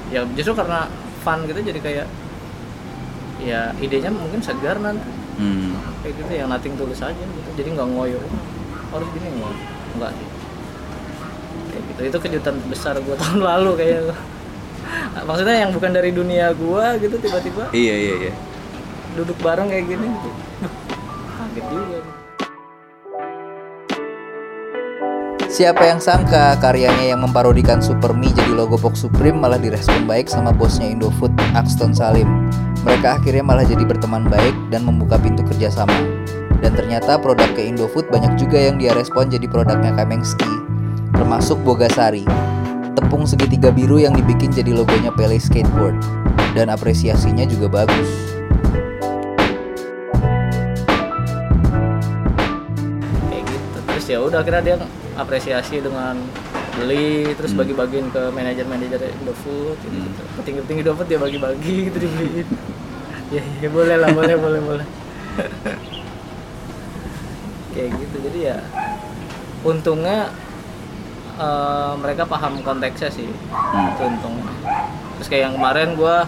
ya 0.08 0.22
justru 0.34 0.54
karena 0.54 0.86
fun 1.20 1.42
gitu 1.44 1.60
jadi 1.60 1.78
kayak 1.80 2.06
ya 3.44 3.72
idenya 3.80 4.10
mungkin 4.12 4.40
segar 4.40 4.76
nanti. 4.80 5.08
Hmm. 5.40 5.72
kayak 6.04 6.20
gitu 6.20 6.32
yang 6.36 6.48
nating 6.52 6.76
tulus 6.76 7.00
aja 7.00 7.16
gitu. 7.16 7.50
Jadi 7.56 7.68
nggak 7.72 7.88
ngoyo. 7.96 8.20
Harus 8.92 9.08
gini 9.16 9.28
nggak 9.40 9.54
nggak. 9.96 10.10
Sih 10.12 10.28
kayak 11.70 11.82
gitu. 11.88 12.00
Itu 12.12 12.18
kejutan 12.20 12.54
besar 12.68 12.94
gue 13.00 13.16
tahun 13.22 13.40
lalu 13.40 13.72
kayak 13.80 14.00
maksudnya 15.24 15.56
yang 15.64 15.70
bukan 15.72 15.90
dari 15.94 16.10
dunia 16.10 16.50
gue 16.50 16.84
gitu 16.98 17.16
tiba-tiba 17.22 17.70
Iya 17.70 17.94
iya 17.94 18.14
iya. 18.26 18.32
duduk 19.14 19.38
bareng 19.40 19.70
kayak 19.70 19.86
gini. 19.86 20.06
Gitu 20.08 20.30
kaget 21.50 21.64
juga 21.72 21.99
Siapa 25.60 25.84
yang 25.84 26.00
sangka 26.00 26.56
karyanya 26.56 27.12
yang 27.12 27.20
memparodikan 27.20 27.84
Super 27.84 28.16
Mie 28.16 28.32
jadi 28.32 28.48
logo 28.56 28.80
box 28.80 29.04
Supreme 29.04 29.36
malah 29.36 29.60
direspon 29.60 30.08
baik 30.08 30.24
sama 30.24 30.56
bosnya 30.56 30.88
Indofood, 30.88 31.36
Axton 31.52 31.92
Salim. 31.92 32.48
Mereka 32.80 33.20
akhirnya 33.20 33.44
malah 33.44 33.68
jadi 33.68 33.84
berteman 33.84 34.24
baik 34.24 34.56
dan 34.72 34.88
membuka 34.88 35.20
pintu 35.20 35.44
kerjasama. 35.44 35.92
Dan 36.64 36.72
ternyata 36.72 37.20
produk 37.20 37.52
ke 37.52 37.60
Indofood 37.60 38.08
banyak 38.08 38.40
juga 38.40 38.56
yang 38.56 38.80
dia 38.80 38.96
respon 38.96 39.28
jadi 39.28 39.44
produknya 39.52 39.92
Kamengski, 40.00 40.48
termasuk 41.12 41.60
Bogasari. 41.60 42.24
Tepung 42.96 43.28
segitiga 43.28 43.68
biru 43.68 44.00
yang 44.00 44.16
dibikin 44.16 44.48
jadi 44.48 44.72
logonya 44.72 45.12
Pele 45.12 45.36
Skateboard. 45.36 46.00
Dan 46.56 46.72
apresiasinya 46.72 47.44
juga 47.44 47.84
bagus. 47.84 48.40
gitu 54.10 54.18
ya 54.18 54.26
udah 54.26 54.42
akhirnya 54.42 54.62
dia 54.66 54.76
apresiasi 55.20 55.78
dengan 55.78 56.16
beli 56.72 57.34
terus 57.34 57.52
Hmm. 57.52 57.60
bagi-bagiin 57.60 58.08
ke 58.08 58.30
manajer-manajer 58.30 59.00
Indofood 59.16 59.76
gitu, 59.78 59.92
Hmm. 59.92 60.06
gitu. 60.06 60.22
petinggi-petinggi 60.38 60.80
Indofood 60.82 61.06
dia 61.06 61.18
bagi-bagi 61.18 61.74
gitu 61.86 61.98
dibeliin 61.98 62.48
ya, 63.34 63.42
ya 63.60 63.68
boleh 63.68 63.96
lah 63.96 64.10
boleh 64.10 64.36
boleh 64.36 64.60
boleh 64.62 64.86
kayak 67.70 67.90
gitu 67.96 68.16
jadi 68.22 68.38
ya 68.40 68.56
untungnya 69.62 70.32
eh, 71.36 71.92
mereka 71.96 72.24
paham 72.24 72.60
konteksnya 72.60 73.08
sih 73.08 73.28
Hmm. 73.50 73.90
itu 73.90 74.02
untungnya 74.02 74.46
terus 75.14 75.28
kayak 75.28 75.42
yang 75.46 75.54
kemarin 75.54 75.88
gua 75.94 76.24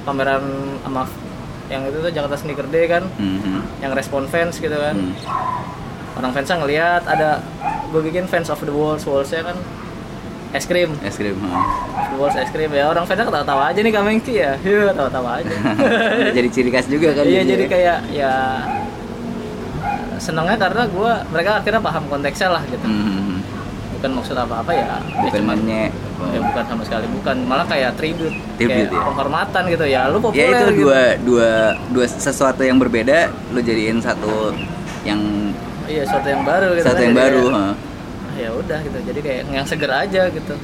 pameran 0.00 0.42
sama 0.80 1.04
yang 1.66 1.86
itu 1.86 1.98
tuh 1.98 2.10
Jakarta 2.10 2.36
Sneaker 2.36 2.66
Day 2.66 2.86
kan 2.86 3.04
Hmm. 3.12 3.62
yang 3.78 3.92
respon 3.92 4.26
fans 4.26 4.56
gitu 4.56 4.72
kan 4.72 4.94
Hmm. 4.94 5.14
Orang 6.20 6.30
fansnya 6.30 6.56
ngelihat 6.60 7.02
ada 7.04 7.40
gue 7.88 8.00
bikin 8.04 8.28
fans 8.28 8.46
of 8.46 8.60
the 8.60 8.70
walls 8.70 9.02
wallsnya 9.02 9.42
kan 9.42 9.56
es 10.50 10.66
krim. 10.66 10.92
Es 11.00 11.16
krim 11.16 11.38
the 12.10 12.16
walls 12.16 12.36
es 12.36 12.50
krim 12.50 12.70
ya. 12.70 12.86
Orang 12.86 13.08
fansnya 13.08 13.24
ketawa-tawa 13.24 13.72
aja 13.72 13.80
nih 13.80 13.90
Kamengki 13.90 14.34
ya. 14.36 14.54
Iya 14.60 14.92
ketawa-tawa 14.92 15.40
aja. 15.40 15.54
Jadi 16.36 16.48
ciri 16.52 16.70
khas 16.70 16.86
juga 16.86 17.16
kan 17.16 17.24
iya 17.24 17.42
jadi 17.42 17.64
kayak 17.66 17.98
ya 18.12 18.32
senangnya 20.20 20.56
karena 20.60 20.82
gue 20.84 21.12
mereka 21.32 21.50
akhirnya 21.64 21.80
paham 21.80 22.04
konteksnya 22.12 22.52
lah 22.52 22.62
gitu. 22.68 22.84
Hmm, 22.84 23.40
bukan 23.96 24.10
maksud 24.20 24.36
apa-apa 24.36 24.72
ya. 24.76 25.00
Ya 25.00 25.22
bukan 25.24 25.40
cuman- 25.40 25.60
mainnya. 25.64 25.82
ya 26.20 26.40
bukan 26.44 26.64
sama 26.68 26.82
sekali 26.84 27.06
bukan. 27.16 27.36
Malah 27.48 27.64
kayak 27.64 27.96
tribute, 27.96 28.36
Tribute, 28.60 28.92
kayak 28.92 29.00
ya? 29.00 29.08
penghormatan 29.08 29.62
gitu 29.72 29.84
ya. 29.88 30.02
Lu 30.12 30.20
ya 30.20 30.24
populer 30.28 30.44
itu 30.52 30.64
gitu. 30.76 30.82
dua 30.84 31.00
dua 31.24 31.50
dua 31.88 32.04
sesuatu 32.06 32.60
yang 32.60 32.76
berbeda 32.76 33.32
lo 33.56 33.60
jadiin 33.64 34.04
satu 34.04 34.52
yang 35.00 35.16
iya 35.90 36.02
sesuatu 36.04 36.28
yang 36.28 36.42
baru 36.42 36.68
gitu 36.72 36.86
satu 36.86 36.94
kan, 36.96 37.04
yang 37.04 37.16
baru 37.18 37.42
ha. 37.50 37.64
ya 38.34 38.48
udah 38.54 38.78
gitu 38.80 38.98
jadi 39.04 39.20
kayak 39.20 39.42
yang 39.50 39.66
seger 39.66 39.90
aja 39.90 40.22
gitu 40.30 40.54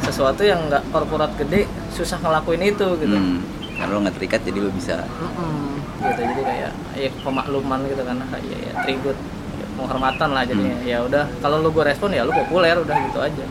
sesuatu 0.00 0.40
yang 0.42 0.60
nggak 0.66 0.82
korporat 0.88 1.28
gede 1.36 1.68
susah 1.92 2.16
ngelakuin 2.18 2.64
itu 2.66 2.86
gitu 2.96 3.12
Hmm, 3.12 3.44
karena 3.76 3.92
lo 3.92 4.00
nggak 4.00 4.16
terikat 4.16 4.40
jadi 4.42 4.58
lo 4.58 4.70
bisa 4.70 5.04
Mm-mm. 5.04 5.76
gitu 6.00 6.20
jadi 6.22 6.42
kayak 6.42 6.70
ya 6.96 7.10
pemakluman 7.20 7.80
gitu 7.84 8.02
kan 8.02 8.16
kayak 8.26 8.44
ya, 8.58 8.72
tribute 8.82 9.20
ya, 9.54 9.66
penghormatan 9.76 10.28
lah 10.32 10.42
jadinya 10.42 10.74
Hmm. 10.74 10.88
ya 10.88 10.98
udah 11.02 11.24
kalau 11.38 11.60
lu 11.60 11.68
gue 11.70 11.84
respon 11.84 12.10
ya 12.10 12.24
lu 12.24 12.32
populer 12.32 12.74
udah 12.74 12.96
gitu 13.06 13.18
aja 13.20 13.44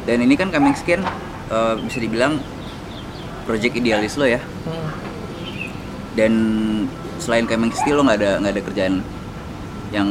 dan 0.00 0.16
ini 0.16 0.34
kan 0.34 0.48
coming 0.48 0.72
skin 0.72 1.02
eh, 1.50 1.74
bisa 1.82 1.98
dibilang 1.98 2.38
project 3.42 3.74
idealis 3.74 4.14
lo 4.14 4.24
ya 4.24 4.38
Hmm. 4.64 4.88
dan 6.12 6.32
selain 7.18 7.44
coming 7.44 7.70
steel 7.70 7.98
lo 7.98 8.02
nggak 8.02 8.18
ada 8.18 8.30
nggak 8.38 8.52
ada 8.54 8.62
kerjaan 8.64 8.94
yang 9.90 10.08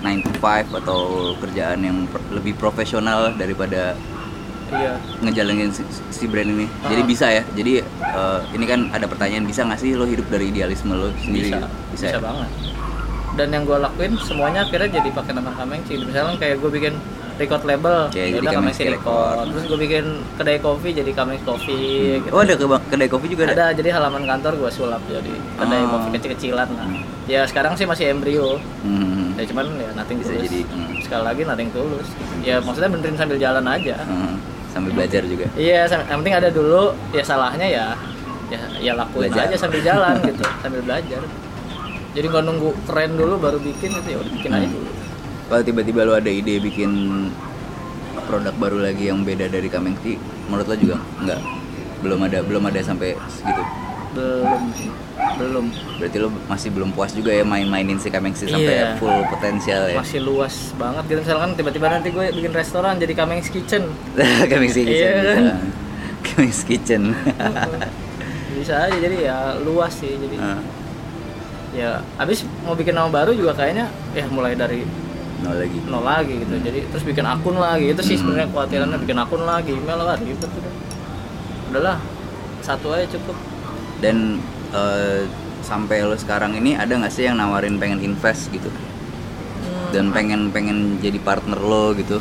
9 0.00 0.24
to 0.24 0.32
5 0.40 0.72
atau 0.80 1.00
kerjaan 1.36 1.80
yang 1.84 2.08
lebih 2.32 2.56
profesional 2.56 3.36
daripada 3.36 3.92
iya. 4.72 4.96
ngejalanin 5.20 5.68
si, 5.68 5.84
si 6.08 6.24
brand 6.24 6.48
ini. 6.48 6.66
Jadi 6.88 7.02
Ah. 7.04 7.08
bisa 7.08 7.26
ya. 7.28 7.42
Jadi 7.52 7.84
eh, 7.84 8.40
ini 8.56 8.64
kan 8.64 8.88
ada 8.96 9.04
pertanyaan 9.04 9.44
bisa 9.44 9.64
nggak 9.68 9.80
sih 9.80 9.92
lo 9.92 10.08
hidup 10.08 10.26
dari 10.32 10.48
idealisme 10.48 10.96
lo 10.96 11.12
sendiri? 11.20 11.52
Bisa. 11.52 11.68
Bisa, 11.92 12.06
bisa, 12.08 12.16
ya? 12.16 12.20
banget 12.20 12.50
dan 13.32 13.48
yang 13.48 13.62
gue 13.62 13.78
lakuin 13.78 14.12
semuanya 14.18 14.62
akhirnya 14.62 14.90
jadi 14.92 15.08
pakai 15.10 15.32
nama 15.32 15.50
Kamengsi 15.52 15.94
misalnya 15.96 16.34
kayak 16.36 16.58
gue 16.58 16.70
bikin 16.72 16.94
record 17.36 17.64
label 17.64 18.10
ya 18.10 18.26
jadi 18.28 18.42
udah 18.42 18.52
Kamengsi 18.52 18.82
record. 18.84 18.98
Record. 19.00 19.46
terus 19.48 19.64
gue 19.64 19.78
bikin 19.80 20.04
kedai 20.36 20.58
kopi 20.58 20.88
jadi 20.90 21.10
Kamengsi 21.10 21.44
Coffee 21.44 22.20
gitu. 22.20 22.30
oh 22.30 22.42
ada 22.42 22.52
ke 22.52 22.66
kedai 22.90 23.08
kopi 23.08 23.26
juga 23.28 23.42
ada, 23.46 23.52
ada 23.52 23.66
jadi 23.72 23.90
halaman 23.92 24.26
kantor 24.26 24.52
gue 24.56 24.70
sulap 24.70 25.02
jadi 25.06 25.32
kedai 25.56 25.80
Oh. 25.80 25.88
kopi 25.90 26.08
kecil-kecilan 26.14 26.68
lah. 26.70 26.86
Ya 27.24 27.46
sekarang 27.46 27.78
sih 27.78 27.86
masih 27.86 28.10
embrio. 28.10 28.58
Hmm, 28.82 29.38
ya 29.38 29.46
cuman 29.46 29.70
ya 29.78 29.94
nothing 29.94 30.18
Bisa 30.18 30.34
tulus. 30.34 30.42
jadi, 30.44 30.60
hmm. 30.66 30.92
sekali 31.00 31.22
lagi 31.22 31.42
nothing 31.46 31.70
tulus. 31.70 32.08
Ya 32.42 32.58
maksudnya 32.58 32.90
benerin 32.90 33.14
sambil 33.14 33.38
jalan 33.38 33.62
aja. 33.64 33.96
Hmm, 34.02 34.34
sambil 34.68 34.90
belajar 34.92 35.22
juga. 35.22 35.46
Iya 35.54 35.86
yang 35.86 36.18
penting 36.18 36.34
ada 36.34 36.50
dulu. 36.50 36.90
Ya 37.14 37.22
salahnya 37.22 37.64
ya 37.64 37.86
ya 38.50 38.58
ya 38.82 38.92
lakuin 38.98 39.30
Belajar. 39.30 39.46
aja 39.46 39.56
sambil 39.56 39.78
jalan 39.80 40.14
gitu. 40.26 40.42
Sambil 40.58 40.82
belajar 40.82 41.22
jadi 42.10 42.26
nggak 42.26 42.44
nunggu 42.44 42.68
keren 42.84 43.12
dulu 43.14 43.34
baru 43.36 43.58
bikin 43.58 43.90
gitu 43.92 44.08
ya 44.08 44.18
udah 44.18 44.32
bikin 44.32 44.50
aja. 44.50 44.60
Hmm. 44.60 44.72
dulu 44.72 44.90
kalau 45.46 45.62
tiba-tiba 45.62 46.00
lo 46.02 46.12
ada 46.14 46.30
ide 46.30 46.54
bikin 46.58 46.90
produk 48.24 48.54
baru 48.54 48.78
lagi 48.80 49.10
yang 49.10 49.20
beda 49.20 49.46
dari 49.46 49.66
Kamengti 49.66 50.14
menurut 50.46 50.66
lo 50.66 50.76
juga 50.76 50.96
nggak? 51.18 51.40
Belum 52.00 52.20
ada 52.22 52.38
belum 52.40 52.62
ada 52.64 52.80
sampai 52.80 53.18
segitu? 53.28 53.62
Belum 54.10 54.62
belum. 55.36 55.64
Berarti 55.96 56.16
lo 56.16 56.28
masih 56.44 56.70
belum 56.70 56.90
puas 56.90 57.10
juga 57.10 57.30
ya 57.30 57.42
main-mainin 57.42 57.96
si 57.96 58.08
Kamengsi 58.08 58.46
sampai 58.46 58.74
Iya. 58.74 58.94
full 58.96 59.14
potensial 59.26 59.86
ya? 59.86 59.96
Masih 59.96 60.20
luas 60.20 60.54
banget. 60.74 61.02
Gitu 61.08 61.20
misalkan 61.20 61.50
tiba-tiba 61.54 61.86
nanti 61.88 62.08
gue 62.08 62.24
bikin 62.30 62.52
restoran 62.52 62.96
jadi 62.96 63.12
Kameng's 63.12 63.48
Kitchen. 63.48 63.90
Kamengsi 64.50 64.80
Kitchen 64.82 65.10
Iya. 65.10 65.22
kan? 65.26 65.34
bisa. 65.36 65.54
Kamengsi 66.24 66.62
Kitchen. 66.64 67.02
Bisa 68.50 68.76
aja 68.82 68.92
jadi 68.92 69.16
ya 69.24 69.38
luas 69.58 69.94
sih 69.94 70.10
jadi 70.12 70.36
Ah, 70.36 70.60
ya 71.70 72.02
abis 72.18 72.42
mau 72.66 72.74
bikin 72.74 72.94
nama 72.94 73.06
baru 73.06 73.30
juga 73.30 73.54
kayaknya 73.54 73.86
ya 74.10 74.26
mulai 74.26 74.58
dari 74.58 74.82
no 75.40 75.56
lagi. 75.56 75.78
nol 75.88 76.04
lagi 76.04 76.34
gitu. 76.44 76.54
Jadi 76.60 76.80
terus 76.92 77.04
bikin 77.06 77.24
akun 77.24 77.56
lagi. 77.56 77.94
Itu 77.94 78.02
sih 78.04 78.18
Hmm. 78.18 78.28
sebenarnya 78.28 78.46
kekhawatirannya 78.52 78.98
bikin 79.00 79.18
akun 79.18 79.42
lagi 79.46 79.72
email 79.72 80.00
lah 80.02 80.16
ribet 80.20 80.50
udah 80.50 80.74
udahlah 81.70 81.96
satu 82.60 82.92
aja 82.92 83.06
cukup. 83.16 83.36
Dan 84.04 84.42
eh, 84.74 85.24
sampai 85.64 86.04
lo 86.04 86.16
sekarang 86.16 86.56
ini 86.56 86.76
ada 86.76 86.92
nggak 86.92 87.12
sih 87.12 87.24
yang 87.24 87.40
nawarin 87.40 87.80
pengen 87.80 88.04
invest 88.04 88.52
gitu? 88.52 88.68
Hmm, 88.68 89.88
dan 89.96 90.12
pengen 90.12 90.52
pengen 90.52 91.00
jadi 91.00 91.16
partner 91.22 91.56
lo 91.56 91.96
gitu? 91.96 92.20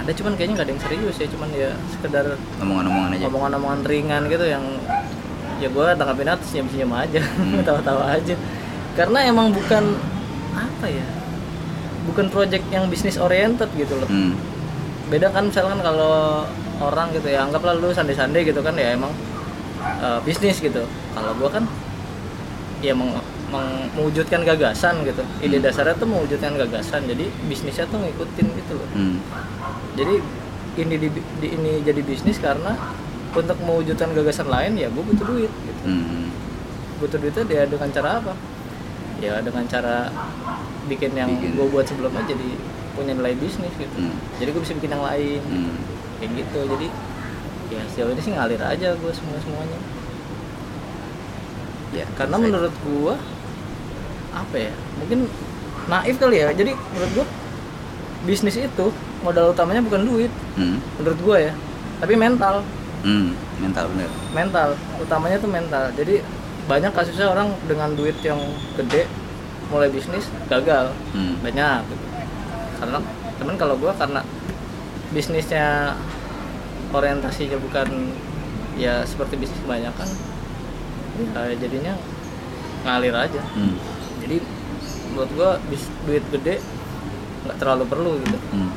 Ada 0.00 0.10
cuman 0.16 0.32
kayaknya 0.34 0.54
nggak 0.58 0.66
ada 0.66 0.72
yang 0.74 0.82
serius 0.82 1.16
ya. 1.20 1.26
Cuman 1.30 1.48
ya 1.54 1.70
sekedar 1.92 2.26
omongan-omongan 2.58 3.10
aja. 3.20 3.24
omongan-omongan 3.28 3.80
ringan 3.86 4.22
gitu 4.26 4.46
yang 4.48 4.64
ya 5.60 5.68
gue 5.68 5.86
tanggapin 5.94 6.26
atas 6.26 6.46
senyum-senyum 6.48 6.90
aja 6.90 7.20
Hmm. 7.38 7.60
tawa-tawa 7.60 8.04
aja 8.10 8.34
karena 8.92 9.18
emang 9.22 9.52
bukan 9.52 9.94
apa 10.50 10.86
ya 10.86 11.06
bukan 12.02 12.26
project 12.26 12.64
yang 12.68 12.88
bisnis 12.88 13.16
oriented 13.16 13.68
gitu 13.74 13.94
loh 13.94 14.08
hmm. 14.08 14.34
beda 15.08 15.28
kan 15.28 15.46
misalkan 15.46 15.78
kalau 15.78 16.44
orang 16.80 17.12
gitu 17.12 17.28
ya 17.28 17.44
anggaplah 17.44 17.76
lu 17.76 17.92
sande-sande 17.92 18.40
gitu 18.40 18.60
kan 18.60 18.72
ya 18.74 18.96
emang 18.96 19.12
eh, 20.00 20.18
bisnis 20.24 20.58
gitu 20.58 20.82
kalau 21.12 21.32
gua 21.36 21.50
kan 21.50 21.64
ya 22.80 22.96
meng- 22.96 23.20
meng- 23.46 23.92
mewujudkan 23.92 24.40
gagasan 24.42 25.04
gitu 25.04 25.20
ide 25.38 25.58
Hmm. 25.58 25.66
dasarnya 25.66 25.94
tuh 25.94 26.08
mewujudkan 26.08 26.56
gagasan 26.56 27.04
jadi 27.04 27.28
bisnisnya 27.44 27.84
tuh 27.84 28.00
ngikutin 28.00 28.46
gitu 28.48 28.72
loh 28.74 28.88
Hmm. 28.90 29.20
jadi 29.92 30.14
ini 30.78 30.94
di, 30.96 31.08
di- 31.12 31.52
ini 31.52 31.72
jadi 31.82 32.00
bisnis 32.00 32.38
karena 32.38 32.72
untuk 33.32 33.58
mewujudkan 33.60 34.10
gagasan 34.10 34.46
lain 34.46 34.72
ya 34.74 34.86
gue 34.86 35.02
butuh 35.04 35.24
duit 35.24 35.52
gitu 35.62 35.82
Hmm. 35.82 36.28
butuh 36.98 37.16
duitnya 37.16 37.44
dia 37.44 37.62
dengan 37.64 37.88
cara 37.88 38.18
apa 38.18 38.32
ya 39.18 39.38
dengan 39.38 39.64
cara 39.64 40.08
bikin 40.86 41.12
yang 41.12 41.30
Bikin. 41.30 41.54
gue 41.54 41.66
buat 41.68 41.84
sebelumnya 41.84 42.24
jadi 42.24 42.48
punya 42.92 43.12
nilai 43.14 43.34
bisnis 43.34 43.70
gitu 43.74 43.96
Hmm. 43.96 44.16
jadi 44.36 44.50
gue 44.50 44.60
bisa 44.60 44.74
bikin 44.74 44.90
yang 44.90 45.04
lain 45.04 45.40
Hmm. 45.42 45.74
kayak 46.18 46.30
gitu 46.36 46.60
jadi 46.68 46.86
ya 47.70 47.80
sejauh 47.86 48.10
ini 48.10 48.20
sih 48.20 48.32
ngalir 48.32 48.58
aja 48.58 48.88
gue 48.92 49.12
semua 49.12 49.38
semuanya 49.38 49.78
Ya, 51.90 52.06
karena 52.14 52.36
selesai. 52.36 52.46
menurut 52.48 52.74
gue 52.80 53.14
apa 54.30 54.56
ya 54.56 54.70
mungkin 54.94 55.26
naif 55.86 56.16
kali 56.16 56.38
ya 56.38 56.48
jadi 56.52 56.70
menurut 56.70 57.12
gue 57.12 57.26
bisnis 58.22 58.54
itu 58.56 58.86
modal 59.20 59.50
utamanya 59.50 59.82
bukan 59.82 60.02
duit 60.04 60.30
Hmm. 60.54 60.78
menurut 60.96 61.18
gue 61.18 61.36
ya 61.40 61.52
tapi 61.98 62.14
mental 62.14 62.62
Hmm. 63.00 63.32
mental 63.58 63.88
bener 63.90 64.10
mental 64.30 64.68
utamanya 64.98 65.36
tuh 65.36 65.48
mental 65.48 65.84
jadi 65.92 66.20
banyak 66.66 66.92
kasusnya 66.92 67.26
orang 67.26 67.50
dengan 67.64 67.92
duit 67.94 68.14
yang 68.20 68.38
gede 68.76 69.08
mulai 69.68 69.88
bisnis 69.88 70.28
gagal 70.46 70.92
Hmm. 71.10 71.38
banyak 71.40 71.86
gitu. 71.86 72.04
karena 72.76 72.98
temen 73.36 73.56
kalau 73.56 73.74
gue 73.76 73.92
karena 73.94 74.20
bisnisnya 75.10 75.96
orientasinya 76.90 77.58
bukan 77.58 77.88
ya 78.76 79.04
seperti 79.04 79.36
bisnis 79.36 79.60
kebanyakan 79.60 80.08
ya 81.20 81.52
jadinya 81.56 81.94
ngalir 82.82 83.12
aja 83.12 83.42
Hmm. 83.52 83.76
jadi 84.20 84.40
menurut 85.10 85.30
gue 85.30 85.50
bis 85.68 85.82
duit 86.06 86.24
gede 86.30 86.62
nggak 87.42 87.56
terlalu 87.56 87.84
perlu 87.86 88.12
gitu 88.20 88.38
Hmm. 88.52 88.70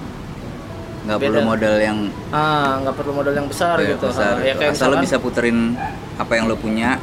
Nggak 1.03 1.19
perlu 1.19 1.41
modal 1.43 1.75
yang 1.77 1.97
ah 2.31 2.79
nggak 2.79 2.95
perlu 2.95 3.11
modal 3.11 3.33
yang 3.35 3.47
besar 3.47 3.75
kayak 3.75 3.99
gitu. 3.99 4.07
besar. 4.07 4.39
Ah, 4.39 4.43
ya 4.43 4.53
kayak 4.55 4.71
asal 4.71 4.87
lo 4.87 4.97
bisa 4.97 5.15
puterin 5.19 5.75
apa 6.15 6.31
yang 6.33 6.45
lo 6.47 6.55
punya 6.55 6.95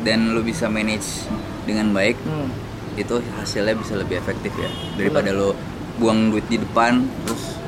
dan 0.00 0.32
lo 0.32 0.40
bisa 0.40 0.66
manage 0.66 1.28
dengan 1.62 1.92
baik 1.92 2.16
Hmm, 2.24 2.48
itu 2.96 3.20
hasilnya 3.36 3.76
bisa 3.76 3.94
lebih 3.94 4.18
efektif 4.18 4.50
ya. 4.56 4.70
Daripada 4.96 5.30
lo 5.30 5.52
buang 6.00 6.32
duit 6.32 6.48
di 6.48 6.56
depan 6.56 7.04
terus 7.22 7.60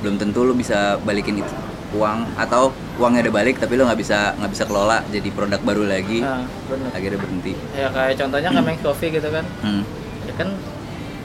belum 0.00 0.16
tentu 0.16 0.42
lo 0.42 0.52
bisa 0.52 0.96
balikin 1.04 1.40
itu 1.40 1.54
uang 1.94 2.26
atau 2.34 2.74
uangnya 2.98 3.28
udah 3.28 3.34
balik 3.36 3.56
tapi 3.56 3.78
lo 3.78 3.86
nggak 3.86 4.00
bisa 4.00 4.34
nggak 4.36 4.50
bisa 4.50 4.64
kelola 4.64 5.04
jadi 5.12 5.28
produk 5.30 5.60
baru 5.60 5.84
lagi. 5.84 6.24
Ah, 6.24 6.42
bener 6.66 6.88
akhirnya 6.90 7.18
berhenti. 7.20 7.52
Ya 7.76 7.92
kayak 7.92 8.16
contohnya 8.16 8.50
Kameng 8.50 8.80
Coffee 8.80 9.12
gitu 9.12 9.28
kan. 9.28 9.44
Hmm. 9.60 9.84
ya 10.26 10.32
kan 10.34 10.48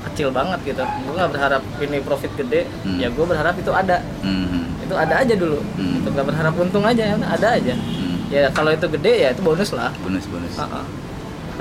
kecil 0.09 0.33
banget 0.33 0.59
gitu. 0.65 0.83
Gue 0.83 1.13
nggak 1.13 1.31
berharap 1.31 1.61
ini 1.81 1.97
profit 2.01 2.31
gede. 2.33 2.65
Hmm. 2.81 2.97
ya 2.97 3.07
gue 3.11 3.25
berharap 3.25 3.55
itu 3.57 3.71
ada. 3.71 4.01
Hmm. 4.25 4.65
itu 4.81 4.93
ada 4.97 5.15
aja 5.21 5.33
dulu. 5.37 5.59
Hmm. 5.77 6.01
itu 6.01 6.07
nggak 6.09 6.27
berharap 6.27 6.53
untung 6.57 6.83
aja 6.85 7.03
ya 7.03 7.15
ada 7.17 7.47
aja. 7.55 7.73
Hmm. 7.77 8.17
ya 8.33 8.49
kalau 8.51 8.71
itu 8.73 8.85
gede 8.89 9.13
ya 9.27 9.27
itu 9.33 9.41
bonus 9.45 9.69
lah. 9.73 9.93
Bonus 10.01 10.25
bonus. 10.27 10.55
Ah. 10.57 10.85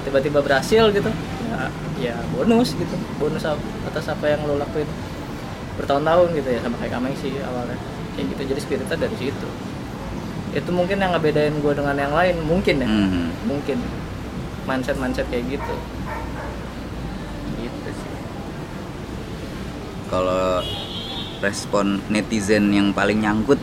tiba-tiba 0.00 0.40
berhasil 0.40 0.88
gitu 0.96 1.12
ya, 1.52 1.68
ya 2.00 2.16
bonus 2.32 2.72
gitu. 2.72 2.96
Bonus 3.20 3.44
atas 3.84 4.04
apa 4.08 4.24
yang 4.32 4.40
lo 4.48 4.56
lakuin 4.56 4.88
bertahun-tahun 5.76 6.28
gitu 6.40 6.48
ya 6.56 6.60
sama 6.64 6.76
kayak 6.80 6.92
Kameng 6.96 7.14
sih 7.20 7.36
awalnya. 7.44 7.76
Kayak 8.16 8.26
gitu 8.34 8.42
jadi 8.56 8.60
spiritnya 8.64 8.96
dari 8.96 9.16
situ. 9.20 9.48
Itu 10.56 10.70
mungkin 10.72 10.98
yang 10.98 11.12
ngebedain 11.12 11.54
gue 11.60 11.72
dengan 11.76 11.94
yang 11.94 12.16
lain 12.16 12.40
mungkin 12.48 12.80
ya. 12.80 12.88
Hmm. 12.88 13.28
mungkin. 13.44 13.78
Mindset 14.64 14.96
mindset 14.96 15.26
kayak 15.28 15.58
gitu 15.58 15.74
gitu 17.60 17.90
sih 17.92 18.14
kalau 20.10 20.58
respon 21.38 22.02
netizen 22.10 22.74
yang 22.74 22.90
paling 22.90 23.22
nyangkut 23.22 23.62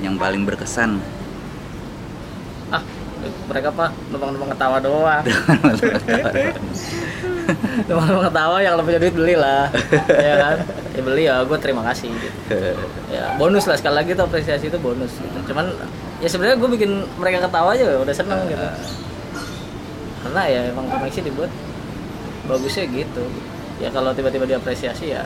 yang 0.00 0.16
paling 0.16 0.48
berkesan. 0.48 0.98
Ah 2.72 2.82
mereka 3.46 3.68
apa? 3.70 3.92
Numpang-numpang 4.08 4.50
ketawa 4.56 4.80
doang. 4.80 5.20
Numpang-numpang 7.86 8.26
ketawa 8.32 8.56
yang 8.64 8.74
lebih 8.80 8.98
duit 8.98 9.14
beli 9.14 9.34
lah 9.36 9.68
ya 10.08 10.34
kan? 10.40 10.56
Ya 10.96 11.00
beli 11.04 11.22
ya 11.28 11.44
gue 11.44 11.58
terima 11.60 11.84
kasih 11.92 12.08
gitu. 12.08 12.28
ya 13.12 13.36
bonus 13.36 13.68
lah. 13.68 13.76
Sekali 13.76 14.00
lagi 14.00 14.16
tuh 14.16 14.24
apresiasi 14.24 14.72
itu 14.72 14.80
bonus 14.80 15.12
gitu. 15.20 15.38
cuman 15.52 15.76
ya 16.18 16.26
sebenarnya 16.26 16.56
gue 16.58 16.68
bikin 16.72 16.90
mereka 17.20 17.46
ketawa 17.46 17.76
aja 17.76 17.84
udah 18.00 18.16
seneng 18.16 18.40
gitu. 18.48 18.66
Karena 20.24 20.42
ya 20.48 20.60
emang 20.72 20.88
koneksi 20.88 21.20
dibuat 21.20 21.52
bagusnya 22.48 22.88
gitu 22.88 23.22
ya 23.78 23.88
kalau 23.88 24.10
tiba-tiba 24.10 24.44
diapresiasi 24.44 25.10
ya 25.10 25.22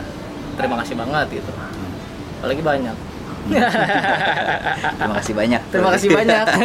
terima 0.55 0.79
kasih 0.79 0.95
banget 0.95 1.27
gitu 1.35 1.51
apalagi 2.39 2.61
banyak 2.61 2.95
terima 4.95 5.15
kasih 5.19 5.33
banyak 5.35 5.61
terima 5.69 5.91
kasih 5.91 6.09
banyak 6.11 6.47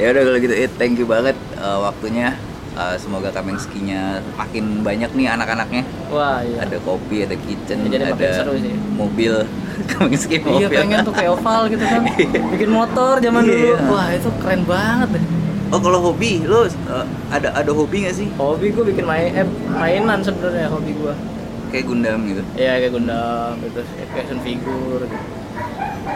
ya 0.00 0.06
udah 0.08 0.22
kalau 0.24 0.38
gitu 0.38 0.54
it 0.54 0.72
thank 0.74 0.96
you 0.96 1.04
banget 1.04 1.36
uh, 1.56 1.80
waktunya 1.82 2.34
Uh, 2.72 2.96
semoga 2.96 3.28
Kamengskinya 3.28 4.16
makin 4.32 4.80
banyak 4.80 5.12
nih 5.12 5.28
anak-anaknya. 5.28 5.84
Wah, 6.08 6.40
iya. 6.40 6.64
Ada 6.64 6.80
kopi, 6.80 7.20
ada 7.20 7.36
kitchen, 7.36 7.84
Ya, 7.84 8.00
jadi 8.00 8.04
ada 8.08 8.28
seru 8.32 8.56
sih. 8.56 8.72
mobil. 8.96 9.44
Kamengski 9.92 10.40
Iya 10.40 10.72
mobil. 10.72 10.80
pengen 10.80 11.04
tuh 11.04 11.12
kayak 11.12 11.36
oval 11.36 11.68
gitu 11.68 11.84
kan 11.84 12.00
Bikin 12.56 12.72
motor 12.72 13.20
zaman 13.20 13.44
Iya. 13.44 13.76
dulu 13.76 13.92
Wah 13.92 14.08
itu 14.08 14.24
keren 14.40 14.64
banget 14.64 15.08
deh 15.12 15.24
Oh 15.72 15.80
kalau 15.80 16.04
hobi, 16.04 16.44
lo 16.44 16.68
uh, 16.68 17.06
ada 17.32 17.48
ada 17.56 17.72
hobi 17.72 18.04
gak 18.04 18.12
sih? 18.12 18.28
Hobi 18.36 18.76
gue 18.76 18.84
bikin 18.92 19.08
main, 19.08 19.32
eh, 19.32 19.48
mainan 19.72 20.20
sebenarnya 20.20 20.68
hobi 20.68 20.92
gue 20.92 21.14
Kayak 21.72 21.88
Gundam 21.88 22.28
gitu. 22.28 22.44
Ya 22.60 22.76
kayak 22.76 22.92
Gundam 22.92 23.56
gitu. 23.64 23.80
Kayak 23.80 24.28
action 24.28 24.38
figure 24.44 25.00
gitu. 25.08 25.26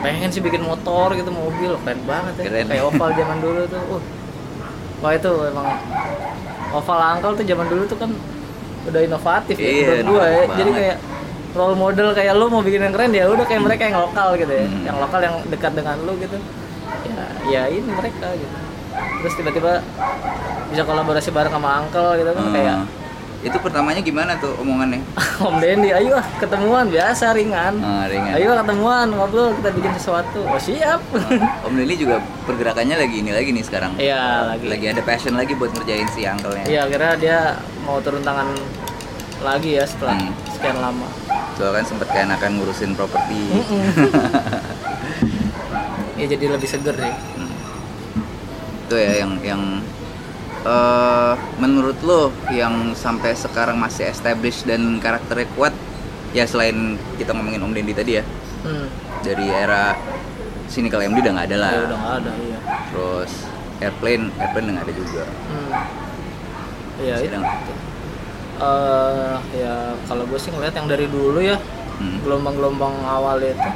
Pengen 0.05 0.29
sih 0.29 0.45
bikin 0.45 0.61
motor 0.61 1.17
gitu, 1.17 1.33
mobil. 1.33 1.73
Keren 1.81 2.01
banget 2.05 2.33
ya. 2.37 2.45
Keren. 2.45 2.65
Kayak 2.69 2.85
oval 2.85 3.11
zaman 3.17 3.37
dulu 3.41 3.61
tuh. 3.65 3.83
Uh. 3.97 4.03
Wah 5.01 5.13
itu 5.17 5.33
emang 5.49 5.67
Oval 6.77 7.01
Uncle 7.17 7.33
tuh 7.41 7.45
zaman 7.49 7.67
dulu 7.73 7.83
tuh 7.89 7.99
kan 8.01 8.11
Udah 8.87 9.01
inovatif 9.01 9.57
Iya, 9.57 9.73
ya 9.73 9.73
menurut 10.05 10.05
gue 10.05 10.27
ya. 10.29 10.45
Jadi 10.53 10.71
kayak 10.77 10.97
role 11.57 11.77
model 11.81 12.09
kayak 12.13 12.33
lu 12.37 12.47
mau 12.53 12.61
bikin 12.61 12.81
yang 12.85 12.93
keren 12.93 13.17
ya 13.17 13.25
udah 13.33 13.45
kayak 13.49 13.63
mereka 13.65 13.83
yang 13.89 14.05
lokal 14.05 14.37
gitu 14.37 14.53
ya. 14.53 14.69
Hmm. 14.69 14.85
yang 14.85 14.97
lokal 15.01 15.21
yang 15.25 15.37
dekat 15.49 15.73
dengan 15.73 15.97
lu 16.05 16.13
gitu. 16.21 16.37
Ya 17.09 17.25
ya 17.49 17.63
ini 17.73 17.89
mereka 17.89 18.37
gitu 18.37 18.66
terus 19.19 19.35
tiba-tiba 19.35 19.73
bisa 20.67 20.83
kolaborasi 20.83 21.31
bareng 21.31 21.53
sama 21.53 21.81
uncle 21.81 22.15
gitu 22.15 22.31
kan 22.31 22.43
Hmm. 22.43 22.53
kayak 22.53 22.79
Itu 23.39 23.63
pertamanya 23.63 24.01
gimana 24.01 24.35
tuh 24.37 24.59
omongannya? 24.59 24.99
Om 25.41 25.57
Dendi 25.57 25.89
ayo 25.89 26.15
ah 26.15 26.27
ketemuan 26.37 26.89
biasa 26.89 27.31
ringan 27.31 27.79
Ah, 27.79 28.05
ringan. 28.05 28.33
ayo 28.35 28.57
ketemuan 28.57 29.07
ngobrol 29.09 29.55
kita 29.55 29.71
bikin 29.71 29.93
sesuatu 29.93 30.41
oh 30.43 30.59
siap 30.59 30.99
Om 31.63 31.75
Lili 31.77 31.95
juga 31.97 32.19
pergerakannya 32.49 32.97
lagi 32.97 33.17
ini 33.17 33.31
lagi 33.31 33.51
nih 33.51 33.63
sekarang. 33.63 33.95
iya 33.97 34.43
lagi 34.47 34.67
Lagi 34.67 34.87
ada 34.89 34.99
passion 35.01 35.33
lagi 35.33 35.53
buat 35.53 35.71
ngerjain 35.71 36.09
si 36.11 36.25
uncle-nya. 36.25 36.65
iya 36.67 36.83
kira 36.85 37.15
dia 37.15 37.55
mau 37.81 38.01
turun 38.01 38.21
tangan 38.21 38.51
lagi 39.39 39.79
ya 39.79 39.85
setelah 39.85 40.17
Hmm. 40.17 40.33
sekian 40.51 40.77
lama 40.77 41.07
Soalnya 41.55 41.73
kan 41.75 41.85
sempet 41.87 42.09
keenakan 42.11 42.51
ngurusin 42.53 42.93
properti. 42.93 43.41
ya 46.17 46.27
jadi 46.27 46.45
lebih 46.51 46.67
seger 46.67 46.93
sih 46.95 47.15
Hmm. 48.87 48.89
Itu 48.89 48.95
ya 48.95 49.13
yang 49.27 49.33
yang 49.43 49.63
eh 50.67 51.35
menurut 51.59 51.99
lo 52.03 52.31
yang 52.51 52.95
sampai 52.95 53.35
sekarang 53.35 53.79
masih 53.79 54.11
established 54.11 54.67
dan 54.67 54.99
karakternya 54.99 55.47
kuat 55.55 55.75
ya 56.35 56.43
selain 56.47 56.99
kita 57.19 57.31
ngomongin 57.35 57.63
Om 57.63 57.71
Dendi 57.75 57.95
tadi 57.95 58.19
ya 58.19 58.25
hmm. 58.67 58.87
dari 59.23 59.47
era 59.47 59.95
sini 60.67 60.91
kalau 60.91 61.07
MD 61.07 61.23
udah 61.23 61.33
nggak 61.39 61.47
ada 61.55 61.57
lah 61.63 61.71
ya 61.71 61.81
udah 61.87 61.99
nggak 62.03 62.15
ada 62.19 62.33
iya 62.43 62.59
terus 62.91 63.33
airplane 63.79 64.25
airplane 64.43 64.67
nggak 64.75 64.87
ada 64.91 64.95
juga 64.99 65.23
hmm. 65.23 65.73
iya 66.99 67.15
itu 67.23 67.31
sedang 67.31 67.45
eh 68.57 69.35
ya 69.55 69.75
kalau 70.11 70.23
gue 70.27 70.39
sih 70.43 70.51
ngeliat 70.51 70.75
yang 70.75 70.89
dari 70.91 71.07
dulu 71.07 71.41
ya 71.43 71.59
Hmm. 71.97 72.21
gelombang-gelombang 72.21 72.93
awal 73.09 73.41
itu 73.41 73.71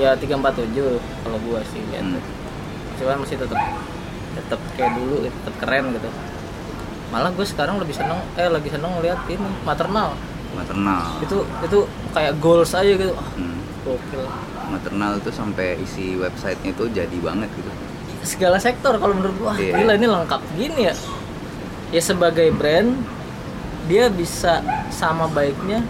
ya 0.00 0.16
347 0.16 0.96
kalau 0.96 1.36
gue 1.44 1.60
sih 1.68 1.84
lihat 1.92 2.08
Hmm. 2.08 2.24
cuman 2.96 3.20
masih 3.20 3.36
tetap 3.36 3.60
tetap 4.38 4.60
kayak 4.74 4.92
dulu 4.94 5.16
gitu, 5.20 5.34
tetap 5.34 5.54
keren 5.58 5.84
gitu. 5.92 6.08
Malah 7.08 7.30
gue 7.32 7.42
sekarang 7.42 7.76
lebih 7.76 7.92
seneng 7.92 8.20
eh 8.34 8.46
lagi 8.46 8.68
seneng 8.68 8.90
ngeliat 8.94 9.20
ini 9.26 9.40
maternal. 9.62 10.12
Maternal. 10.52 11.02
Itu 11.20 11.36
itu 11.60 11.78
kayak 12.10 12.36
goals 12.38 12.72
aja 12.72 12.88
gitu. 12.90 13.12
Ah, 13.12 13.28
Hmm. 13.34 13.58
gokil. 13.80 14.24
Maternal 14.68 15.16
itu 15.16 15.30
sampai 15.30 15.76
isi 15.78 16.14
websitenya 16.14 16.70
itu 16.70 16.84
jadi 16.90 17.16
banget 17.18 17.48
gitu. 17.52 17.70
Segala 18.20 18.58
sektor 18.58 18.92
kalau 18.94 19.14
menurut 19.14 19.36
gua. 19.38 19.46
Wah 19.48 19.56
Iya. 19.56 19.72
gila 19.78 19.92
ini 19.94 20.06
lengkap 20.06 20.42
gini 20.54 20.80
ya. 20.84 20.94
Ya 21.88 22.02
sebagai 22.02 22.52
brand 22.52 22.92
dia 23.88 24.12
bisa 24.12 24.60
sama 24.90 25.24
baiknya 25.26 25.80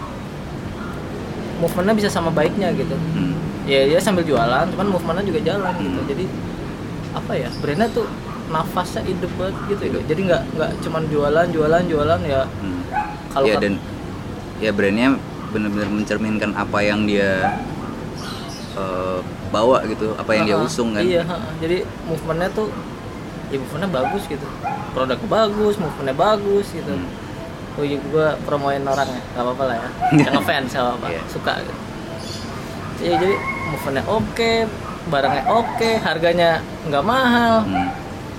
movementnya 1.59 1.95
bisa 1.97 2.09
sama 2.09 2.31
baiknya 2.31 2.71
gitu. 2.71 2.95
Hmm. 2.95 3.35
ya 3.67 3.85
dia 3.85 3.99
sambil 3.99 4.23
jualan 4.23 4.65
cuman 4.65 4.87
movementnya 4.87 5.25
juga 5.27 5.39
jalan 5.45 5.73
gitu. 5.77 5.99
Hmm. 5.99 6.07
jadi 6.07 6.25
apa 7.11 7.31
ya 7.35 7.49
brandnya 7.59 7.87
tuh 7.91 8.07
nafasnya 8.49 9.01
hidup 9.03 9.31
banget 9.35 9.55
gitu 9.67 9.81
Hidup. 9.87 10.01
jadi 10.05 10.21
nggak 10.25 10.41
nggak 10.51 10.69
cuman 10.81 11.03
jualan 11.07 11.47
jualan 11.47 11.83
jualan 11.85 12.21
ya 12.23 12.41
Hmm. 12.57 12.81
Kalau 13.29 13.45
ya 13.45 13.55
dan 13.55 13.73
ya 14.57 14.71
brandnya 14.71 15.15
benar-benar 15.47 15.87
mencerminkan 15.87 16.51
apa 16.53 16.79
yang 16.79 17.05
dia 17.05 17.53
eh, 18.75 19.19
bawa 19.49 19.81
gitu 19.85 20.13
apa 20.15 20.31
yang 20.31 20.45
dia 20.45 20.55
Ha-ha, 20.55 20.65
usung 20.65 20.89
kan 20.91 21.01
iya 21.01 21.21
ha-ha. 21.23 21.49
jadi 21.57 21.77
movementnya 22.03 22.49
tuh 22.51 22.69
ya 23.47 23.57
movementnya 23.57 23.89
bagus 23.91 24.23
gitu 24.25 24.45
produknya 24.91 25.25
bagus 25.27 25.75
movementnya 25.75 26.15
bagus 26.15 26.67
gitu 26.69 26.89
Hmm. 26.89 27.07
oh 27.75 27.83
iya 27.83 27.97
gue 27.97 28.27
promoin 28.43 28.81
orangnya 28.83 29.21
gak 29.31 29.41
apa-apa 29.41 29.63
lah 29.63 29.75
ya 29.75 29.89
yang 30.21 30.33
ngefans 30.35 30.69
sama 30.69 30.89
apa 30.95 31.05
Iya. 31.07 31.21
suka 31.27 31.53
gitu 31.59 31.73
ya 32.99 33.13
jadi 33.15 33.35
movementnya 33.69 34.03
oke 34.05 34.51
barangnya 35.07 35.43
oke 35.47 35.89
harganya 35.99 36.49
nggak 36.83 37.03
mahal 37.03 37.55
Hmm. 37.63 37.89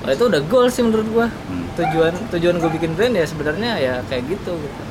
Wah, 0.01 0.11
itu 0.11 0.25
udah 0.27 0.41
goal 0.43 0.67
sih 0.67 0.81
menurut 0.81 1.09
gua 1.09 1.27
Hmm. 1.29 1.65
tujuan 1.77 2.13
tujuan 2.31 2.57
gue 2.57 2.71
bikin 2.73 2.93
brand 2.93 3.13
ya 3.13 3.23
sebenarnya 3.23 3.71
ya 3.77 3.95
kayak 4.05 4.27
gitu 4.29 4.53
gitu 4.55 4.83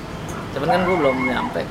cuman 0.50 0.68
kan 0.68 0.82
gue 0.82 0.96
belum 0.96 1.16
nyampe 1.24 1.62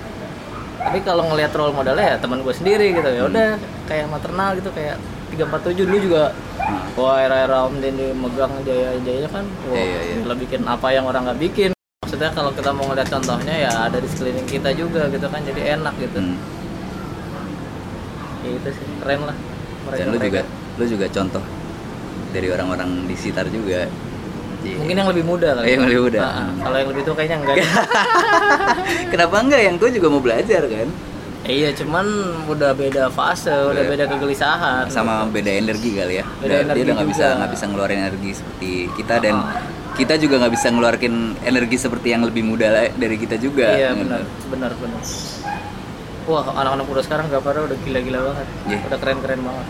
tapi 0.78 0.98
kalau 1.00 1.26
ngelihat 1.26 1.50
role 1.52 1.70
modelnya 1.72 2.04
ya 2.04 2.16
teman 2.16 2.40
gue 2.40 2.50
sendiri 2.52 2.92
gitu 2.92 3.08
ya 3.08 3.20
Hmm. 3.20 3.30
udah 3.30 3.50
kayak 3.84 4.06
maternal 4.06 4.54
gitu 4.54 4.70
kayak 4.70 4.98
347 5.28 5.84
dulu 5.84 5.98
juga 6.00 6.24
Hmm. 6.58 6.82
wah 6.94 7.18
era-era 7.18 7.62
Om 7.64 7.78
Dendi 7.78 8.10
megang 8.12 8.52
jaya-jayanya 8.60 9.28
kan 9.28 9.44
wah 9.64 9.72
Iya, 9.72 9.84
iya, 9.84 10.00
iya. 10.04 10.14
gila 10.20 10.34
bikin 10.36 10.60
apa 10.64 10.86
yang 10.90 11.04
orang 11.04 11.22
nggak 11.24 11.40
bikin 11.40 11.70
maksudnya 12.00 12.30
kalau 12.30 12.50
kita 12.50 12.70
mau 12.70 12.84
ngeliat 12.86 13.08
contohnya 13.08 13.54
ya 13.56 13.72
ada 13.84 13.96
di 13.96 14.08
sekeliling 14.08 14.46
kita 14.46 14.70
juga 14.72 15.06
gitu 15.06 15.26
kan 15.26 15.40
jadi 15.42 15.76
enak 15.76 15.94
gitu 15.96 16.18
Hmm. 16.18 16.36
ya 18.40 18.50
itu 18.52 18.68
sih 18.70 18.86
keren 18.98 19.20
lah 19.24 19.36
dan 19.90 20.06
lu 20.08 20.18
juga 20.18 20.42
lu 20.74 20.84
juga 20.86 21.06
contoh 21.08 21.42
dari 22.30 22.48
orang-orang 22.48 23.04
di 23.04 23.14
sekitar 23.14 23.48
juga 23.48 23.88
Iya. 24.58 24.74
mungkin 24.76 24.96
yang 24.96 25.08
lebih 25.08 25.24
muda 25.24 25.48
kali 25.54 25.66
yang 25.68 25.80
ya. 25.80 25.86
lebih 25.86 26.00
muda. 26.04 26.18
Nah, 26.20 26.50
kalau 26.60 26.76
yang 26.76 26.88
lebih 26.90 27.02
tua 27.02 27.14
kayaknya 27.14 27.36
enggak 27.38 27.56
kenapa 29.12 29.34
enggak 29.38 29.60
yang 29.62 29.74
gue 29.76 29.90
juga 29.92 30.08
mau 30.08 30.18
belajar 30.18 30.62
kan 30.64 30.88
Iya, 31.40 31.72
cuman 31.72 32.04
udah 32.44 32.74
beda 32.74 33.08
fase, 33.08 33.48
udah 33.48 33.80
Iya. 33.80 33.88
beda 33.88 34.04
kegelisahan. 34.06 34.84
sama 34.90 35.24
beda 35.24 35.48
energi 35.48 35.94
kali 35.94 36.20
ya 36.20 36.24
Beda 36.34 36.44
Udah- 36.44 36.48
dia 36.50 36.60
energi 36.66 36.82
udah 36.82 36.94
nggak 36.94 37.08
bisa 37.08 37.26
nggak 37.32 37.50
bisa 37.50 37.64
ngeluarin 37.64 37.98
energi 38.02 38.30
seperti 38.34 38.70
kita 38.92 39.14
dan 39.16 39.34
Ah. 39.38 39.62
kita 39.94 40.14
juga 40.16 40.34
nggak 40.38 40.52
bisa 40.52 40.66
ngeluarin 40.68 41.16
energi 41.40 41.76
seperti 41.78 42.08
yang 42.10 42.22
lebih 42.22 42.42
muda 42.42 42.68
dari 42.92 43.16
kita 43.16 43.38
juga 43.38 43.64
Iya, 43.70 43.94
gitu. 43.94 44.04
benar, 44.04 44.20
benar, 44.50 44.72
benar. 44.76 45.02
Wah, 46.26 46.44
anak-anak 46.52 46.84
muda 46.84 47.00
sekarang 47.00 47.24
gak 47.26 47.40
parah 47.40 47.64
udah 47.64 47.78
gila-gila 47.80 48.20
banget. 48.26 48.46
Iya. 48.68 48.78
Udah 48.84 48.98
keren-keren 49.00 49.40
banget. 49.40 49.66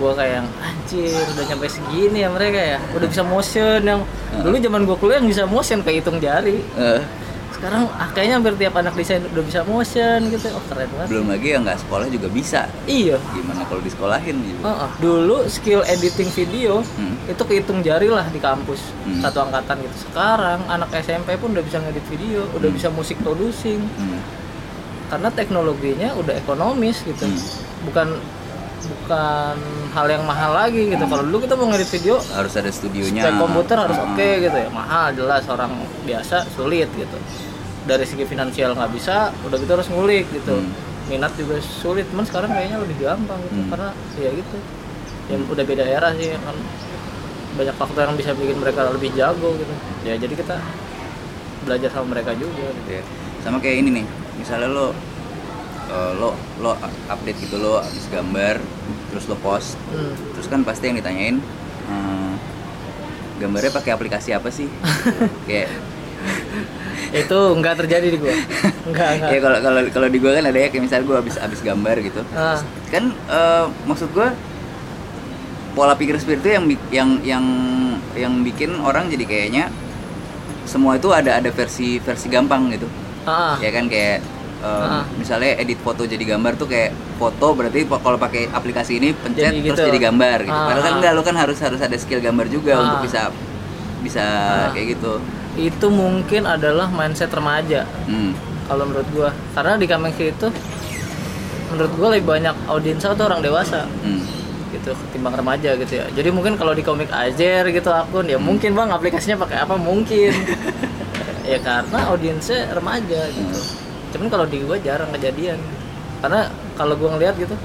Gua 0.00 0.16
kayak 0.16 0.32
yang 0.34 0.48
anjir, 0.58 1.12
udah 1.12 1.44
nyampe 1.44 1.66
segini 1.68 2.18
ya 2.18 2.28
mereka 2.28 2.56
ya. 2.58 2.78
Udah 2.90 3.04
bisa 3.04 3.20
motion 3.22 3.80
yang 3.84 4.00
Ah. 4.30 4.40
dulu 4.40 4.56
zaman 4.56 4.82
gua 4.82 4.96
kuliah 4.96 5.18
yang 5.18 5.28
bisa 5.28 5.44
motion 5.44 5.78
kayak 5.80 6.00
hitung 6.00 6.16
jari. 6.18 6.64
Eh, 6.74 7.02
Sekarang 7.52 7.92
ah, 7.92 8.08
kayaknya 8.08 8.40
hampir 8.40 8.56
tiap 8.56 8.72
anak 8.74 8.96
desain 8.96 9.20
udah 9.22 9.44
bisa 9.44 9.60
motion 9.62 10.32
gitu. 10.32 10.48
Oh, 10.48 10.64
keren 10.64 10.88
banget. 10.90 11.08
belum 11.12 11.26
lagi 11.28 11.48
yang 11.50 11.60
nggak 11.60 11.76
sekolah 11.78 12.08
juga 12.08 12.28
bisa 12.30 12.64
Iya. 12.82 13.20
gimana 13.28 13.60
kalau 13.62 13.84
disekolahin 13.84 14.32
gitu 14.40 14.64
Heeh. 14.64 14.88
Dulu 14.96 15.36
skill 15.44 15.84
editing 15.84 16.32
video 16.32 16.80
Hmm. 16.88 17.20
itu 17.26 17.42
kehitung 17.44 17.84
jari 17.84 18.08
lah 18.08 18.24
di 18.26 18.40
kampus 18.40 18.80
Hmm. 19.04 19.20
satu 19.20 19.44
angkatan 19.44 19.76
gitu. 19.78 20.08
Sekarang 20.08 20.64
anak 20.66 20.88
SMP 20.96 21.36
pun 21.36 21.52
udah 21.52 21.60
bisa 21.60 21.76
ngedit 21.78 22.00
video, 22.08 22.48
udah 22.50 22.64
Hmm. 22.64 22.78
bisa 22.80 22.88
musik 22.88 23.20
producing 23.20 23.84
Hmm. 23.92 24.24
karena 25.10 25.28
teknologinya 25.28 26.16
udah 26.16 26.32
ekonomis 26.34 27.04
gitu. 27.04 27.28
Hmm. 27.28 27.44
Bukan 27.84 28.08
bukan 28.82 29.56
hal 29.90 30.06
yang 30.08 30.24
mahal 30.24 30.52
lagi 30.52 30.86
gitu. 30.86 31.02
Kalau 31.02 31.22
dulu 31.22 31.38
kita 31.40 31.54
mau 31.54 31.66
ngedit 31.66 31.90
video 31.90 32.16
harus 32.30 32.52
ada 32.54 32.70
studionya 32.70 33.22
spek 33.22 33.36
komputer 33.36 33.76
harus 33.76 33.94
Ah. 33.94 34.06
oke 34.06 34.28
gitu 34.40 34.56
ya. 34.56 34.68
Mahal 34.70 35.06
jelas 35.12 35.44
orang 35.46 35.72
biasa 36.02 36.48
sulit 36.50 36.88
gitu. 36.92 37.18
dari 37.80 38.04
segi 38.04 38.22
finansial 38.22 38.76
nggak 38.76 38.92
bisa 38.92 39.32
udah 39.40 39.56
gitu 39.56 39.72
harus 39.72 39.88
ngulik 39.88 40.28
gitu 40.30 40.52
Hmm. 40.52 40.68
minat 41.08 41.32
juga 41.32 41.56
sulit 41.58 42.04
cuman 42.06 42.22
sekarang 42.22 42.52
kayaknya 42.52 42.76
lebih 42.76 42.92
gampang 43.00 43.40
gitu 43.40 43.56
Hmm. 43.56 43.70
karena 43.72 43.88
ya 44.14 44.30
gitu 44.30 44.56
yang 45.26 45.40
udah 45.48 45.64
beda 45.64 45.84
era 45.88 46.12
sih 46.12 46.28
kan 46.30 46.54
banyak 47.50 47.72
faktor 47.72 48.04
yang 48.04 48.14
bisa 48.14 48.36
bikin 48.36 48.60
mereka 48.60 48.84
lebih 48.86 49.10
jago 49.12 49.56
gitu 49.56 49.74
ya 50.04 50.12
jadi 50.14 50.28
kita 50.30 50.60
belajar 51.62 51.88
sama 51.90 52.06
mereka 52.12 52.30
juga 52.36 52.68
gitu. 52.68 52.88
Iya. 52.90 53.02
sama 53.40 53.56
kayak 53.58 53.76
ini 53.80 53.90
nih 53.96 54.04
misalnya 54.36 54.68
lo 54.68 54.86
eh, 55.90 56.12
lo 56.16 56.38
lo 56.62 56.78
update 57.10 57.38
gitu 57.42 57.58
lo 57.58 57.82
habis 57.82 58.06
gambar 58.08 58.62
terus 59.10 59.26
lo 59.26 59.36
post. 59.42 59.74
Hmm. 59.90 60.14
terus 60.38 60.46
kan 60.46 60.62
pasti 60.62 60.86
yang 60.88 60.96
ditanyain 61.02 61.36
eh, 61.90 62.32
gambarnya 63.42 63.72
pakai 63.74 63.90
aplikasi 63.96 64.30
apa 64.36 64.52
sih? 64.52 64.68
Kayak 65.48 65.72
itu 67.10 67.38
nggak 67.58 67.74
terjadi 67.80 68.06
di 68.12 68.18
gua. 68.20 68.30
Nggak 68.92 69.08
nggak. 69.18 69.30
Ya 69.34 69.38
kalau 69.42 69.58
kalau 69.64 69.80
kalau 69.90 70.08
di 70.12 70.18
gua 70.20 70.32
kan 70.38 70.44
ada 70.46 70.58
ya 70.60 70.68
kayak 70.70 70.82
misalnya 70.84 71.04
gua 71.08 71.16
habis 71.24 71.36
habis 71.40 71.60
gambar 71.64 71.96
gitu. 72.04 72.20
Ah. 72.36 72.60
kan 72.92 73.10
eh, 73.10 73.64
maksud 73.88 74.12
gua 74.14 74.30
pola 75.74 75.94
pikir 75.96 76.18
seperti 76.20 76.38
itu 76.44 76.50
yang 76.54 76.64
yang 76.92 77.10
yang 77.24 77.44
yang 78.14 78.32
bikin 78.44 78.76
orang 78.82 79.08
jadi 79.08 79.24
kayaknya 79.26 79.64
semua 80.68 80.98
itu 80.98 81.10
ada 81.10 81.40
ada 81.40 81.50
versi 81.50 81.98
versi 81.98 82.28
gampang 82.30 82.70
gitu. 82.74 82.86
Ah. 83.26 83.58
Ya 83.58 83.74
kan 83.74 83.90
kayak 83.90 84.22
Ah. 84.62 85.02
misalnya 85.14 85.56
edit 85.56 85.78
foto 85.78 86.04
jadi 86.04 86.20
gambar 86.26 86.52
tuh 86.54 86.64
kayak 86.64 86.90
foto 87.16 87.52
berarti 87.52 87.80
kalau 87.84 88.16
pakai 88.16 88.46
aplikasi 88.46 88.96
ini 88.96 89.10
pencet 89.10 89.50
Jadi 89.50 89.64
terus 89.64 89.76
gitu. 89.76 89.88
jadi 89.88 90.00
gambar 90.06 90.38
gitu. 90.42 90.52
Ah, 90.52 90.66
Padahal 90.66 90.82
kan 90.82 90.92
ah. 90.92 90.98
enggak 90.98 91.12
lo 91.12 91.22
kan 91.22 91.32
harus 91.34 91.58
harus 91.58 91.80
ada 91.80 91.96
skill 91.96 92.18
gambar 92.18 92.46
juga 92.46 92.72
Ah. 92.74 92.82
untuk 92.82 92.98
bisa 93.02 93.32
bisa 94.00 94.20
Ah. 94.20 94.68
kayak 94.70 94.94
gitu. 94.94 95.16
itu 95.52 95.86
mungkin 95.86 96.44
adalah 96.44 96.86
mindset 96.88 97.28
remaja 97.28 97.84
Hmm. 98.04 98.32
kalau 98.64 98.84
menurut 98.84 99.08
gua 99.10 99.28
karena 99.50 99.74
di 99.74 99.84
Kamengsi 99.84 100.30
itu 100.30 100.46
menurut 101.68 101.92
gua 101.94 102.08
lebih 102.10 102.26
banyak 102.28 102.54
audiensnya 102.66 103.12
tuh 103.12 103.26
orang 103.26 103.40
dewasa 103.40 103.84
Hmm. 104.00 104.22
gitu 104.70 104.94
ketimbang 104.94 105.34
remaja 105.34 105.74
gitu 105.74 105.92
ya 105.92 106.06
jadi 106.10 106.30
mungkin 106.30 106.54
kalau 106.54 106.70
di 106.70 106.80
komik 106.80 107.08
ajer 107.08 107.66
gitu 107.66 107.88
akun 107.88 108.24
ya 108.24 108.38
mungkin 108.38 108.72
bang 108.72 108.88
aplikasinya 108.88 109.36
pakai 109.38 109.58
apa 109.60 109.74
mungkin 109.74 110.30
ya 111.50 111.58
karena 111.58 111.98
audiensnya 112.06 112.70
remaja 112.70 113.20
gitu 113.28 113.58
cuman 114.10 114.28
kalau 114.28 114.46
di 114.46 114.62
gua 114.66 114.76
jarang 114.80 115.10
kejadian. 115.14 115.58
Karena 116.20 116.50
kalau 116.76 116.94
gua 116.98 117.16
ngeliat 117.16 117.34
gitu 117.38 117.56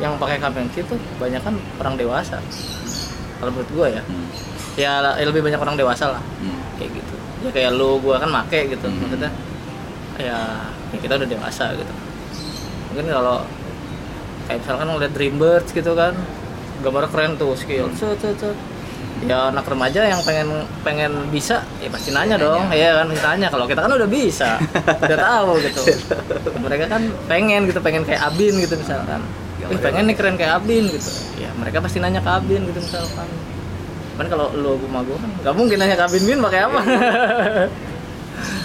yang 0.00 0.16
pakai 0.16 0.40
Kamengsi 0.40 0.80
tuh 0.88 0.96
banyak 1.20 1.42
kan 1.44 1.54
orang 1.82 1.94
dewasa. 2.00 2.40
Kalau 3.40 3.50
menurut 3.52 3.70
gua 3.74 3.86
ya. 3.90 4.02
Hmm. 4.04 4.28
ya 4.78 4.90
lebih 5.26 5.44
banyak 5.44 5.60
orang 5.60 5.76
dewasa 5.76 6.16
lah. 6.16 6.22
Hmm. 6.40 6.58
kayak 6.80 6.96
gitu. 6.96 7.14
Ya 7.44 7.50
kayak 7.52 7.70
lu 7.76 8.00
gua 8.00 8.16
kan 8.20 8.30
make 8.32 8.70
gitu 8.70 8.86
Hmm. 8.88 9.00
maksudnya. 9.04 9.30
Ya, 10.20 10.38
ya 10.92 10.98
kita 11.00 11.16
udah 11.16 11.28
dewasa 11.28 11.72
gitu. 11.76 11.92
Mungkin 12.92 13.06
kalau 13.08 13.44
kayak 14.48 14.58
misalkan 14.66 14.86
ngeliat 14.90 15.12
Dreambirds 15.14 15.70
gitu 15.70 15.92
kan 15.94 16.12
gambarnya 16.80 17.08
keren 17.12 17.32
tuh 17.36 17.52
skill. 17.56 17.92
Set, 17.92 18.16
set, 18.20 18.36
set. 18.40 18.56
Ya 19.20 19.52
anak 19.52 19.68
remaja 19.68 20.00
yang 20.08 20.20
pengen 20.24 20.64
pengen 20.80 21.12
bisa 21.28 21.60
ya 21.76 21.92
pasti 21.92 22.08
nanya 22.08 22.40
dong. 22.40 22.72
ya 22.72 23.04
kan 23.04 23.08
tanya 23.20 23.48
kalau 23.52 23.68
kita 23.68 23.80
kan 23.84 23.92
udah 23.92 24.08
bisa. 24.08 24.56
Udah 25.04 25.18
tahu 25.18 25.50
gitu. 25.60 25.82
Mereka 26.64 26.84
kan 26.88 27.02
pengen 27.28 27.68
gitu 27.68 27.80
pengen 27.84 28.02
kayak 28.08 28.32
Abin 28.32 28.56
gitu 28.56 28.74
misalkan. 28.80 29.20
Ih, 29.70 29.78
pengen 29.78 30.08
nih 30.08 30.16
keren 30.16 30.34
kayak 30.40 30.64
Abin 30.64 30.88
gitu. 30.88 31.10
Ya 31.36 31.52
mereka 31.60 31.84
pasti 31.84 32.00
nanya 32.00 32.24
ke 32.24 32.30
Abin 32.32 32.64
gitu 32.64 32.80
misalkan. 32.80 33.28
Cuman 34.16 34.26
kalau 34.28 34.46
lo 34.56 34.80
sama 34.80 35.00
gue 35.04 35.16
kan 35.16 35.30
nggak 35.44 35.54
mungkin 35.54 35.76
nanya 35.76 35.96
ke 36.00 36.04
Abin 36.08 36.22
Bin. 36.24 36.38
Pakai 36.40 36.60
apa? 36.64 36.80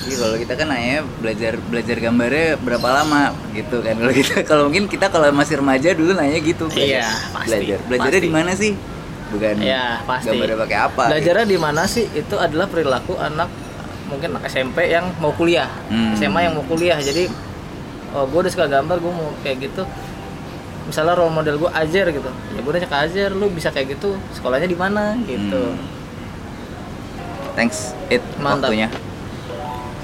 Iya 0.06 0.16
kalau 0.22 0.38
kita 0.40 0.54
kan 0.56 0.68
nanya 0.72 1.04
belajar 1.20 1.54
belajar 1.68 1.96
gambarnya 2.00 2.48
berapa 2.64 2.88
lama 3.04 3.36
gitu 3.52 3.84
kan. 3.84 4.00
Kalau 4.00 4.14
kita 4.16 4.36
kalau 4.48 4.64
mungkin 4.72 4.86
kita 4.88 5.12
kalau 5.12 5.28
masih 5.36 5.60
remaja 5.60 5.92
dulu 5.92 6.16
nanya 6.16 6.40
gitu 6.40 6.72
Iya, 6.72 7.04
pasti, 7.36 7.50
belajar 7.52 7.78
belajarnya 7.92 8.22
di 8.24 8.32
mana 8.32 8.52
sih 8.56 8.95
bukan 9.34 9.58
ya 9.62 10.06
pasti. 10.06 10.30
gambarnya 10.34 10.58
pakai 10.62 10.78
apa 10.78 11.04
belajarnya 11.10 11.46
di 11.50 11.58
mana 11.58 11.82
sih? 11.90 12.06
Itu 12.14 12.38
adalah 12.38 12.70
perilaku 12.70 13.18
anak 13.18 13.50
mungkin 14.06 14.38
anak 14.38 14.46
SMP 14.50 14.94
yang 14.94 15.10
mau 15.18 15.34
kuliah. 15.34 15.70
Hmm. 15.90 16.14
SMA 16.14 16.46
yang 16.46 16.54
mau 16.54 16.66
kuliah. 16.66 16.98
Jadi 17.02 17.26
oh 18.14 18.26
gue 18.30 18.40
udah 18.46 18.52
suka 18.54 18.70
gambar 18.70 18.98
gue 19.02 19.14
mau 19.14 19.34
kayak 19.42 19.58
gitu. 19.72 19.84
Misalnya 20.86 21.18
role 21.18 21.34
model 21.34 21.58
gue 21.58 21.72
Azer 21.74 22.06
gitu. 22.14 22.30
Ya 22.54 22.60
gue 22.62 22.72
nanya 22.72 22.90
ke 22.90 22.98
Azer 22.98 23.34
lu 23.34 23.50
bisa 23.50 23.74
kayak 23.74 23.98
gitu 23.98 24.14
sekolahnya 24.38 24.70
di 24.70 24.78
mana? 24.78 25.18
Gitu. 25.26 25.62
Hmm. 25.74 25.94
thanks 27.58 27.96
it 28.14 28.22
Mantap. 28.38 28.70
waktunya. 28.70 28.88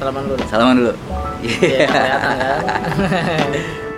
Salaman 0.02 0.24
dulu. 0.26 0.42
Salaman 0.50 0.76
dulu. 0.82 0.94
Iya, 1.42 1.86
kelihatan 1.90 2.34
kan 2.38 2.58